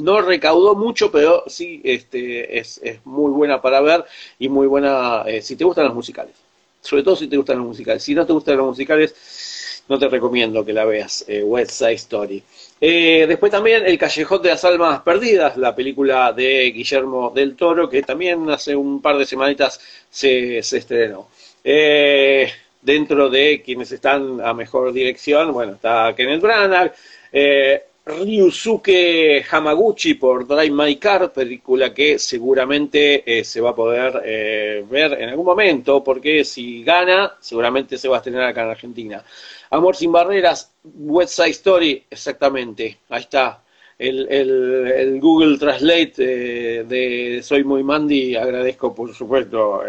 no 0.00 0.22
recaudó 0.22 0.74
mucho, 0.74 1.10
pero 1.10 1.44
sí 1.46 1.80
este, 1.84 2.58
es, 2.58 2.80
muy 3.04 3.30
buena 3.32 3.60
para 3.60 3.80
ver 3.80 4.04
y 4.38 4.48
muy 4.48 4.66
buena 4.66 5.24
eh, 5.26 5.42
si 5.42 5.56
te 5.56 5.64
gustan 5.64 5.86
los 5.86 5.94
musicales. 5.94 6.34
Sobre 6.80 7.02
todo 7.02 7.16
si 7.16 7.28
te 7.28 7.36
gustan 7.36 7.58
los 7.58 7.66
musicales. 7.66 8.02
Si 8.02 8.14
no 8.14 8.26
te 8.26 8.32
gustan 8.32 8.56
los 8.56 8.66
musicales, 8.66 9.82
no 9.88 9.98
te 9.98 10.08
recomiendo 10.08 10.64
que 10.64 10.72
la 10.72 10.84
veas, 10.84 11.24
eh, 11.28 11.42
West 11.42 11.72
Side 11.72 11.92
Story. 11.92 12.42
Eh, 12.80 13.26
después 13.28 13.52
también 13.52 13.86
El 13.86 13.98
Callejón 13.98 14.42
de 14.42 14.50
las 14.50 14.64
Almas 14.64 15.00
Perdidas, 15.00 15.56
la 15.56 15.74
película 15.74 16.32
de 16.32 16.70
Guillermo 16.72 17.30
del 17.34 17.54
Toro, 17.56 17.88
que 17.88 18.02
también 18.02 18.48
hace 18.50 18.74
un 18.74 19.00
par 19.00 19.16
de 19.18 19.26
semanitas 19.26 19.80
se, 20.10 20.62
se 20.62 20.78
estrenó. 20.78 21.28
Eh, 21.64 22.50
dentro 22.82 23.30
de 23.30 23.62
quienes 23.64 23.90
están 23.90 24.40
a 24.42 24.52
mejor 24.52 24.92
dirección, 24.92 25.52
bueno, 25.52 25.72
está 25.72 26.14
Kenneth 26.14 26.42
Branagh, 26.42 26.92
eh, 27.32 27.82
Ryusuke 28.06 29.42
Hamaguchi 29.50 30.14
por 30.14 30.46
Drive 30.46 30.70
My 30.70 30.96
Car, 30.96 31.32
película 31.32 31.94
que 31.94 32.18
seguramente 32.18 33.38
eh, 33.38 33.42
se 33.44 33.62
va 33.62 33.70
a 33.70 33.74
poder 33.74 34.20
eh, 34.26 34.84
ver 34.90 35.14
en 35.14 35.30
algún 35.30 35.46
momento, 35.46 36.04
porque 36.04 36.44
si 36.44 36.84
gana, 36.84 37.34
seguramente 37.40 37.96
se 37.96 38.08
va 38.08 38.16
a 38.16 38.18
estrenar 38.18 38.44
acá 38.44 38.64
en 38.64 38.70
Argentina. 38.70 39.24
Amor 39.70 39.96
sin 39.96 40.12
barreras, 40.12 40.70
West 40.84 41.32
Side 41.32 41.50
Story, 41.50 42.04
exactamente, 42.10 42.98
ahí 43.08 43.22
está. 43.22 43.63
El, 43.98 45.18
Google 45.20 45.58
Translate 45.58 46.84
de 46.84 47.40
Soy 47.42 47.64
Muy 47.64 47.82
Mandy, 47.82 48.34
agradezco 48.36 48.94
por 48.94 49.14
supuesto 49.14 49.82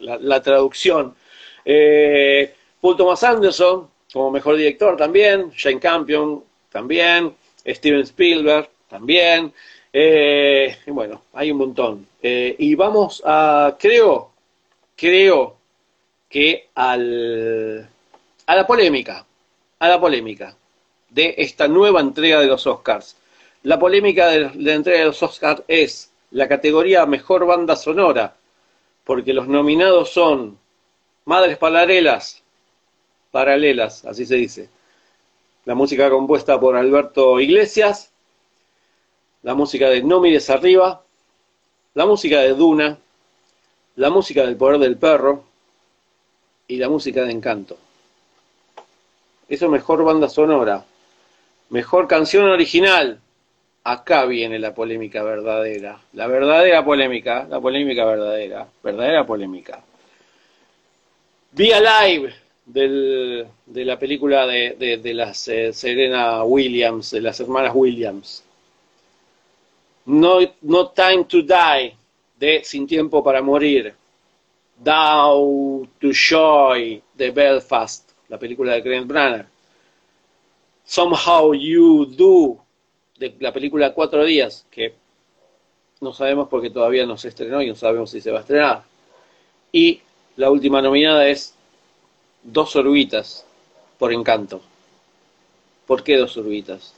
la 0.00 0.42
traducción 0.42 1.14
eh, 1.70 2.54
Paul 2.80 2.96
Thomas 2.96 3.22
Anderson, 3.22 3.90
como 4.10 4.30
mejor 4.30 4.56
director 4.56 4.96
también, 4.96 5.52
Jane 5.54 5.78
Campion 5.78 6.42
también, 6.72 7.34
Steven 7.66 8.00
Spielberg 8.00 8.70
también, 8.88 9.52
eh, 9.92 10.78
y 10.86 10.90
bueno, 10.90 11.24
hay 11.34 11.50
un 11.50 11.58
montón. 11.58 12.06
Eh, 12.22 12.56
y 12.58 12.74
vamos 12.74 13.22
a, 13.22 13.76
creo, 13.78 14.30
creo 14.96 15.56
que 16.26 16.68
al, 16.74 17.86
a 18.46 18.56
la 18.56 18.66
polémica, 18.66 19.26
a 19.78 19.88
la 19.88 20.00
polémica 20.00 20.56
de 21.10 21.34
esta 21.36 21.68
nueva 21.68 22.00
entrega 22.00 22.40
de 22.40 22.46
los 22.46 22.66
Oscars. 22.66 23.14
La 23.64 23.78
polémica 23.78 24.28
de 24.28 24.50
la 24.54 24.74
entrega 24.74 25.00
de 25.00 25.06
los 25.06 25.22
Oscars 25.22 25.62
es 25.66 26.12
la 26.30 26.48
categoría 26.48 27.06
Mejor 27.06 27.46
Banda 27.46 27.74
Sonora, 27.76 28.36
porque 29.04 29.32
los 29.32 29.48
nominados 29.48 30.10
son 30.10 30.58
Madres 31.24 31.58
paralelas, 31.58 32.42
paralelas, 33.30 34.04
así 34.06 34.24
se 34.24 34.36
dice. 34.36 34.70
La 35.66 35.74
música 35.74 36.08
compuesta 36.08 36.58
por 36.58 36.74
Alberto 36.74 37.38
Iglesias, 37.38 38.10
la 39.42 39.54
música 39.54 39.90
de 39.90 40.02
No 40.02 40.20
mires 40.20 40.48
arriba, 40.48 41.02
la 41.92 42.06
música 42.06 42.40
de 42.40 42.54
Duna, 42.54 42.98
la 43.96 44.08
música 44.08 44.42
del 44.42 44.56
poder 44.56 44.78
del 44.78 44.96
perro 44.96 45.44
y 46.66 46.76
la 46.76 46.88
música 46.88 47.24
de 47.24 47.32
Encanto. 47.32 47.76
Eso 49.48 49.68
mejor 49.68 50.04
banda 50.04 50.28
sonora, 50.28 50.84
mejor 51.70 52.08
canción 52.08 52.48
original. 52.48 53.20
Acá 53.90 54.26
viene 54.26 54.58
la 54.58 54.74
polémica 54.74 55.22
verdadera, 55.22 55.98
la 56.12 56.26
verdadera 56.26 56.84
polémica, 56.84 57.46
la 57.48 57.58
polémica 57.58 58.04
verdadera, 58.04 58.68
verdadera 58.82 59.24
polémica. 59.24 59.82
Vía 61.52 61.80
Live 61.80 62.34
de 62.66 63.46
la 63.86 63.98
película 63.98 64.46
de, 64.46 65.00
las 65.14 65.48
eh, 65.48 65.72
Serena 65.72 66.44
Williams, 66.44 67.12
de 67.12 67.22
las 67.22 67.40
hermanas 67.40 67.72
Williams. 67.74 68.44
No, 70.04 70.40
no 70.60 70.88
Time 70.88 71.24
to 71.24 71.40
Die, 71.40 71.96
de 72.38 72.62
Sin 72.64 72.86
Tiempo 72.86 73.24
para 73.24 73.40
Morir. 73.40 73.94
Down 74.76 75.88
to 75.98 76.10
Joy, 76.12 77.02
de 77.14 77.30
Belfast, 77.30 78.10
la 78.28 78.38
película 78.38 78.74
de 78.74 78.82
Grant 78.82 79.06
Branagh. 79.06 79.46
Somehow 80.84 81.54
You 81.54 82.04
Do, 82.04 82.67
de 83.18 83.34
la 83.40 83.52
película 83.52 83.92
Cuatro 83.92 84.24
Días, 84.24 84.66
que 84.70 84.94
no 86.00 86.12
sabemos 86.12 86.48
porque 86.48 86.70
todavía 86.70 87.06
no 87.06 87.16
se 87.16 87.28
estrenó 87.28 87.60
y 87.62 87.68
no 87.68 87.74
sabemos 87.74 88.10
si 88.10 88.20
se 88.20 88.30
va 88.30 88.38
a 88.38 88.42
estrenar. 88.42 88.84
Y 89.72 90.00
la 90.36 90.50
última 90.50 90.80
nominada 90.80 91.26
es 91.28 91.54
Dos 92.42 92.76
oruguitas 92.76 93.44
por 93.98 94.12
encanto. 94.12 94.62
¿Por 95.86 96.02
qué 96.02 96.16
dos 96.16 96.36
oruguitas? 96.36 96.94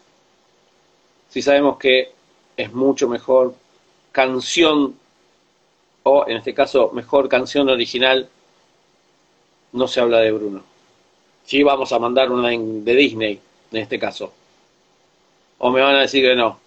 Si 1.29 1.43
sabemos 1.43 1.79
que 1.79 2.13
es 2.57 2.73
mucho 2.73 3.09
mejor 3.09 3.55
canción, 4.13 4.97
o 6.03 6.25
en 6.29 6.37
este 6.37 6.53
caso 6.55 6.91
mejor 6.93 7.29
canción 7.29 7.69
original, 7.69 8.29
no 9.73 9.89
se 9.89 10.01
habla 10.01 10.19
de 10.19 10.33
Bruno. 10.33 10.63
Si 11.45 11.63
vamos 11.63 11.93
a 11.93 11.99
mandar 11.99 12.31
una 12.31 12.51
de 12.51 12.95
Disney, 12.95 13.41
en 13.73 13.79
este 13.79 13.99
caso. 13.99 14.33
O 15.63 15.71
me 15.71 15.81
van 15.81 15.95
a 15.95 16.01
decir 16.01 16.25
que 16.25 16.35
no. 16.35 16.59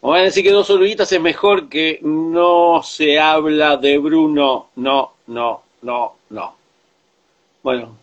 O 0.00 0.08
me 0.08 0.12
van 0.14 0.22
a 0.22 0.24
decir 0.24 0.42
que 0.42 0.50
dos 0.50 0.70
oruguitas 0.70 1.12
es 1.12 1.20
mejor 1.20 1.68
que 1.68 1.98
no 2.02 2.82
se 2.82 3.18
habla 3.18 3.76
de 3.76 3.98
Bruno. 3.98 4.70
No, 4.76 5.12
no, 5.26 5.62
no, 5.82 6.16
no. 6.30 6.56
Bueno, 7.62 7.96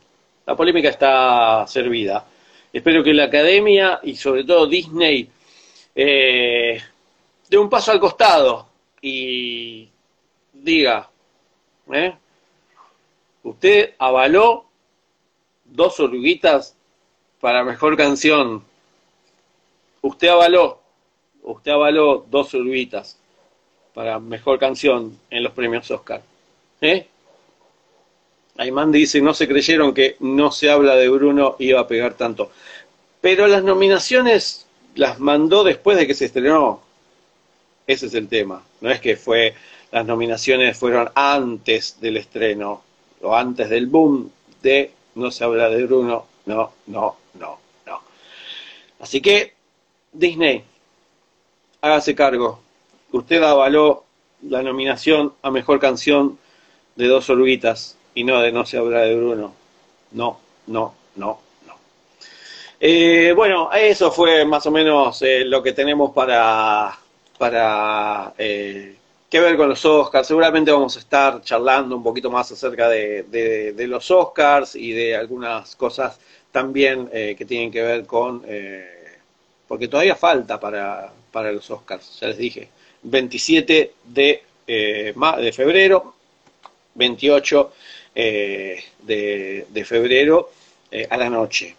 la 0.46 0.56
polémica 0.56 0.90
está 0.90 1.66
servida. 1.68 2.26
Espero 2.72 3.04
que 3.04 3.14
la 3.14 3.26
academia 3.26 4.00
y 4.04 4.16
sobre 4.16 4.44
todo 4.44 4.68
Disney 4.68 5.28
eh, 5.96 6.80
dé 7.50 7.58
un 7.58 7.70
paso 7.70 7.92
al 7.92 8.00
costado 8.00 8.68
y 9.02 9.90
diga, 10.54 11.10
¿eh? 11.92 12.14
usted 13.44 13.96
avaló 13.98 14.66
dos 15.66 16.00
oruguitas 16.00 16.78
para 17.40 17.64
mejor 17.64 17.98
canción. 17.98 18.64
Usted 20.02 20.30
avaló, 20.30 20.80
usted 21.44 21.72
avaló 21.72 22.26
dos 22.30 22.54
oruguitas 22.54 23.18
para 23.94 24.20
mejor 24.20 24.58
canción 24.60 25.18
en 25.30 25.44
los 25.44 25.54
premios 25.54 25.90
Oscar. 25.92 26.22
¿Eh? 26.82 27.08
Aymán 28.58 28.92
dice, 28.92 29.22
no 29.22 29.34
se 29.34 29.48
creyeron 29.48 29.94
que 29.94 30.18
no 30.20 30.52
se 30.52 30.70
habla 30.70 30.96
de 30.96 31.10
Bruno 31.10 31.56
iba 31.60 31.80
a 31.80 31.88
pegar 31.88 32.16
tanto. 32.16 32.52
Pero 33.22 33.48
las 33.48 33.64
nominaciones 33.64 34.66
las 34.96 35.20
mandó 35.20 35.64
después 35.64 35.98
de 35.98 36.08
que 36.08 36.14
se 36.14 36.26
estrenó. 36.26 36.82
Ese 37.88 38.08
es 38.08 38.14
el 38.14 38.28
tema. 38.28 38.64
No 38.82 38.90
es 38.90 39.00
que 39.00 39.16
fue, 39.16 39.54
las 39.92 40.06
nominaciones 40.06 40.78
fueron 40.78 41.10
antes 41.16 42.00
del 42.02 42.18
estreno 42.18 42.84
o 43.22 43.36
antes 43.36 43.70
del 43.70 43.88
boom 43.88 44.32
de 44.62 44.92
no 45.16 45.32
se 45.32 45.44
habla 45.44 45.70
de 45.70 45.86
Bruno. 45.86 46.26
No, 46.46 46.74
no, 46.88 47.18
no, 47.36 47.60
no. 47.86 48.02
Así 49.00 49.22
que, 49.22 49.54
Disney, 50.12 50.64
hágase 51.82 52.16
cargo. 52.16 52.60
Usted 53.12 53.42
avaló 53.44 54.04
la 54.44 54.62
nominación 54.62 55.34
a 55.42 55.52
mejor 55.52 55.80
canción 55.80 56.38
de 56.96 57.08
dos 57.08 57.30
oruguitas 57.30 57.98
y 58.14 58.24
no 58.24 58.42
de 58.42 58.52
no 58.52 58.66
se 58.66 58.78
habla 58.78 59.02
de 59.02 59.16
Bruno. 59.16 59.54
No, 60.12 60.40
no, 60.68 60.94
no, 61.16 61.40
no. 61.66 61.76
Eh, 62.80 63.34
bueno, 63.36 63.72
eso 63.72 64.12
fue 64.12 64.44
más 64.44 64.66
o 64.66 64.72
menos 64.72 65.22
eh, 65.22 65.46
lo 65.46 65.64
que 65.64 65.72
tenemos 65.72 66.12
para, 66.12 66.98
para 67.38 68.34
eh, 68.38 68.98
que 69.30 69.40
ver 69.40 69.56
con 69.56 69.70
los 69.70 69.86
Oscars. 69.86 70.28
Seguramente 70.28 70.72
vamos 70.72 70.98
a 70.98 71.00
estar 71.00 71.42
charlando 71.42 71.96
un 71.96 72.04
poquito 72.04 72.30
más 72.30 72.52
acerca 72.52 72.90
de, 72.90 73.24
de, 73.24 73.88
los 73.88 74.12
Oscars 74.12 74.76
y 74.76 74.92
de 74.92 75.16
algunas 75.16 75.76
cosas 75.78 76.20
también 76.52 77.08
que 77.08 77.46
tienen 77.46 77.72
que 77.72 77.82
ver 77.82 78.06
con... 78.06 78.44
porque 79.72 79.88
todavía 79.88 80.18
falta 80.18 80.60
para, 80.60 81.14
para 81.32 81.50
los 81.50 81.72
Oscars, 81.72 82.20
ya 82.20 82.28
les 82.28 82.38
dije. 82.38 82.68
27 83.04 83.94
de, 84.04 84.44
de 84.68 85.54
febrero, 85.56 86.14
28 86.96 87.72
eh, 88.14 88.84
de, 89.02 89.86
febrero 89.86 90.52
eh, 90.92 91.08
a 91.10 91.16
la 91.16 91.30
noche. 91.30 91.74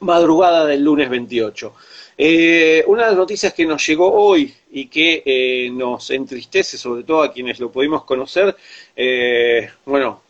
Madrugada 0.00 0.66
del 0.66 0.84
lunes 0.84 1.08
28. 1.08 1.74
Eh, 2.18 2.84
una 2.86 3.04
de 3.04 3.08
las 3.08 3.16
noticias 3.16 3.54
que 3.54 3.64
nos 3.64 3.86
llegó 3.86 4.12
hoy 4.12 4.52
y 4.70 4.88
que 4.88 5.22
eh, 5.24 5.70
nos 5.72 6.10
entristece, 6.10 6.76
sobre 6.76 7.02
todo 7.04 7.22
a 7.22 7.32
quienes 7.32 7.58
lo 7.60 7.72
pudimos 7.72 8.04
conocer, 8.04 8.54
eh, 8.94 9.70
bueno, 9.86 10.20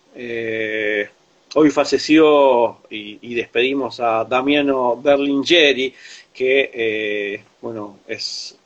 hoy 1.56 1.70
falleció 1.70 2.78
y, 2.90 3.34
despedimos 3.34 4.00
a 4.00 4.24
Damiano 4.24 5.00
Berlingeri, 5.00 5.94
que, 6.34 7.42
bueno, 7.62 7.98
es 8.08 8.56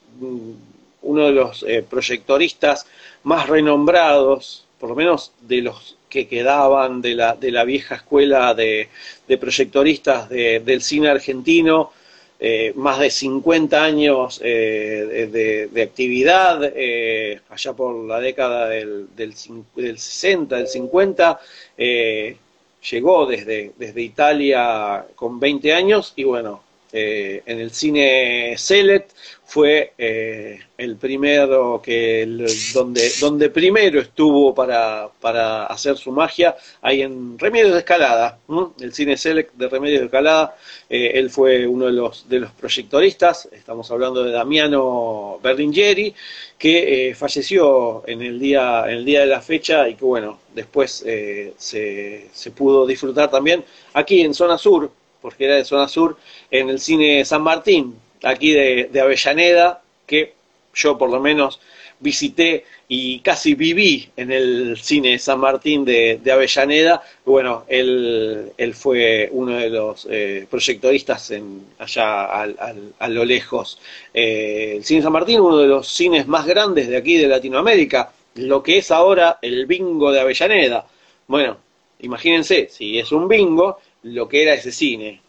uno 1.02 1.26
de 1.26 1.32
los 1.32 1.64
proyectoristas 1.88 2.86
más 3.24 3.48
renombrados, 3.48 4.64
por 4.80 4.88
lo 4.88 4.96
menos 4.96 5.32
de 5.42 5.62
los 5.62 5.96
que 6.08 6.26
quedaban 6.26 7.02
de 7.02 7.14
la, 7.14 7.36
de 7.36 7.50
la 7.50 7.64
vieja 7.64 7.96
escuela 7.96 8.54
de, 8.54 8.88
proyectoristas 9.38 10.28
del 10.30 10.82
cine 10.82 11.08
argentino, 11.08 11.92
eh, 12.40 12.72
más 12.76 13.00
de 13.00 13.10
50 13.10 13.82
años 13.82 14.40
eh, 14.44 15.68
de, 15.72 15.82
actividad, 15.82 16.72
eh, 16.74 17.40
allá 17.50 17.72
por 17.72 18.04
la 18.06 18.20
década 18.20 18.68
del, 18.68 19.08
del, 19.16 19.34
60, 19.34 20.56
del 20.56 20.68
50, 20.68 21.40
llegó 22.90 23.26
desde, 23.26 23.72
desde 23.76 24.02
Italia 24.02 25.04
con 25.16 25.40
20 25.40 25.72
años 25.72 26.12
y 26.14 26.22
bueno, 26.22 26.62
en 26.92 27.60
el 27.60 27.70
cine 27.70 28.54
Select 28.56 29.12
fue 29.48 29.94
eh, 29.96 30.60
el 30.76 30.96
primero 30.96 31.80
que 31.82 32.26
donde, 32.74 33.10
donde 33.18 33.48
primero 33.48 33.98
estuvo 33.98 34.54
para, 34.54 35.08
para, 35.22 35.64
hacer 35.64 35.96
su 35.96 36.12
magia, 36.12 36.54
ahí 36.82 37.00
en 37.00 37.38
Remedios 37.38 37.72
de 37.72 37.78
Escalada, 37.78 38.38
el 38.78 38.92
cine 38.92 39.16
Select 39.16 39.54
de 39.54 39.68
Remedios 39.70 40.00
de 40.00 40.04
Escalada, 40.04 40.54
eh, 40.90 41.12
él 41.14 41.30
fue 41.30 41.66
uno 41.66 41.86
de 41.86 41.92
los, 41.92 42.28
de 42.28 42.40
los 42.40 42.52
proyectoristas, 42.52 43.48
estamos 43.50 43.90
hablando 43.90 44.22
de 44.22 44.32
Damiano 44.32 45.40
Berlingeri, 45.42 46.14
que 46.58 47.08
eh, 47.08 47.14
falleció 47.14 48.06
en 48.06 48.20
el, 48.20 48.38
día, 48.38 48.84
en 48.84 48.98
el 48.98 49.04
día 49.06 49.20
de 49.20 49.28
la 49.28 49.40
fecha 49.40 49.88
y 49.88 49.94
que 49.94 50.04
bueno, 50.04 50.40
después 50.54 51.06
se, 51.56 52.28
se 52.30 52.50
pudo 52.50 52.86
disfrutar 52.86 53.30
también 53.30 53.64
aquí 53.94 54.20
en 54.20 54.34
Zona 54.34 54.58
Sur, 54.58 54.90
porque 55.20 55.44
era 55.44 55.56
de 55.56 55.64
Zona 55.64 55.88
Sur, 55.88 56.16
en 56.50 56.68
el 56.68 56.80
cine 56.80 57.24
San 57.24 57.42
Martín, 57.42 57.96
aquí 58.22 58.52
de, 58.52 59.00
Avellaneda, 59.00 59.82
que 60.06 60.34
yo 60.74 60.96
por 60.98 61.10
lo 61.10 61.20
menos 61.20 61.60
visité 62.00 62.64
y 62.86 63.18
casi 63.20 63.54
viví 63.54 64.08
en 64.16 64.30
el 64.30 64.78
cine 64.80 65.18
San 65.18 65.40
Martín 65.40 65.84
de, 65.84 66.20
Avellaneda. 66.30 67.02
Bueno, 67.24 67.64
él, 67.68 68.52
él, 68.56 68.74
fue 68.74 69.28
uno 69.32 69.56
de 69.56 69.70
los 69.70 70.06
eh, 70.10 70.46
proyectoristas 70.48 71.30
en, 71.32 71.66
allá 71.78 72.42
a 72.42 73.08
lo 73.08 73.24
lejos. 73.24 73.80
Eh, 74.14 74.74
el 74.76 74.84
cine 74.84 75.02
San 75.02 75.12
Martín, 75.12 75.40
uno 75.40 75.58
de 75.58 75.66
los 75.66 75.88
cines 75.88 76.26
más 76.26 76.46
grandes 76.46 76.88
de 76.88 76.96
aquí 76.96 77.18
de 77.18 77.28
Latinoamérica, 77.28 78.12
lo 78.36 78.62
que 78.62 78.78
es 78.78 78.90
ahora 78.90 79.38
el 79.42 79.66
bingo 79.66 80.12
de 80.12 80.20
Avellaneda. 80.20 80.86
Bueno, 81.26 81.58
imagínense, 82.00 82.68
si 82.70 82.98
es 82.98 83.12
un 83.12 83.28
bingo, 83.28 83.78
lo 84.14 84.28
que 84.28 84.42
era 84.42 84.54
ese 84.54 84.72
cine. 84.72 85.22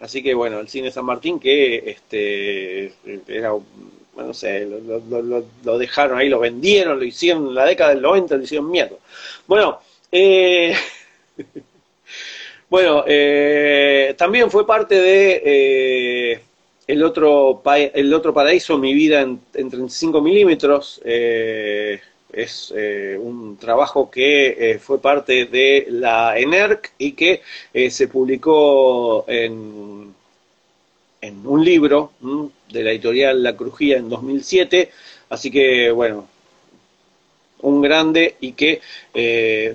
Así 0.00 0.22
que 0.22 0.34
bueno, 0.34 0.60
el 0.60 0.68
cine 0.68 0.90
San 0.90 1.04
Martín 1.04 1.38
que 1.38 1.90
este 1.90 2.92
era, 3.26 3.50
no 4.16 4.34
sé, 4.34 4.66
lo, 5.64 5.78
dejaron 5.78 6.18
ahí, 6.18 6.28
lo 6.28 6.40
vendieron, 6.40 6.98
lo 6.98 7.04
hicieron 7.04 7.48
en 7.48 7.54
la 7.54 7.64
década 7.64 7.90
del 7.90 8.02
90, 8.02 8.36
lo 8.36 8.42
hicieron 8.42 8.70
miedo. 8.70 8.98
Bueno, 9.46 9.80
eh, 10.10 10.74
bueno, 12.70 13.04
eh, 13.06 14.14
también 14.16 14.50
fue 14.50 14.66
parte 14.66 14.94
de 14.94 15.42
eh, 15.44 16.40
el 16.86 17.02
otro 17.02 17.62
el 17.66 18.14
otro 18.14 18.32
paraíso, 18.32 18.78
mi 18.78 18.94
vida 18.94 19.20
en, 19.20 19.40
en 19.54 19.70
35 19.70 20.20
milímetros. 20.20 21.00
Eh, 21.04 22.00
es 22.36 22.72
eh, 22.76 23.16
un 23.18 23.56
trabajo 23.56 24.10
que 24.10 24.72
eh, 24.72 24.78
fue 24.78 25.00
parte 25.00 25.46
de 25.46 25.86
la 25.88 26.38
ENERC 26.38 26.92
y 26.98 27.12
que 27.12 27.40
eh, 27.72 27.90
se 27.90 28.08
publicó 28.08 29.24
en, 29.26 30.14
en 31.22 31.46
un 31.46 31.64
libro 31.64 32.12
de 32.70 32.84
la 32.84 32.90
editorial 32.90 33.42
La 33.42 33.56
Crujía 33.56 33.96
en 33.96 34.10
2007. 34.10 34.90
Así 35.30 35.50
que, 35.50 35.90
bueno, 35.90 36.28
un 37.62 37.80
grande 37.80 38.36
y 38.40 38.52
que 38.52 38.82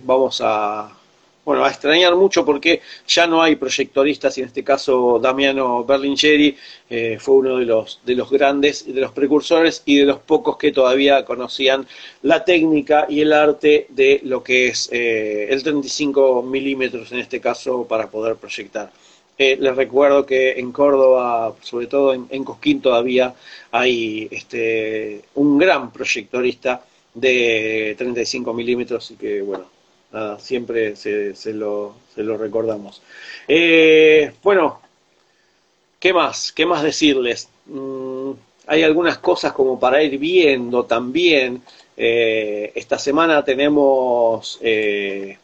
vamos 0.04 0.40
a, 0.44 1.01
bueno, 1.44 1.66
a 1.66 1.70
extrañar 1.70 2.16
mucho 2.16 2.46
porque 2.46 2.82
ya 3.08 3.26
no 3.26 3.42
hay 3.42 3.56
proyectoristas 3.56 4.38
y 4.38 4.42
en 4.42 4.48
este 4.48 4.64
caso 4.64 5.20
Damiano 5.20 5.84
Berlingeri 5.84 6.56
eh, 6.90 7.18
fue 7.20 7.36
uno 7.36 7.58
de 7.58 7.66
los, 7.66 8.00
de 8.06 8.16
los 8.16 8.30
grandes 8.30 8.86
de 8.86 9.02
los 9.02 9.12
precursores 9.12 9.82
y 9.86 9.98
de 9.98 10.06
los 10.06 10.20
pocos 10.20 10.58
que 10.58 10.72
todavía 10.72 11.26
conocían 11.26 11.88
la 12.22 12.44
técnica 12.46 13.08
y 13.10 13.22
el 13.22 13.34
arte 13.34 13.88
de 13.90 14.22
lo 14.24 14.44
que 14.44 14.68
es 14.68 14.90
eh, 14.92 15.48
el 15.50 15.64
35 15.64 16.44
milímetros 16.44 17.12
en 17.12 17.20
este 17.20 17.42
caso 17.42 17.86
para 17.88 18.10
poder 18.10 18.36
proyectar. 18.36 18.92
Eh, 19.38 19.58
les 19.60 19.76
recuerdo 19.76 20.26
que 20.26 20.52
en 20.60 20.72
Córdoba, 20.72 21.56
sobre 21.62 21.88
todo 21.88 22.14
en, 22.14 22.28
en 22.30 22.44
Cosquín 22.44 22.82
todavía 22.82 23.34
hay 23.72 24.28
este, 24.30 25.24
un 25.36 25.58
gran 25.58 25.92
proyectorista 25.92 26.86
de 27.14 27.96
35 27.98 28.54
milímetros 28.54 29.10
y 29.12 29.16
que 29.16 29.42
bueno, 29.42 29.66
siempre 30.40 30.96
se, 30.96 31.36
se, 31.36 31.54
lo, 31.54 31.96
se 32.14 32.24
lo, 32.24 32.38
recordamos. 32.38 33.02
Eh, 33.48 34.34
bueno, 34.44 34.82
¿qué 36.00 36.14
más? 36.14 36.52
¿Qué 36.52 36.66
más 36.66 36.84
decirles? 36.84 37.50
Mm, 37.68 38.32
hay 38.68 38.84
algunas 38.84 39.18
cosas 39.18 39.54
como 39.54 39.80
para 39.80 40.04
ir 40.04 40.18
viendo 40.18 40.84
también. 40.86 41.62
Eh, 41.96 42.72
esta 42.76 42.98
semana 42.98 43.44
tenemos 43.44 44.58
eh, 44.62 45.38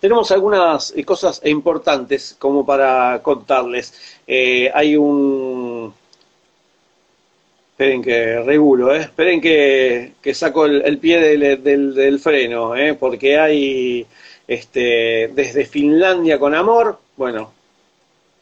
tenemos 0.00 0.30
algunas 0.30 0.94
cosas 1.04 1.40
importantes 1.44 2.36
como 2.38 2.64
para 2.64 3.20
contarles. 3.22 3.94
hay 4.26 4.96
un 4.96 5.67
Esperen 7.78 8.02
que 8.02 8.40
regulo, 8.40 8.92
¿eh? 8.92 9.02
esperen 9.02 9.40
que, 9.40 10.14
que 10.20 10.34
saco 10.34 10.66
el, 10.66 10.98
pie 10.98 11.20
del, 11.20 11.94
del, 11.94 12.18
freno, 12.18 12.74
¿eh? 12.74 12.94
porque 12.94 13.38
hay 13.38 14.04
este, 14.48 15.30
desde 15.32 15.64
Finlandia 15.64 16.40
con 16.40 16.56
amor, 16.56 16.98
bueno, 17.16 17.52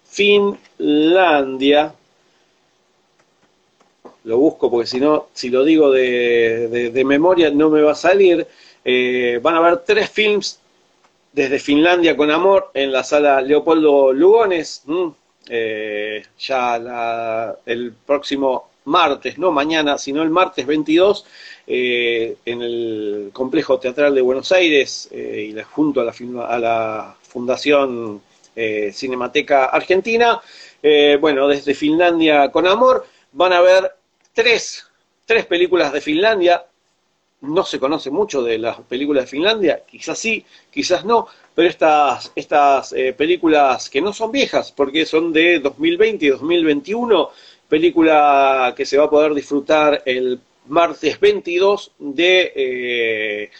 Finlandia, 0.09 1.93
lo 4.25 4.39
busco 4.39 4.71
porque 4.71 4.87
si 4.87 5.01
no, 5.01 5.27
si 5.35 5.51
lo 5.51 5.65
digo 5.65 5.91
de, 5.91 6.91
de, 6.91 7.05
memoria 7.05 7.51
no 7.51 7.69
me 7.69 7.83
va 7.83 7.93
a 7.93 7.95
salir, 7.95 8.47
eh, 8.87 9.39
van 9.43 9.57
a 9.57 9.59
haber 9.59 9.81
tres 9.81 10.09
films 10.09 10.61
desde 11.35 11.59
Finlandia 11.59 12.17
con 12.17 12.31
amor 12.31 12.71
en 12.73 12.91
la 12.91 13.05
sala 13.05 13.43
Leopoldo 13.43 14.15
Lugones, 14.15 14.83
eh, 15.47 16.25
ya 16.39 17.55
el 17.67 17.93
próximo 18.07 18.71
martes, 18.87 19.39
no 19.39 19.53
mañana, 19.53 19.99
sino 19.99 20.23
el 20.23 20.31
martes 20.31 20.67
22, 20.67 21.27
eh, 21.67 22.37
en 22.45 22.63
el 22.63 23.31
Complejo 23.33 23.79
Teatral 23.79 24.15
de 24.15 24.21
Buenos 24.21 24.53
Aires 24.53 25.09
eh, 25.11 25.53
y 25.53 25.63
junto 25.63 26.01
a 26.01 26.05
la, 26.05 26.15
a 26.47 26.59
la 26.59 27.17
Fundación 27.23 28.23
eh, 28.55 28.91
Cinemateca 28.93 29.67
Argentina. 29.67 30.41
bueno, 31.21 31.49
desde 31.49 31.75
Finlandia 31.75 32.51
con 32.51 32.67
Amor 32.67 33.07
van 33.33 33.53
a 33.53 33.61
ver 33.61 33.93
tres, 34.33 34.87
tres 35.25 35.47
películas 35.47 35.93
de 35.93 36.01
Finlandia. 36.01 36.65
No 37.41 37.65
se 37.65 37.81
conoce 37.81 38.11
mucho 38.11 38.43
de 38.43 38.59
las 38.59 38.81
películas 38.83 39.25
de 39.25 39.31
Finlandia, 39.31 39.83
quizás 39.87 40.19
sí, 40.19 40.45
quizás 40.71 41.05
no, 41.05 41.27
pero 41.55 41.69
estas, 41.69 42.33
estas 42.35 42.95
películas 43.17 43.91
que 43.91 44.01
no 44.01 44.13
son 44.13 44.33
viejas, 44.33 44.73
porque 44.73 45.05
son 45.05 45.33
de 45.33 45.59
2020 45.59 46.25
y 46.25 46.29
2021, 46.31 47.31
película 47.69 48.75
que 48.77 48.87
se 48.87 48.99
va 48.99 49.05
a 49.05 49.11
poder 49.11 49.35
disfrutar 49.35 50.03
el 50.05 50.41
martes 50.69 51.19
22 51.21 51.93
de, 51.99 52.53
eh, 52.55 53.51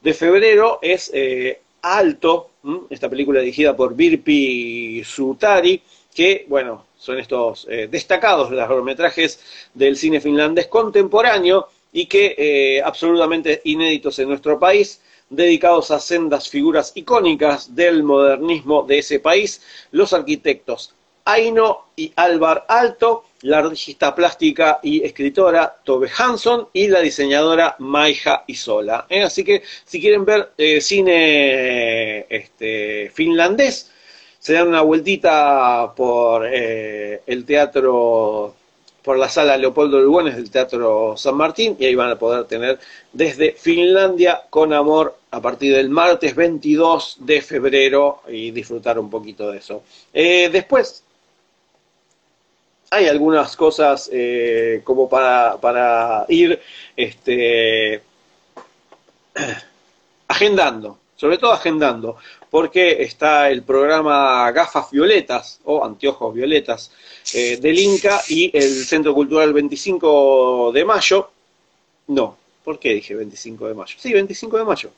de 0.00 0.14
febrero 0.14 0.78
es 0.82 1.10
eh, 1.12 1.60
Alto, 1.82 2.50
esta 2.90 3.08
película 3.10 3.40
dirigida 3.40 3.76
por 3.76 3.96
Virpi 3.96 5.02
Sutari, 5.04 5.82
que, 6.14 6.46
bueno, 6.48 6.86
son 6.96 7.18
estos 7.18 7.66
eh, 7.68 7.88
destacados 7.90 8.52
largometrajes 8.52 9.40
del 9.74 9.96
cine 9.96 10.20
finlandés 10.20 10.68
contemporáneo 10.68 11.68
y 11.92 12.06
que 12.06 12.80
absolutamente 12.84 13.60
inéditos 13.64 14.18
en 14.18 14.28
nuestro 14.28 14.58
país, 14.58 15.02
dedicados 15.28 15.90
a 15.90 15.98
sendas 15.98 16.48
figuras 16.48 16.92
icónicas 16.94 17.74
del 17.74 18.02
modernismo 18.02 18.82
de 18.82 18.98
ese 18.98 19.18
país, 19.18 19.60
los 19.90 20.12
arquitectos 20.12 20.94
Aino 21.24 21.86
y 21.96 22.12
Álvar 22.16 22.64
Alto, 22.68 23.24
la 23.42 23.58
artista 23.58 24.14
plástica 24.14 24.78
y 24.82 25.04
escritora 25.04 25.76
Tove 25.84 26.08
Hansson 26.16 26.68
y 26.72 26.88
la 26.88 27.00
diseñadora 27.00 27.76
Maija 27.78 28.44
Isola. 28.46 29.06
¿eh? 29.08 29.22
Así 29.22 29.44
que 29.44 29.62
si 29.84 30.00
quieren 30.00 30.24
ver 30.24 30.52
eh, 30.56 30.80
cine 30.80 32.26
este, 32.28 33.10
finlandés, 33.12 33.90
se 34.38 34.54
dan 34.54 34.68
una 34.68 34.82
vueltita 34.82 35.92
por 35.94 36.46
eh, 36.46 37.22
el 37.26 37.44
teatro, 37.44 38.54
por 39.02 39.18
la 39.18 39.28
sala 39.28 39.56
Leopoldo 39.56 40.00
Lugones 40.00 40.36
del 40.36 40.50
Teatro 40.50 41.16
San 41.16 41.36
Martín 41.36 41.76
y 41.78 41.86
ahí 41.86 41.94
van 41.94 42.10
a 42.10 42.18
poder 42.18 42.44
tener 42.44 42.78
desde 43.12 43.52
Finlandia 43.52 44.42
con 44.50 44.72
amor 44.72 45.16
a 45.30 45.40
partir 45.40 45.74
del 45.74 45.90
martes 45.90 46.34
22 46.34 47.18
de 47.20 47.40
febrero 47.40 48.22
y 48.28 48.50
disfrutar 48.50 48.98
un 48.98 49.10
poquito 49.10 49.50
de 49.50 49.58
eso. 49.58 49.82
Después 50.12 51.04
hay 52.92 53.08
algunas 53.08 53.56
cosas 53.56 54.10
eh, 54.12 54.82
como 54.84 55.08
para, 55.08 55.56
para 55.56 56.26
ir 56.28 56.60
este, 56.94 58.02
agendando, 60.28 60.98
sobre 61.16 61.38
todo 61.38 61.52
agendando, 61.52 62.18
porque 62.50 63.02
está 63.02 63.48
el 63.48 63.62
programa 63.62 64.50
Gafas 64.52 64.90
Violetas 64.90 65.60
o 65.64 65.82
Anteojos 65.82 66.34
Violetas 66.34 66.92
eh, 67.32 67.56
del 67.56 67.78
Inca 67.78 68.20
y 68.28 68.54
el 68.54 68.84
Centro 68.84 69.14
Cultural 69.14 69.54
25 69.54 70.70
de 70.74 70.84
mayo. 70.84 71.30
No, 72.08 72.36
¿por 72.62 72.78
qué 72.78 72.92
dije 72.92 73.14
25 73.14 73.68
de 73.68 73.74
mayo? 73.74 73.96
Sí, 73.98 74.12
25 74.12 74.58
de 74.58 74.64
mayo 74.64 74.90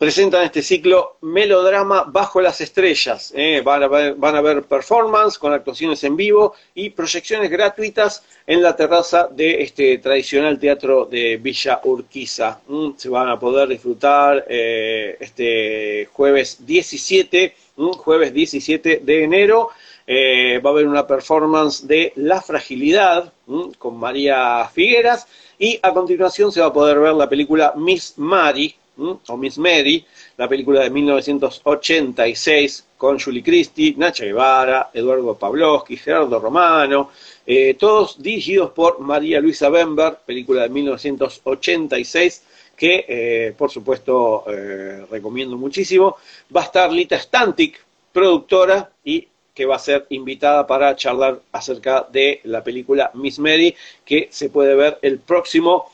presentan 0.00 0.44
este 0.44 0.62
ciclo 0.62 1.18
Melodrama 1.20 2.04
bajo 2.04 2.40
las 2.40 2.62
estrellas. 2.62 3.34
¿eh? 3.36 3.60
van, 3.62 3.82
a 3.82 4.40
ver, 4.40 4.62
performance 4.62 5.36
con 5.36 5.52
actuaciones 5.52 6.02
en 6.04 6.16
vivo 6.16 6.54
y 6.74 6.88
proyecciones 6.88 7.50
gratuitas 7.50 8.24
en 8.46 8.62
la 8.62 8.74
terraza 8.74 9.28
de 9.30 9.60
este 9.60 9.98
tradicional 9.98 10.58
teatro 10.58 11.04
de 11.04 11.36
Villa 11.36 11.82
Urquiza. 11.84 12.62
se 12.96 13.10
van 13.10 13.28
a 13.28 13.38
poder 13.38 13.68
disfrutar 13.68 14.46
eh, 14.48 15.18
este 15.20 16.08
jueves 16.14 16.64
17, 16.64 17.54
jueves 17.98 18.32
17 18.32 19.02
de 19.04 19.24
enero. 19.24 19.68
Eh, 20.06 20.60
va 20.64 20.70
a 20.70 20.72
haber 20.72 20.86
una 20.86 21.06
performance 21.06 21.86
de 21.86 22.14
La 22.16 22.40
Fragilidad 22.40 23.34
con 23.76 23.98
María 23.98 24.66
Figueras 24.72 25.28
y 25.58 25.78
a 25.82 25.92
continuación 25.92 26.50
se 26.50 26.62
va 26.62 26.68
a 26.68 26.72
poder 26.72 26.98
ver 26.98 27.12
la 27.12 27.28
película 27.28 27.74
Miss 27.76 28.14
O 29.00 29.36
Miss 29.36 29.56
Mary, 29.58 30.04
la 30.36 30.48
película 30.48 30.82
de 30.82 30.90
1986 30.90 32.86
con 32.98 33.18
Julie 33.18 33.42
Christie, 33.42 33.94
Nacha 33.96 34.24
Guevara, 34.24 34.90
Eduardo 34.92 35.34
Pavlovsky, 35.34 35.96
Gerardo 35.96 36.38
Romano, 36.38 37.10
eh, 37.46 37.74
todos 37.78 38.22
dirigidos 38.22 38.72
por 38.72 39.00
María 39.00 39.40
Luisa 39.40 39.70
Bember, 39.70 40.18
película 40.26 40.62
de 40.62 40.68
1986 40.68 42.42
que 42.76 43.04
eh, 43.08 43.54
por 43.56 43.70
supuesto 43.70 44.44
eh, 44.46 45.04
recomiendo 45.10 45.56
muchísimo. 45.56 46.16
Va 46.54 46.62
a 46.62 46.64
estar 46.64 46.92
Lita 46.92 47.18
Stantic, 47.18 47.80
productora, 48.12 48.90
y 49.04 49.26
que 49.54 49.66
va 49.66 49.76
a 49.76 49.78
ser 49.78 50.06
invitada 50.10 50.66
para 50.66 50.94
charlar 50.96 51.40
acerca 51.52 52.06
de 52.10 52.40
la 52.44 52.62
película 52.62 53.10
Miss 53.14 53.38
Mary, 53.38 53.74
que 54.04 54.28
se 54.30 54.48
puede 54.48 54.74
ver 54.74 54.98
el 55.02 55.18
próximo 55.18 55.90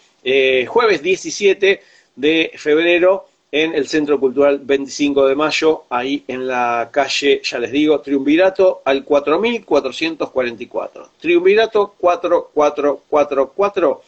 jueves 0.66 1.02
17 1.02 1.80
de 2.16 2.50
febrero 2.56 3.26
en 3.52 3.74
el 3.74 3.86
Centro 3.88 4.18
Cultural 4.18 4.60
25 4.62 5.28
de 5.28 5.34
Mayo, 5.34 5.84
ahí 5.88 6.24
en 6.26 6.46
la 6.46 6.90
calle, 6.92 7.40
ya 7.42 7.58
les 7.58 7.72
digo, 7.72 8.00
Triunvirato 8.00 8.82
al 8.84 9.04
4444. 9.04 11.10
Triunvirato 11.20 11.94
4444, 11.98 14.02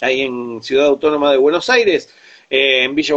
ahí 0.00 0.22
en 0.22 0.62
Ciudad 0.62 0.86
Autónoma 0.86 1.30
de 1.30 1.36
Buenos 1.38 1.70
Aires, 1.70 2.12
eh, 2.50 2.82
en, 2.84 2.94
Villa 2.94 3.16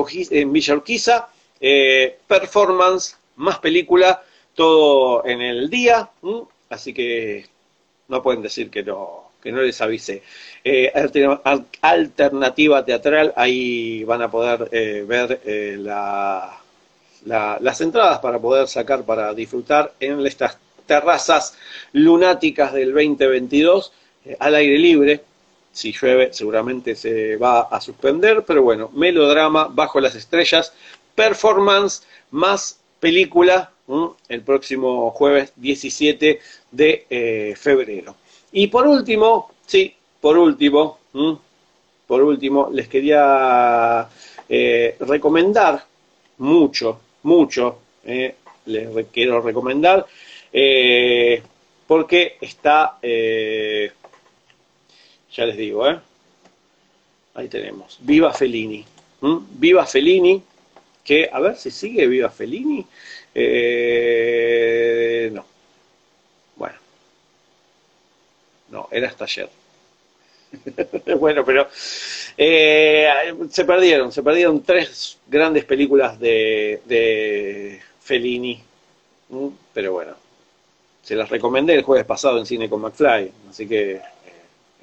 Urquiza. 0.76 1.28
Eh, 1.60 2.20
performance, 2.28 3.18
más 3.38 3.60
película, 3.60 4.22
todo 4.54 5.26
en 5.26 5.42
el 5.42 5.70
día, 5.70 6.10
así 6.70 6.94
que 6.94 7.46
no 8.08 8.22
pueden 8.22 8.42
decir 8.42 8.70
que 8.70 8.84
no, 8.84 9.32
que 9.46 9.52
no 9.52 9.62
les 9.62 9.80
avise. 9.80 10.24
Eh, 10.64 10.92
alternativa 11.82 12.84
teatral, 12.84 13.32
ahí 13.36 14.04
van 14.04 14.24
a 14.24 14.32
poder 14.32 14.70
eh, 14.72 15.06
ver 15.08 15.40
eh, 15.46 15.78
las 15.78 17.82
entradas 17.82 18.18
para 18.18 18.40
poder 18.40 18.68
sacar 18.68 19.04
para 19.04 19.36
disfrutar 19.36 19.94
en 20.00 20.26
estas 20.26 20.58
terrazas 20.88 21.56
lunáticas 21.94 22.74
del 22.74 22.92
2022 22.92 23.94
al 24.40 24.56
aire 24.56 24.80
libre. 24.80 25.22
Si 25.72 25.92
llueve 25.92 26.34
seguramente 26.34 26.96
se 26.96 27.38
va 27.38 27.62
a 27.62 27.80
suspender, 27.80 28.44
pero 28.48 28.64
bueno, 28.64 28.90
melodrama 28.96 29.68
bajo 29.68 30.00
las 30.00 30.16
estrellas, 30.16 30.74
performance 31.14 32.02
más 32.32 32.80
película 33.00 33.70
el 34.28 34.42
próximo 34.42 35.12
jueves 35.12 35.54
17 35.56 36.40
de 36.72 37.56
febrero. 37.60 38.16
Y 38.58 38.68
por 38.68 38.88
último, 38.88 39.52
sí, 39.66 39.94
por 40.22 40.38
último, 40.38 41.00
por 42.08 42.24
último, 42.24 42.70
les 42.72 42.88
quería 42.88 44.08
eh, 44.48 44.96
recomendar 45.02 45.84
mucho, 46.38 47.02
mucho, 47.24 47.80
eh, 48.06 48.34
les 48.68 49.08
quiero 49.08 49.42
recomendar, 49.42 50.06
eh, 50.54 51.44
porque 51.86 52.38
está, 52.40 52.98
ya 53.02 53.92
les 55.46 55.58
digo, 55.58 55.86
ahí 57.34 57.50
tenemos, 57.50 58.00
Viva 58.04 58.32
Fellini, 58.32 58.86
Viva 59.20 59.86
Fellini, 59.86 60.42
que, 61.04 61.30
a 61.30 61.42
ver 61.42 61.58
si 61.58 61.72
sigue 61.72 62.08
Viva 62.08 62.30
Fellini, 62.30 62.86
no, 65.34 65.55
No, 68.76 68.90
era 68.92 69.08
hasta 69.08 69.24
ayer. 69.24 69.50
bueno, 71.18 71.46
pero 71.46 71.70
eh, 72.38 73.08
se 73.50 73.64
perdieron, 73.64 74.12
se 74.12 74.22
perdieron 74.22 74.62
tres 74.64 75.18
grandes 75.28 75.64
películas 75.64 76.20
de, 76.20 76.82
de 76.84 77.80
Fellini, 78.02 78.62
pero 79.74 79.94
bueno, 79.94 80.14
se 81.02 81.16
las 81.16 81.30
recomendé 81.30 81.74
el 81.76 81.84
jueves 81.84 82.06
pasado 82.06 82.38
en 82.38 82.46
cine 82.46 82.70
con 82.70 82.82
McFly, 82.82 83.32
así 83.50 83.66
que 83.66 83.92
eh, 83.94 84.02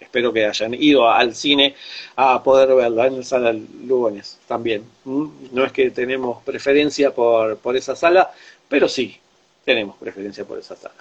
espero 0.00 0.32
que 0.32 0.46
hayan 0.46 0.72
ido 0.72 1.06
al 1.10 1.34
cine 1.34 1.74
a 2.16 2.42
poder 2.42 2.74
verla 2.74 3.08
en 3.08 3.18
la 3.18 3.24
sala 3.24 3.52
Lugones 3.52 4.38
también. 4.48 4.84
No 5.04 5.66
es 5.66 5.72
que 5.72 5.90
tenemos 5.90 6.42
preferencia 6.42 7.10
por, 7.10 7.58
por 7.58 7.76
esa 7.76 7.94
sala, 7.94 8.32
pero 8.70 8.88
sí 8.88 9.20
tenemos 9.66 9.98
preferencia 9.98 10.46
por 10.46 10.58
esa 10.58 10.76
sala. 10.76 10.94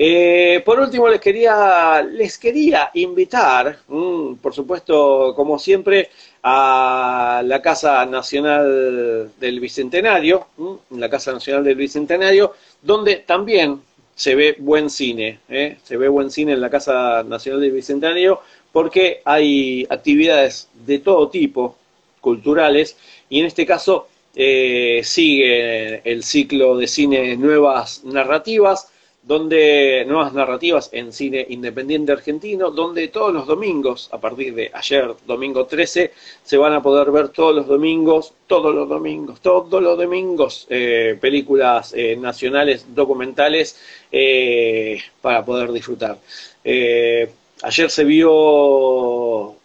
Eh, 0.00 0.62
por 0.64 0.78
último, 0.78 1.08
les 1.08 1.20
quería, 1.20 2.02
les 2.02 2.38
quería 2.38 2.90
invitar, 2.94 3.80
mm, 3.88 4.34
por 4.36 4.54
supuesto, 4.54 5.34
como 5.34 5.58
siempre, 5.58 6.10
a 6.42 7.42
la 7.44 7.60
Casa 7.60 8.06
Nacional 8.06 9.32
del 9.40 9.58
Bicentenario, 9.58 10.46
mm, 10.56 10.98
la 10.98 11.10
Casa 11.10 11.32
Nacional 11.32 11.64
del 11.64 11.74
Bicentenario, 11.74 12.54
donde 12.80 13.16
también 13.16 13.80
se 14.14 14.36
ve 14.36 14.54
buen 14.58 14.88
cine, 14.88 15.40
¿eh? 15.48 15.78
se 15.82 15.96
ve 15.96 16.08
buen 16.08 16.30
cine 16.30 16.52
en 16.52 16.60
la 16.60 16.70
Casa 16.70 17.24
Nacional 17.24 17.60
del 17.60 17.72
Bicentenario, 17.72 18.40
porque 18.72 19.20
hay 19.24 19.84
actividades 19.90 20.68
de 20.74 21.00
todo 21.00 21.28
tipo, 21.28 21.76
culturales, 22.20 22.96
y 23.28 23.40
en 23.40 23.46
este 23.46 23.66
caso 23.66 24.08
eh, 24.36 25.00
sigue 25.04 26.02
el 26.08 26.22
ciclo 26.22 26.76
de 26.76 26.86
cine 26.86 27.36
Nuevas 27.36 28.04
Narrativas, 28.04 28.90
donde 29.22 30.04
nuevas 30.06 30.32
narrativas 30.32 30.88
en 30.92 31.12
cine 31.12 31.44
independiente 31.50 32.12
argentino, 32.12 32.70
donde 32.70 33.08
todos 33.08 33.32
los 33.32 33.46
domingos, 33.46 34.08
a 34.12 34.18
partir 34.18 34.54
de 34.54 34.70
ayer, 34.72 35.14
domingo 35.26 35.66
13, 35.66 36.12
se 36.42 36.56
van 36.56 36.72
a 36.72 36.82
poder 36.82 37.10
ver 37.10 37.28
todos 37.28 37.54
los 37.54 37.66
domingos, 37.66 38.32
todos 38.46 38.74
los 38.74 38.88
domingos, 38.88 39.40
todos 39.40 39.82
los 39.82 39.98
domingos, 39.98 40.66
eh, 40.70 41.18
películas 41.20 41.92
eh, 41.94 42.16
nacionales, 42.16 42.86
documentales, 42.94 43.78
eh, 44.10 44.98
para 45.20 45.44
poder 45.44 45.72
disfrutar. 45.72 46.18
ayer 46.64 47.90
se 47.90 48.04
vio, 48.04 49.56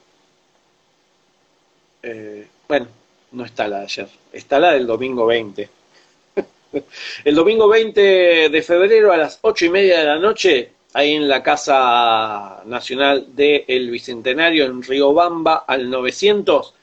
bueno, 2.67 2.87
no 3.31 3.45
está 3.45 3.67
la 3.67 3.79
de 3.79 3.83
ayer, 3.85 4.07
está 4.33 4.59
la 4.59 4.73
del 4.73 4.87
domingo 4.87 5.25
20 5.25 5.82
el 7.25 7.35
domingo 7.35 7.67
20 7.67 8.49
de 8.49 8.61
febrero 8.61 9.11
a 9.11 9.17
las 9.17 9.39
ocho 9.41 9.65
y 9.65 9.69
media 9.69 9.99
de 9.99 10.05
la 10.05 10.19
noche, 10.19 10.71
ahí 10.93 11.13
en 11.13 11.27
la 11.27 11.41
Casa 11.43 12.61
Nacional 12.65 13.27
del 13.35 13.89
Bicentenario 13.89 14.65
en 14.65 14.81
Riobamba 14.83 15.65
al 15.67 15.89
900, 15.89 16.73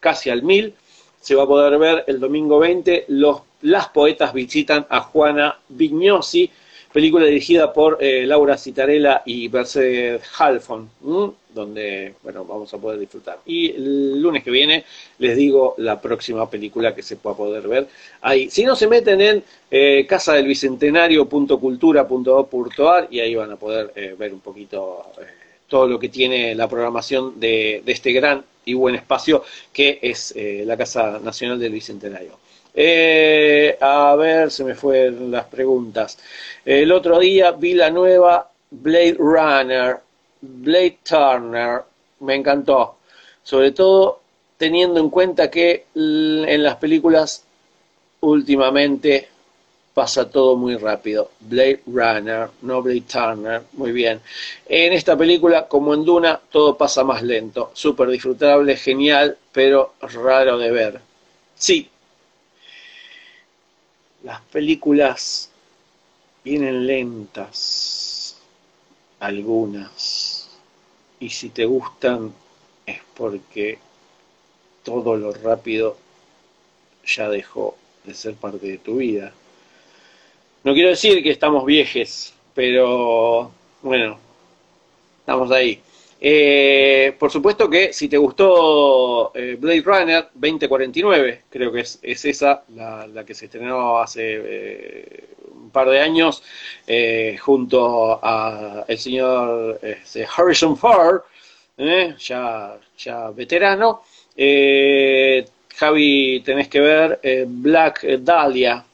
casi 0.00 0.30
al 0.30 0.42
1000, 0.42 0.74
se 1.20 1.34
va 1.34 1.44
a 1.44 1.46
poder 1.46 1.78
ver 1.78 2.04
el 2.06 2.18
domingo 2.18 2.58
20. 2.58 3.06
Los, 3.08 3.42
las 3.62 3.88
poetas 3.88 4.32
visitan 4.32 4.86
a 4.88 5.00
Juana 5.00 5.58
Vignosi, 5.68 6.50
película 6.92 7.26
dirigida 7.26 7.72
por 7.72 7.98
eh, 8.00 8.26
Laura 8.26 8.58
Citarella 8.58 9.22
y 9.24 9.48
Mercedes 9.48 10.22
Halfon, 10.38 10.90
donde 11.54 12.14
bueno, 12.22 12.44
vamos 12.44 12.74
a 12.74 12.78
poder 12.78 12.98
disfrutar. 12.98 13.38
Y 13.46 13.70
el 13.70 14.20
lunes 14.20 14.42
que 14.42 14.50
viene 14.50 14.84
les 15.18 15.36
digo 15.36 15.76
la 15.78 16.00
próxima 16.00 16.50
película 16.50 16.92
que 16.94 17.02
se 17.02 17.16
pueda 17.16 17.36
poder 17.36 17.68
ver 17.68 17.88
ahí. 18.20 18.50
Si 18.50 18.64
no 18.64 18.76
se 18.76 18.86
meten 18.86 19.20
en 19.20 19.42
eh, 19.70 20.06
casa 20.08 20.34
del 20.34 20.46
bicentenario.cultura.gov.ar 20.46 23.08
y 23.10 23.20
ahí 23.20 23.34
van 23.34 23.52
a 23.52 23.56
poder 23.56 23.92
eh, 23.94 24.14
ver 24.18 24.32
un 24.32 24.40
poquito 24.40 25.04
eh, 25.20 25.24
todo 25.68 25.86
lo 25.86 25.98
que 25.98 26.08
tiene 26.08 26.54
la 26.54 26.66
programación 26.68 27.38
de, 27.38 27.82
de, 27.84 27.92
este 27.92 28.12
gran 28.12 28.42
y 28.64 28.72
buen 28.74 28.94
espacio 28.94 29.44
que 29.72 29.98
es 30.02 30.32
eh, 30.36 30.64
la 30.66 30.76
Casa 30.76 31.18
Nacional 31.20 31.58
del 31.58 31.72
Bicentenario. 31.72 32.38
Eh, 32.74 33.76
a 33.80 34.14
ver, 34.16 34.50
se 34.50 34.64
me 34.64 34.74
fueron 34.74 35.30
las 35.30 35.46
preguntas. 35.46 36.18
El 36.64 36.92
otro 36.92 37.18
día 37.18 37.52
vi 37.52 37.74
la 37.74 37.90
nueva 37.90 38.48
Blade 38.70 39.16
Runner 39.18 40.00
Blade 40.40 40.98
Turner 41.02 41.82
me 42.20 42.34
encantó, 42.34 42.96
sobre 43.42 43.72
todo 43.72 44.20
teniendo 44.56 45.00
en 45.00 45.10
cuenta 45.10 45.50
que 45.50 45.86
en 45.94 46.62
las 46.62 46.76
películas 46.76 47.44
últimamente 48.20 49.28
pasa 49.94 50.30
todo 50.30 50.56
muy 50.56 50.76
rápido. 50.76 51.30
Blade 51.40 51.82
Runner, 51.86 52.48
no 52.62 52.82
Blade 52.82 53.02
Turner, 53.02 53.62
muy 53.72 53.92
bien. 53.92 54.20
En 54.66 54.92
esta 54.92 55.16
película, 55.16 55.66
como 55.66 55.94
en 55.94 56.04
Duna, 56.04 56.40
todo 56.50 56.76
pasa 56.76 57.04
más 57.04 57.22
lento, 57.22 57.70
súper 57.74 58.08
disfrutable, 58.08 58.76
genial, 58.76 59.36
pero 59.52 59.94
raro 60.00 60.58
de 60.58 60.70
ver. 60.70 61.00
Sí, 61.54 61.88
las 64.22 64.40
películas 64.42 65.50
vienen 66.44 66.86
lentas, 66.86 68.36
algunas 69.18 70.50
y 71.18 71.28
si 71.28 71.50
te 71.50 71.66
gustan 71.66 72.32
es 72.86 73.00
porque 73.14 73.78
todo 74.82 75.16
lo 75.16 75.32
rápido 75.32 75.96
ya 77.06 77.28
dejó 77.28 77.76
de 78.04 78.14
ser 78.14 78.34
parte 78.34 78.66
de 78.66 78.78
tu 78.78 78.96
vida. 78.96 79.32
No 80.64 80.72
quiero 80.72 80.88
decir 80.90 81.22
que 81.22 81.30
estamos 81.30 81.64
viejes, 81.64 82.34
pero 82.54 83.50
bueno, 83.82 84.18
estamos 85.20 85.50
ahí. 85.50 85.80
Eh, 86.22 87.16
por 87.18 87.30
supuesto 87.30 87.70
que 87.70 87.94
si 87.94 88.06
te 88.06 88.18
gustó 88.18 89.32
eh, 89.34 89.56
Blade 89.58 89.80
Runner 89.80 90.28
2049, 90.34 91.44
creo 91.48 91.72
que 91.72 91.80
es, 91.80 91.98
es 92.02 92.24
esa 92.26 92.62
la, 92.74 93.24
que 93.24 93.34
se 93.34 93.46
estrenó 93.46 93.98
hace 93.98 94.20
eh, 94.22 95.24
par 95.72 95.88
de 95.88 96.00
años 96.00 96.42
junto 97.40 98.18
a 98.22 98.84
el 98.88 98.98
señor 98.98 99.78
este, 99.80 100.26
Harrison 100.36 100.76
Ford, 100.76 101.22
ya, 101.78 102.76
ya 102.98 103.30
veterano. 103.30 104.02
Javi, 105.76 106.42
tenés 106.44 106.68
que 106.68 106.80
ver 106.80 107.20
Black 107.46 108.02
Dahlia, 108.18 108.84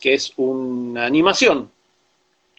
que 0.00 0.14
es 0.14 0.32
una 0.36 1.04
animación, 1.04 1.70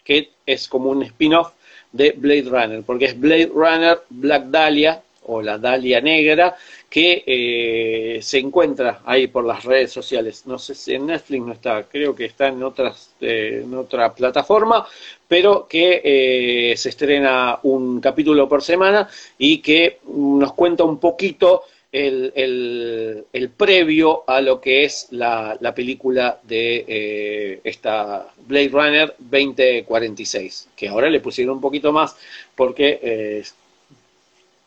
que 0.04 0.30
es 0.46 0.68
como 0.68 0.90
un 0.90 1.02
spin-off 1.02 1.55
de 1.96 2.12
Blade 2.16 2.44
Runner, 2.48 2.82
porque 2.82 3.06
es 3.06 3.18
Blade 3.18 3.50
Runner 3.54 3.98
Black 4.10 4.44
Dahlia, 4.46 5.02
o 5.28 5.42
la 5.42 5.58
Dalia 5.58 6.00
Negra, 6.00 6.56
que 6.88 7.24
eh, 7.26 8.20
se 8.22 8.38
encuentra 8.38 9.00
ahí 9.04 9.26
por 9.26 9.44
las 9.44 9.64
redes 9.64 9.92
sociales. 9.92 10.44
No 10.46 10.58
sé 10.58 10.74
si 10.74 10.94
en 10.94 11.06
Netflix 11.06 11.44
no 11.44 11.52
está, 11.52 11.82
creo 11.84 12.14
que 12.14 12.26
está 12.26 12.48
en, 12.48 12.62
otras, 12.62 13.10
eh, 13.20 13.62
en 13.64 13.74
otra 13.74 14.14
plataforma, 14.14 14.86
pero 15.26 15.66
que 15.68 16.00
eh, 16.04 16.76
se 16.76 16.90
estrena 16.90 17.58
un 17.64 18.00
capítulo 18.00 18.48
por 18.48 18.62
semana 18.62 19.08
y 19.36 19.58
que 19.58 19.98
nos 20.14 20.52
cuenta 20.52 20.84
un 20.84 20.98
poquito 20.98 21.64
el, 21.96 22.32
el, 22.34 23.24
el 23.32 23.48
previo 23.48 24.24
a 24.26 24.42
lo 24.42 24.60
que 24.60 24.84
es 24.84 25.08
la, 25.12 25.56
la 25.60 25.74
película 25.74 26.38
de 26.42 26.84
eh, 26.86 27.60
esta 27.64 28.28
Blade 28.46 28.68
Runner 28.68 29.14
2046, 29.18 30.68
que 30.76 30.88
ahora 30.88 31.08
le 31.08 31.20
pusieron 31.20 31.56
un 31.56 31.60
poquito 31.62 31.92
más 31.92 32.14
porque 32.54 33.00
eh, 33.02 33.42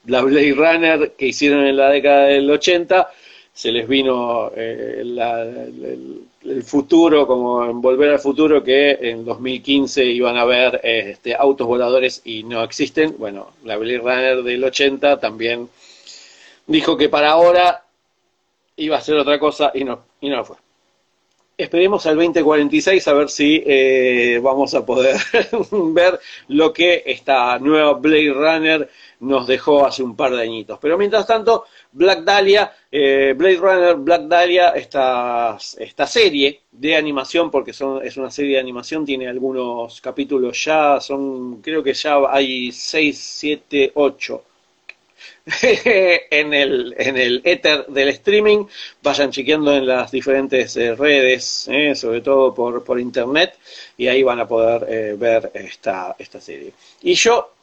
la 0.08 0.22
Blade 0.22 0.54
Runner 0.54 1.12
que 1.12 1.28
hicieron 1.28 1.68
en 1.68 1.78
la 1.78 1.90
década 1.92 2.26
del 2.26 2.50
80, 2.50 3.10
se 3.54 3.72
les 3.72 3.88
vino 3.88 4.52
eh, 4.56 4.98
el, 5.02 6.24
el, 6.46 6.64
futuro, 6.64 7.28
como 7.28 7.64
en 7.66 7.80
Volver 7.80 8.12
al 8.12 8.20
Futuro, 8.20 8.64
que 8.64 8.98
en 9.02 9.24
2015 9.24 10.04
iban 10.06 10.38
a 10.38 10.46
ver 10.46 10.80
este, 10.84 11.36
autos 11.36 11.68
voladores 11.68 12.22
y 12.24 12.44
no 12.44 12.64
existen. 12.64 13.16
Bueno, 13.20 13.52
la 13.66 13.78
Blade 13.78 13.98
Runner 13.98 14.44
del 14.44 14.64
80 14.64 15.20
también 15.20 15.68
dijo 16.70 16.96
que 16.96 17.10
para 17.10 17.32
ahora 17.32 17.84
iba 18.78 18.96
a 18.96 19.02
ser 19.02 19.16
otra 19.16 19.40
cosa 19.40 19.72
y 19.74 19.84
no, 19.84 20.06
y 20.22 20.30
no 20.30 20.38
lo 20.38 20.46
fue. 20.46 20.58
Esperemos 21.58 22.06
al 22.06 22.16
2046 22.16 23.06
a 23.10 23.14
ver 23.14 23.30
si 23.30 23.62
eh, 23.66 24.40
vamos 24.42 24.74
a 24.74 24.86
poder 24.86 25.18
ver 25.72 26.18
lo 26.48 26.72
que 26.72 27.04
esta 27.06 27.60
nueva 27.60 27.94
Blade 27.94 28.32
Runner 28.32 28.90
nos 29.20 29.46
dejó 29.46 29.86
hace 29.86 30.02
un 30.02 30.16
par 30.16 30.34
de 30.34 30.42
añitos. 30.42 30.80
Pero 30.80 30.98
mientras 30.98 31.28
tanto, 31.28 31.66
Black 31.92 32.24
Dahlia, 32.24 32.72
eh, 32.90 33.34
Blade 33.36 33.58
Runner, 33.58 33.96
Black 33.96 34.22
Dahlia, 34.22 34.70
esta, 34.70 35.58
esta 35.80 36.08
serie 36.08 36.62
de 36.72 36.96
animación, 36.96 37.52
porque 37.52 37.74
son, 37.74 38.06
es 38.06 38.16
una 38.16 38.32
serie 38.32 38.54
de 38.54 38.62
animación, 38.62 39.04
tiene 39.04 39.28
algunos 39.28 40.00
capítulos 40.00 40.64
ya, 40.64 41.02
son, 41.02 41.62
creo 41.62 41.84
que 41.84 41.94
ya 41.94 42.20
hay 42.30 42.72
6, 42.72 43.20
7, 43.20 43.92
8 43.96 44.44
en 45.62 46.54
el, 46.54 46.96
en 46.98 47.18
el 47.18 47.42
éter 47.44 47.86
del 47.88 48.10
streaming, 48.10 48.66
vayan 49.02 49.32
chequeando 49.32 49.76
en 49.76 49.88
las 49.88 50.12
diferentes 50.12 50.76
eh, 50.78 50.96
redes, 50.96 51.68
eh, 51.72 51.96
sobre 51.96 52.22
todo 52.22 52.54
por, 52.54 52.84
por 52.84 53.00
internet, 53.00 53.58
y 53.98 54.08
ahí 54.08 54.24
van 54.24 54.40
a 54.40 54.48
poder 54.48 54.86
eh, 54.90 55.16
ver 55.18 55.52
esta, 55.54 56.16
esta 56.20 56.40
serie. 56.40 56.74
Y 57.02 57.14
yo 57.14 57.54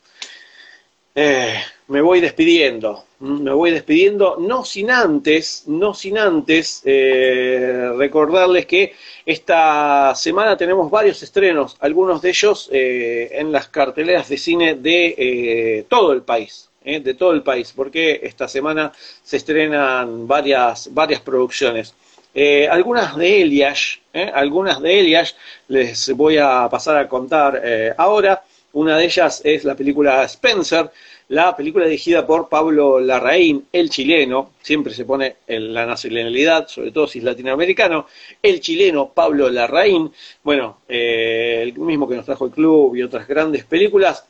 eh, 1.15 1.55
me 1.89 2.01
voy 2.01 2.21
despidiendo, 2.21 3.05
me 3.21 3.53
voy 3.53 3.71
despidiendo, 3.71 4.37
no 4.39 4.65
sin 4.65 4.91
antes, 4.91 5.65
no 5.67 5.95
sin 5.95 6.19
antes 6.19 6.83
recordarles 6.85 8.67
que 8.67 8.95
esta 9.25 10.15
semana 10.15 10.57
tenemos 10.57 10.91
varios 10.91 11.23
estrenos, 11.23 11.77
algunos 11.81 12.21
de 12.21 12.29
ellos 12.29 12.69
en 12.71 13.51
las 13.51 13.69
carteleras 13.69 14.29
de 14.29 14.37
cine 14.37 14.75
de 14.75 15.87
todo 15.89 16.13
el 16.13 16.23
país, 16.23 16.69
eh, 16.87 17.01
de 17.01 17.13
todo 17.15 17.33
el 17.33 17.43
país, 17.43 17.73
porque 17.77 18.21
esta 18.23 18.49
semana 18.49 18.93
se 19.23 19.37
estrenan 19.37 20.27
varias, 20.27 20.89
varias 20.95 21.21
producciones. 21.21 21.95
Eh, 22.39 22.69
algunas 22.69 23.17
de 23.17 23.43
ellas, 23.43 23.99
eh, 24.13 24.31
algunas 24.35 24.83
de 24.83 25.01
ellas 25.01 25.35
les 25.69 26.13
voy 26.13 26.37
a 26.37 26.69
pasar 26.71 26.99
a 26.99 27.09
contar 27.09 27.63
eh, 27.65 27.95
ahora. 27.97 28.43
Una 28.75 28.99
de 28.99 29.07
ellas 29.07 29.41
es 29.43 29.65
la 29.65 29.75
película 29.75 30.23
Spencer, 30.25 30.91
la 31.29 31.57
película 31.57 31.87
dirigida 31.87 32.27
por 32.27 32.51
Pablo 32.51 33.01
Larraín, 33.01 33.67
el 33.73 33.89
chileno, 33.89 34.51
siempre 34.61 34.93
se 34.93 35.07
pone 35.07 35.37
en 35.47 35.73
la 35.73 35.87
nacionalidad, 35.87 36.69
sobre 36.69 36.91
todo 36.91 37.07
si 37.07 37.21
es 37.21 37.25
latinoamericano, 37.25 38.07
el 38.43 38.61
chileno 38.61 39.13
Pablo 39.15 39.49
Larraín, 39.49 40.13
bueno, 40.45 40.81
el 40.89 41.73
mismo 41.79 42.07
que 42.07 42.17
nos 42.17 42.27
trajo 42.27 42.45
el 42.45 42.51
club 42.51 42.97
y 42.97 43.03
otras 43.03 43.27
grandes 43.27 43.65
películas. 43.65 44.27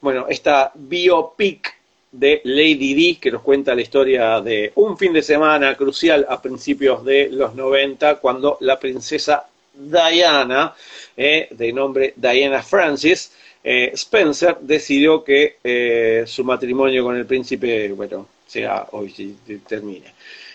Bueno, 0.00 0.26
esta 0.28 0.72
biopic 0.74 1.80
de 2.12 2.40
Lady 2.44 2.94
Di, 2.94 3.16
que 3.16 3.30
nos 3.30 3.42
cuenta 3.42 3.74
la 3.74 3.82
historia 3.82 4.40
de 4.40 4.72
un 4.76 4.98
fin 4.98 5.12
de 5.12 5.22
semana 5.22 5.76
crucial 5.76 6.26
a 6.28 6.40
principios 6.42 7.04
de 7.04 7.28
los 7.30 7.54
90, 7.54 8.16
cuando 8.16 8.56
la 8.60 8.78
princesa 8.78 9.46
Diana, 9.72 10.74
eh, 11.16 11.48
de 11.50 11.72
nombre 11.72 12.14
Diana 12.16 12.62
Francis, 12.62 13.32
eh, 13.62 13.90
Spencer 13.94 14.56
decidió 14.60 15.22
que 15.22 15.58
eh, 15.62 16.24
su 16.26 16.44
matrimonio 16.44 17.04
con 17.04 17.16
el 17.16 17.26
príncipe, 17.26 17.92
bueno, 17.92 18.26
sea 18.46 18.86
hoy 18.92 19.36
termine. 19.66 20.12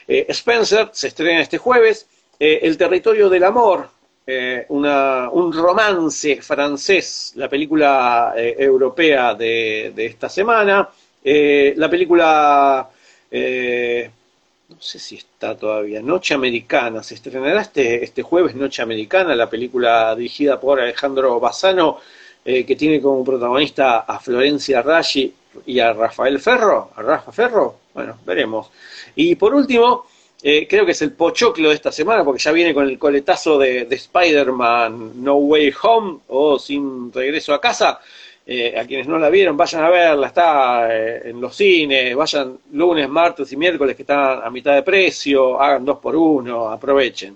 Spencer 0.07 0.89
se 0.91 1.07
estrena 1.07 1.41
este 1.41 1.57
jueves. 1.57 2.07
el 2.37 2.77
territorio 2.77 3.29
del 3.29 3.45
amor, 3.45 3.89
una, 4.69 5.29
un 5.29 5.53
romance 5.53 6.41
francés, 6.41 7.33
la 7.35 7.47
película 7.47 8.33
europea 8.35 9.35
de, 9.35 9.93
de, 9.95 10.05
esta 10.07 10.29
semana. 10.29 10.89
la 11.23 11.89
película 11.89 12.89
no 14.69 14.81
sé 14.81 14.99
si 14.99 15.15
está 15.15 15.55
todavía, 15.55 16.01
Noche 16.01 16.33
Americana, 16.33 17.03
se 17.03 17.15
estrenará 17.15 17.61
este, 17.61 18.03
este 18.03 18.23
jueves 18.23 18.55
Noche 18.55 18.81
Americana, 18.81 19.35
la 19.35 19.49
película 19.49 20.15
dirigida 20.15 20.59
por 20.59 20.79
Alejandro 20.81 21.39
Bassano, 21.39 21.99
eh, 22.43 22.65
que 22.65 22.75
tiene 22.75 23.01
como 23.01 23.23
protagonista 23.23 23.99
a 23.99 24.19
Florencia 24.19 24.81
Raggi 24.81 25.33
y 25.65 25.79
a 25.79 25.93
Rafael 25.93 26.39
Ferro, 26.39 26.91
a 26.95 27.01
Rafa 27.01 27.31
Ferro, 27.31 27.79
bueno, 27.93 28.17
veremos. 28.25 28.69
Y 29.15 29.35
por 29.35 29.53
último, 29.53 30.07
eh, 30.47 30.67
creo 30.67 30.85
que 30.85 30.91
es 30.91 31.01
el 31.01 31.11
pochoclo 31.13 31.69
de 31.69 31.75
esta 31.75 31.91
semana, 31.91 32.23
porque 32.23 32.39
ya 32.39 32.51
viene 32.51 32.71
con 32.71 32.87
el 32.87 32.99
coletazo 32.99 33.57
de, 33.57 33.87
Spider-Man 33.89 35.23
No 35.23 35.37
Way 35.37 35.73
Home 35.81 36.19
o 36.27 36.59
Sin 36.59 37.11
Regreso 37.11 37.51
a 37.55 37.59
Casa. 37.59 37.99
Eh, 38.45 38.77
a 38.77 38.85
quienes 38.85 39.07
no 39.07 39.17
la 39.17 39.29
vieron, 39.29 39.57
vayan 39.57 39.83
a 39.83 39.89
verla, 39.89 40.27
está 40.27 40.95
eh, 40.95 41.31
en 41.31 41.41
los 41.41 41.55
cines, 41.55 42.15
vayan 42.15 42.59
lunes, 42.73 43.09
martes 43.09 43.51
y 43.53 43.57
miércoles 43.57 43.95
que 43.95 44.03
están 44.03 44.43
a 44.43 44.51
mitad 44.51 44.75
de 44.75 44.83
precio, 44.83 45.59
hagan 45.59 45.83
dos 45.83 45.97
por 45.97 46.15
uno, 46.15 46.67
aprovechen. 46.67 47.35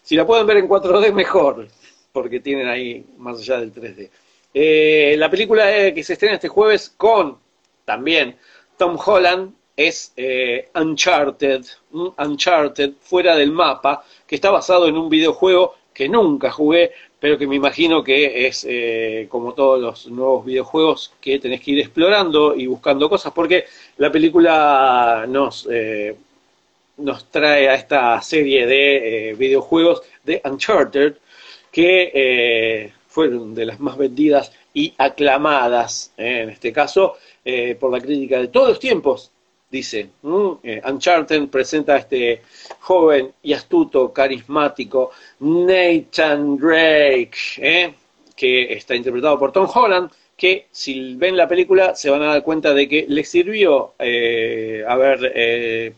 Si 0.00 0.14
la 0.14 0.24
pueden 0.24 0.46
ver 0.46 0.58
en 0.58 0.68
4D, 0.68 1.12
mejor, 1.12 1.66
porque 2.12 2.38
tienen 2.38 2.68
ahí 2.68 3.04
más 3.16 3.40
allá 3.40 3.58
del 3.58 3.74
3D. 3.74 5.16
la 5.16 5.28
película 5.28 5.92
que 5.92 6.04
se 6.04 6.12
estrena 6.12 6.36
este 6.36 6.46
jueves 6.46 6.94
con 6.96 7.36
también 7.84 8.36
Tom 8.76 8.96
Holland, 9.04 9.57
es 9.78 10.12
eh, 10.16 10.70
Uncharted, 10.74 11.64
Uncharted, 11.92 12.94
fuera 13.00 13.36
del 13.36 13.52
mapa, 13.52 14.04
que 14.26 14.34
está 14.34 14.50
basado 14.50 14.88
en 14.88 14.96
un 14.96 15.08
videojuego 15.08 15.76
que 15.94 16.08
nunca 16.08 16.50
jugué, 16.50 16.90
pero 17.20 17.38
que 17.38 17.46
me 17.46 17.54
imagino 17.54 18.02
que 18.02 18.48
es 18.48 18.66
eh, 18.68 19.28
como 19.30 19.54
todos 19.54 19.80
los 19.80 20.08
nuevos 20.08 20.44
videojuegos 20.44 21.12
que 21.20 21.38
tenés 21.38 21.60
que 21.60 21.70
ir 21.70 21.78
explorando 21.78 22.56
y 22.56 22.66
buscando 22.66 23.08
cosas, 23.08 23.32
porque 23.32 23.66
la 23.98 24.10
película 24.10 25.26
nos, 25.28 25.68
eh, 25.70 26.16
nos 26.96 27.30
trae 27.30 27.68
a 27.68 27.74
esta 27.74 28.20
serie 28.20 28.66
de 28.66 29.36
videojuegos 29.38 30.02
de 30.24 30.42
Uncharted, 30.44 31.18
que 31.70 32.92
fueron 33.06 33.54
de 33.54 33.66
las 33.66 33.78
más 33.78 33.96
vendidas 33.96 34.50
y 34.74 34.92
aclamadas, 34.98 36.12
en 36.16 36.50
este 36.50 36.72
caso, 36.72 37.16
por 37.78 37.92
la 37.92 38.00
crítica 38.00 38.40
de 38.40 38.48
todos 38.48 38.70
los 38.70 38.80
tiempos, 38.80 39.30
dice, 39.70 40.10
eh, 40.62 40.82
Uncharted 40.84 41.48
presenta 41.48 41.94
a 41.94 41.98
este 41.98 42.42
joven 42.80 43.32
y 43.42 43.52
astuto, 43.52 44.12
carismático 44.12 45.10
Nathan 45.40 46.56
Drake, 46.56 47.36
¿eh? 47.58 47.94
que 48.34 48.72
está 48.72 48.94
interpretado 48.94 49.38
por 49.38 49.52
Tom 49.52 49.68
Holland, 49.72 50.10
que 50.36 50.66
si 50.70 51.16
ven 51.16 51.36
la 51.36 51.48
película 51.48 51.94
se 51.94 52.10
van 52.10 52.22
a 52.22 52.26
dar 52.26 52.42
cuenta 52.42 52.72
de 52.72 52.88
que 52.88 53.06
le 53.08 53.24
sirvió 53.24 53.94
eh, 53.98 54.84
haber 54.86 55.92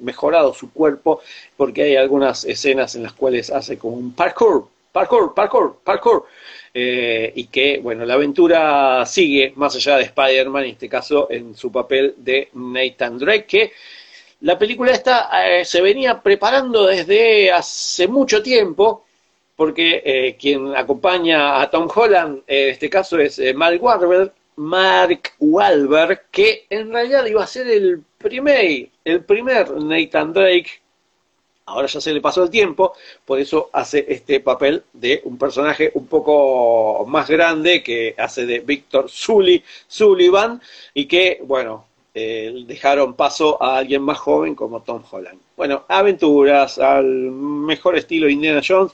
mejorado 0.00 0.52
su 0.52 0.72
cuerpo, 0.72 1.20
porque 1.56 1.84
hay 1.84 1.96
algunas 1.96 2.44
escenas 2.44 2.94
en 2.94 3.04
las 3.04 3.12
cuales 3.12 3.50
hace 3.50 3.78
como 3.78 3.96
un 3.96 4.12
parkour, 4.12 4.68
parkour, 4.92 5.34
parkour, 5.34 5.80
parkour. 5.84 6.26
Eh, 6.76 7.32
y 7.36 7.46
que, 7.46 7.78
bueno, 7.78 8.04
la 8.04 8.14
aventura 8.14 9.06
sigue 9.06 9.52
más 9.54 9.76
allá 9.76 9.96
de 9.98 10.04
Spider-Man, 10.04 10.64
en 10.64 10.70
este 10.70 10.88
caso 10.88 11.28
en 11.30 11.54
su 11.54 11.70
papel 11.70 12.14
de 12.16 12.48
Nathan 12.54 13.16
Drake, 13.16 13.46
que 13.46 13.72
la 14.40 14.58
película 14.58 14.90
esta 14.90 15.30
eh, 15.46 15.64
se 15.64 15.80
venía 15.80 16.20
preparando 16.20 16.86
desde 16.86 17.52
hace 17.52 18.08
mucho 18.08 18.42
tiempo, 18.42 19.04
porque 19.54 20.02
eh, 20.04 20.36
quien 20.36 20.74
acompaña 20.74 21.62
a 21.62 21.70
Tom 21.70 21.88
Holland 21.94 22.42
en 22.48 22.70
este 22.70 22.90
caso 22.90 23.20
es 23.20 23.40
Mark 23.54 23.80
Wahlberg, 23.80 24.32
Mark 24.56 25.32
Wahlberg, 25.38 26.24
que 26.32 26.66
en 26.70 26.92
realidad 26.92 27.24
iba 27.26 27.44
a 27.44 27.46
ser 27.46 27.68
el 27.68 28.02
primer, 28.18 28.88
el 29.04 29.24
primer 29.24 29.70
Nathan 29.70 30.32
Drake 30.32 30.83
ahora 31.66 31.86
ya 31.86 32.00
se 32.00 32.12
le 32.12 32.20
pasó 32.20 32.42
el 32.42 32.50
tiempo, 32.50 32.92
por 33.24 33.38
eso 33.38 33.70
hace 33.72 34.04
este 34.08 34.40
papel 34.40 34.84
de 34.92 35.22
un 35.24 35.38
personaje 35.38 35.90
un 35.94 36.06
poco 36.06 37.04
más 37.06 37.28
grande 37.28 37.82
que 37.82 38.14
hace 38.18 38.46
de 38.46 38.60
Víctor 38.60 39.06
Sullivan 39.08 40.60
y 40.92 41.06
que, 41.06 41.40
bueno, 41.42 41.86
eh, 42.14 42.64
dejaron 42.66 43.14
paso 43.14 43.60
a 43.62 43.78
alguien 43.78 44.02
más 44.02 44.18
joven 44.18 44.54
como 44.54 44.82
Tom 44.82 45.02
Holland. 45.10 45.40
Bueno, 45.56 45.84
aventuras 45.88 46.78
al 46.78 47.04
mejor 47.04 47.96
estilo 47.96 48.28
Indiana 48.28 48.60
Jones, 48.66 48.92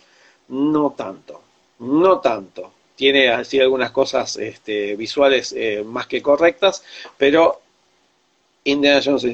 no 0.49 0.95
tanto, 0.97 1.43
no 1.81 2.21
tanto. 2.21 2.73
Tiene 2.97 3.29
así 3.29 3.59
algunas 3.59 3.91
cosas 3.91 4.37
este, 4.37 4.95
visuales 4.97 5.55
eh, 5.57 5.83
más 5.85 6.07
que 6.07 6.23
correctas, 6.23 6.85
pero 7.17 7.61
Indiana 8.65 9.01
Jones 9.05 9.25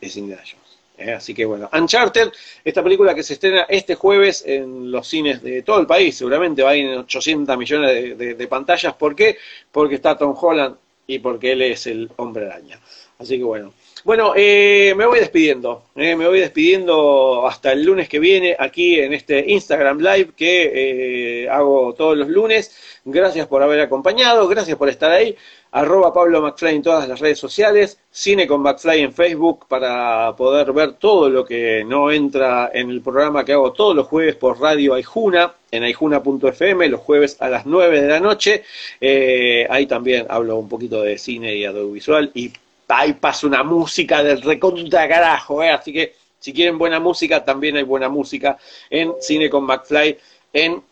es 0.00 0.16
Indiana 0.16 0.42
Jones. 0.42 0.63
¿Eh? 0.98 1.12
así 1.12 1.34
que 1.34 1.44
bueno, 1.44 1.68
Uncharted, 1.72 2.30
esta 2.64 2.82
película 2.82 3.14
que 3.14 3.22
se 3.22 3.34
estrena 3.34 3.62
este 3.68 3.94
jueves 3.94 4.44
en 4.46 4.90
los 4.90 5.06
cines 5.08 5.42
de 5.42 5.62
todo 5.62 5.80
el 5.80 5.86
país, 5.86 6.16
seguramente 6.16 6.62
va 6.62 6.70
a 6.70 6.76
ir 6.76 6.86
en 6.86 6.98
800 6.98 7.56
millones 7.56 8.18
de, 8.18 8.46
pantallas. 8.48 8.94
¿Por 8.94 9.14
qué? 9.14 9.38
Porque 9.70 9.96
está 9.96 10.16
Tom 10.16 10.36
Holland 10.40 10.76
y 11.06 11.18
porque 11.18 11.52
él 11.52 11.62
es 11.62 11.86
el 11.86 12.10
hombre 12.16 12.46
araña. 12.46 12.78
Así 13.18 13.38
que 13.38 13.44
bueno. 13.44 13.72
Bueno, 14.04 14.34
eh, 14.36 14.92
me 14.96 15.06
voy 15.06 15.18
despidiendo, 15.18 15.84
eh, 15.96 16.14
me 16.14 16.28
voy 16.28 16.40
despidiendo 16.40 17.46
hasta 17.46 17.72
el 17.72 17.84
lunes 17.84 18.06
que 18.06 18.18
viene 18.18 18.54
aquí 18.58 19.00
en 19.00 19.14
este 19.14 19.50
Instagram 19.50 19.98
Live 19.98 20.32
que 20.36 21.48
hago 21.50 21.94
todos 21.94 22.16
los 22.16 22.28
lunes. 22.28 22.76
Gracias 23.06 23.46
por 23.46 23.62
haber 23.62 23.80
acompañado, 23.80 24.46
gracias 24.46 24.76
por 24.76 24.90
estar 24.90 25.10
ahí 25.10 25.36
arroba 25.74 26.12
Pablo 26.12 26.40
McFly 26.40 26.76
en 26.76 26.82
todas 26.82 27.08
las 27.08 27.18
redes 27.18 27.38
sociales, 27.38 27.98
Cine 28.08 28.46
con 28.46 28.62
McFly 28.62 29.00
en 29.00 29.12
Facebook 29.12 29.66
para 29.66 30.32
poder 30.36 30.72
ver 30.72 30.92
todo 30.92 31.28
lo 31.28 31.44
que 31.44 31.82
no 31.84 32.12
entra 32.12 32.70
en 32.72 32.90
el 32.90 33.00
programa 33.00 33.44
que 33.44 33.54
hago 33.54 33.72
todos 33.72 33.96
los 33.96 34.06
jueves 34.06 34.36
por 34.36 34.60
Radio 34.60 34.94
Aijuna, 34.94 35.52
en 35.72 35.82
aijuna.fm, 35.82 36.88
los 36.88 37.00
jueves 37.00 37.36
a 37.40 37.48
las 37.48 37.66
9 37.66 38.02
de 38.02 38.08
la 38.08 38.20
noche. 38.20 38.62
Eh, 39.00 39.66
ahí 39.68 39.86
también 39.86 40.26
hablo 40.28 40.56
un 40.58 40.68
poquito 40.68 41.02
de 41.02 41.18
cine 41.18 41.56
y 41.56 41.64
audiovisual 41.64 42.30
y 42.34 42.52
ahí 42.88 43.14
pasa 43.14 43.46
una 43.46 43.62
música 43.62 44.22
del 44.22 44.42
recontra 44.42 45.08
carajo, 45.08 45.62
eh, 45.62 45.70
así 45.70 45.92
que 45.92 46.14
si 46.38 46.52
quieren 46.52 46.76
buena 46.76 47.00
música, 47.00 47.44
también 47.44 47.76
hay 47.76 47.84
buena 47.84 48.08
música 48.08 48.58
en 48.90 49.14
Cine 49.20 49.48
con 49.48 49.64
McFly 49.64 50.18
en 50.52 50.82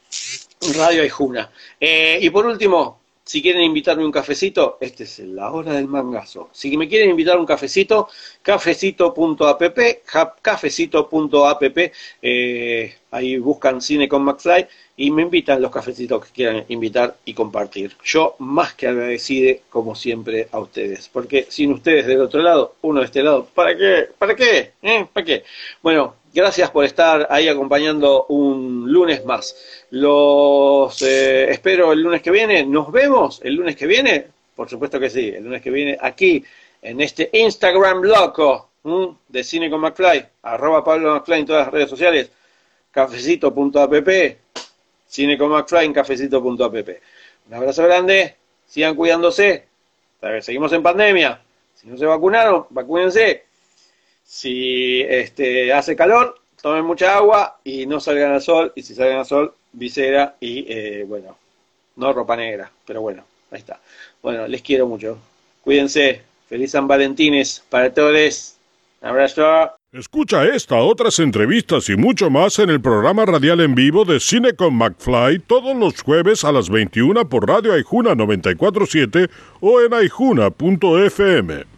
Radio 0.76 1.02
Aijuna. 1.02 1.50
Eh, 1.78 2.18
y 2.22 2.30
por 2.30 2.46
último, 2.46 3.01
si 3.24 3.40
quieren 3.40 3.62
invitarme 3.62 4.04
un 4.04 4.10
cafecito, 4.10 4.78
esta 4.80 5.04
es 5.04 5.20
la 5.20 5.52
hora 5.52 5.74
del 5.74 5.86
mangazo. 5.86 6.50
Si 6.52 6.76
me 6.76 6.88
quieren 6.88 7.10
invitar 7.10 7.38
un 7.38 7.46
cafecito, 7.46 8.08
cafecito.app, 8.42 9.78
cafecito.app, 10.42 11.62
eh, 12.20 12.94
ahí 13.12 13.38
buscan 13.38 13.80
Cine 13.80 14.08
con 14.08 14.24
McFly 14.24 14.66
y 14.96 15.10
me 15.10 15.22
invitan 15.22 15.62
los 15.62 15.70
cafecitos 15.70 16.26
que 16.26 16.32
quieran 16.32 16.64
invitar 16.68 17.16
y 17.24 17.34
compartir. 17.34 17.96
Yo 18.04 18.34
más 18.38 18.74
que 18.74 18.88
agradecido, 18.88 19.56
como 19.70 19.94
siempre, 19.94 20.48
a 20.50 20.58
ustedes. 20.58 21.08
Porque 21.08 21.46
sin 21.48 21.72
ustedes 21.72 22.06
del 22.06 22.20
otro 22.20 22.42
lado, 22.42 22.76
uno 22.82 23.00
de 23.00 23.06
este 23.06 23.22
lado, 23.22 23.46
¿para 23.54 23.76
qué? 23.76 24.08
¿Para 24.18 24.34
qué? 24.34 24.72
¿Eh? 24.82 25.06
¿Para 25.12 25.24
qué? 25.24 25.44
Bueno, 25.82 26.16
gracias 26.32 26.70
por 26.70 26.84
estar 26.84 27.26
ahí 27.30 27.48
acompañando 27.48 28.26
un 28.26 28.90
lunes 28.90 29.24
más. 29.24 29.56
Los 29.90 31.00
eh, 31.02 31.50
espero 31.50 31.92
el 31.92 32.02
lunes 32.02 32.22
que 32.22 32.30
viene. 32.30 32.64
¿Nos 32.64 32.90
vemos 32.90 33.40
el 33.42 33.54
lunes 33.54 33.76
que 33.76 33.86
viene? 33.86 34.26
Por 34.54 34.68
supuesto 34.68 34.98
que 35.00 35.10
sí, 35.10 35.28
el 35.28 35.44
lunes 35.44 35.62
que 35.62 35.70
viene 35.70 35.98
aquí 36.00 36.44
en 36.80 37.00
este 37.00 37.30
Instagram 37.32 38.02
loco 38.02 38.70
de 39.28 39.44
Cine 39.44 39.70
con 39.70 39.80
McFly, 39.80 40.26
arroba 40.42 40.84
Pablo 40.84 41.14
McFly 41.14 41.40
en 41.40 41.46
todas 41.46 41.66
las 41.66 41.72
redes 41.72 41.88
sociales, 41.88 42.30
cafecito.app 42.90 44.08
Cine 45.06 45.38
con 45.38 45.50
McFly 45.50 45.86
en 45.86 45.92
cafecito.app. 45.92 46.88
Un 47.48 47.54
abrazo 47.54 47.84
grande, 47.84 48.36
sigan 48.66 48.94
cuidándose, 48.94 49.66
seguimos 50.40 50.72
en 50.72 50.82
pandemia. 50.82 51.40
Si 51.74 51.86
no 51.88 51.96
se 51.96 52.06
vacunaron, 52.06 52.66
vacúnense. 52.70 53.44
Si 54.34 55.02
este, 55.02 55.74
hace 55.74 55.94
calor, 55.94 56.40
tomen 56.62 56.86
mucha 56.86 57.18
agua 57.18 57.58
y 57.64 57.84
no 57.84 58.00
salgan 58.00 58.32
al 58.32 58.40
sol. 58.40 58.72
Y 58.74 58.82
si 58.82 58.94
salgan 58.94 59.18
al 59.18 59.26
sol, 59.26 59.52
visera 59.74 60.36
y, 60.40 60.64
eh, 60.72 61.04
bueno, 61.06 61.36
no 61.96 62.14
ropa 62.14 62.34
negra. 62.34 62.72
Pero 62.86 63.02
bueno, 63.02 63.24
ahí 63.50 63.58
está. 63.58 63.78
Bueno, 64.22 64.48
les 64.48 64.62
quiero 64.62 64.86
mucho. 64.86 65.18
Cuídense. 65.60 66.22
Feliz 66.48 66.70
San 66.70 66.88
Valentines 66.88 67.62
para 67.68 67.92
todos. 67.92 68.56
Un 69.02 69.08
abrazo. 69.10 69.72
Escucha 69.92 70.46
esta, 70.46 70.76
otras 70.76 71.18
entrevistas 71.18 71.90
y 71.90 71.96
mucho 71.96 72.30
más 72.30 72.58
en 72.58 72.70
el 72.70 72.80
programa 72.80 73.26
radial 73.26 73.60
en 73.60 73.74
vivo 73.74 74.06
de 74.06 74.18
Cine 74.18 74.54
con 74.54 74.74
McFly 74.74 75.40
todos 75.40 75.76
los 75.76 76.00
jueves 76.00 76.42
a 76.44 76.52
las 76.52 76.70
21 76.70 77.28
por 77.28 77.46
Radio 77.46 77.74
Aijuna 77.74 78.14
947 78.14 79.28
o 79.60 79.82
en 79.82 79.92
aijuna.fm. 79.92 81.71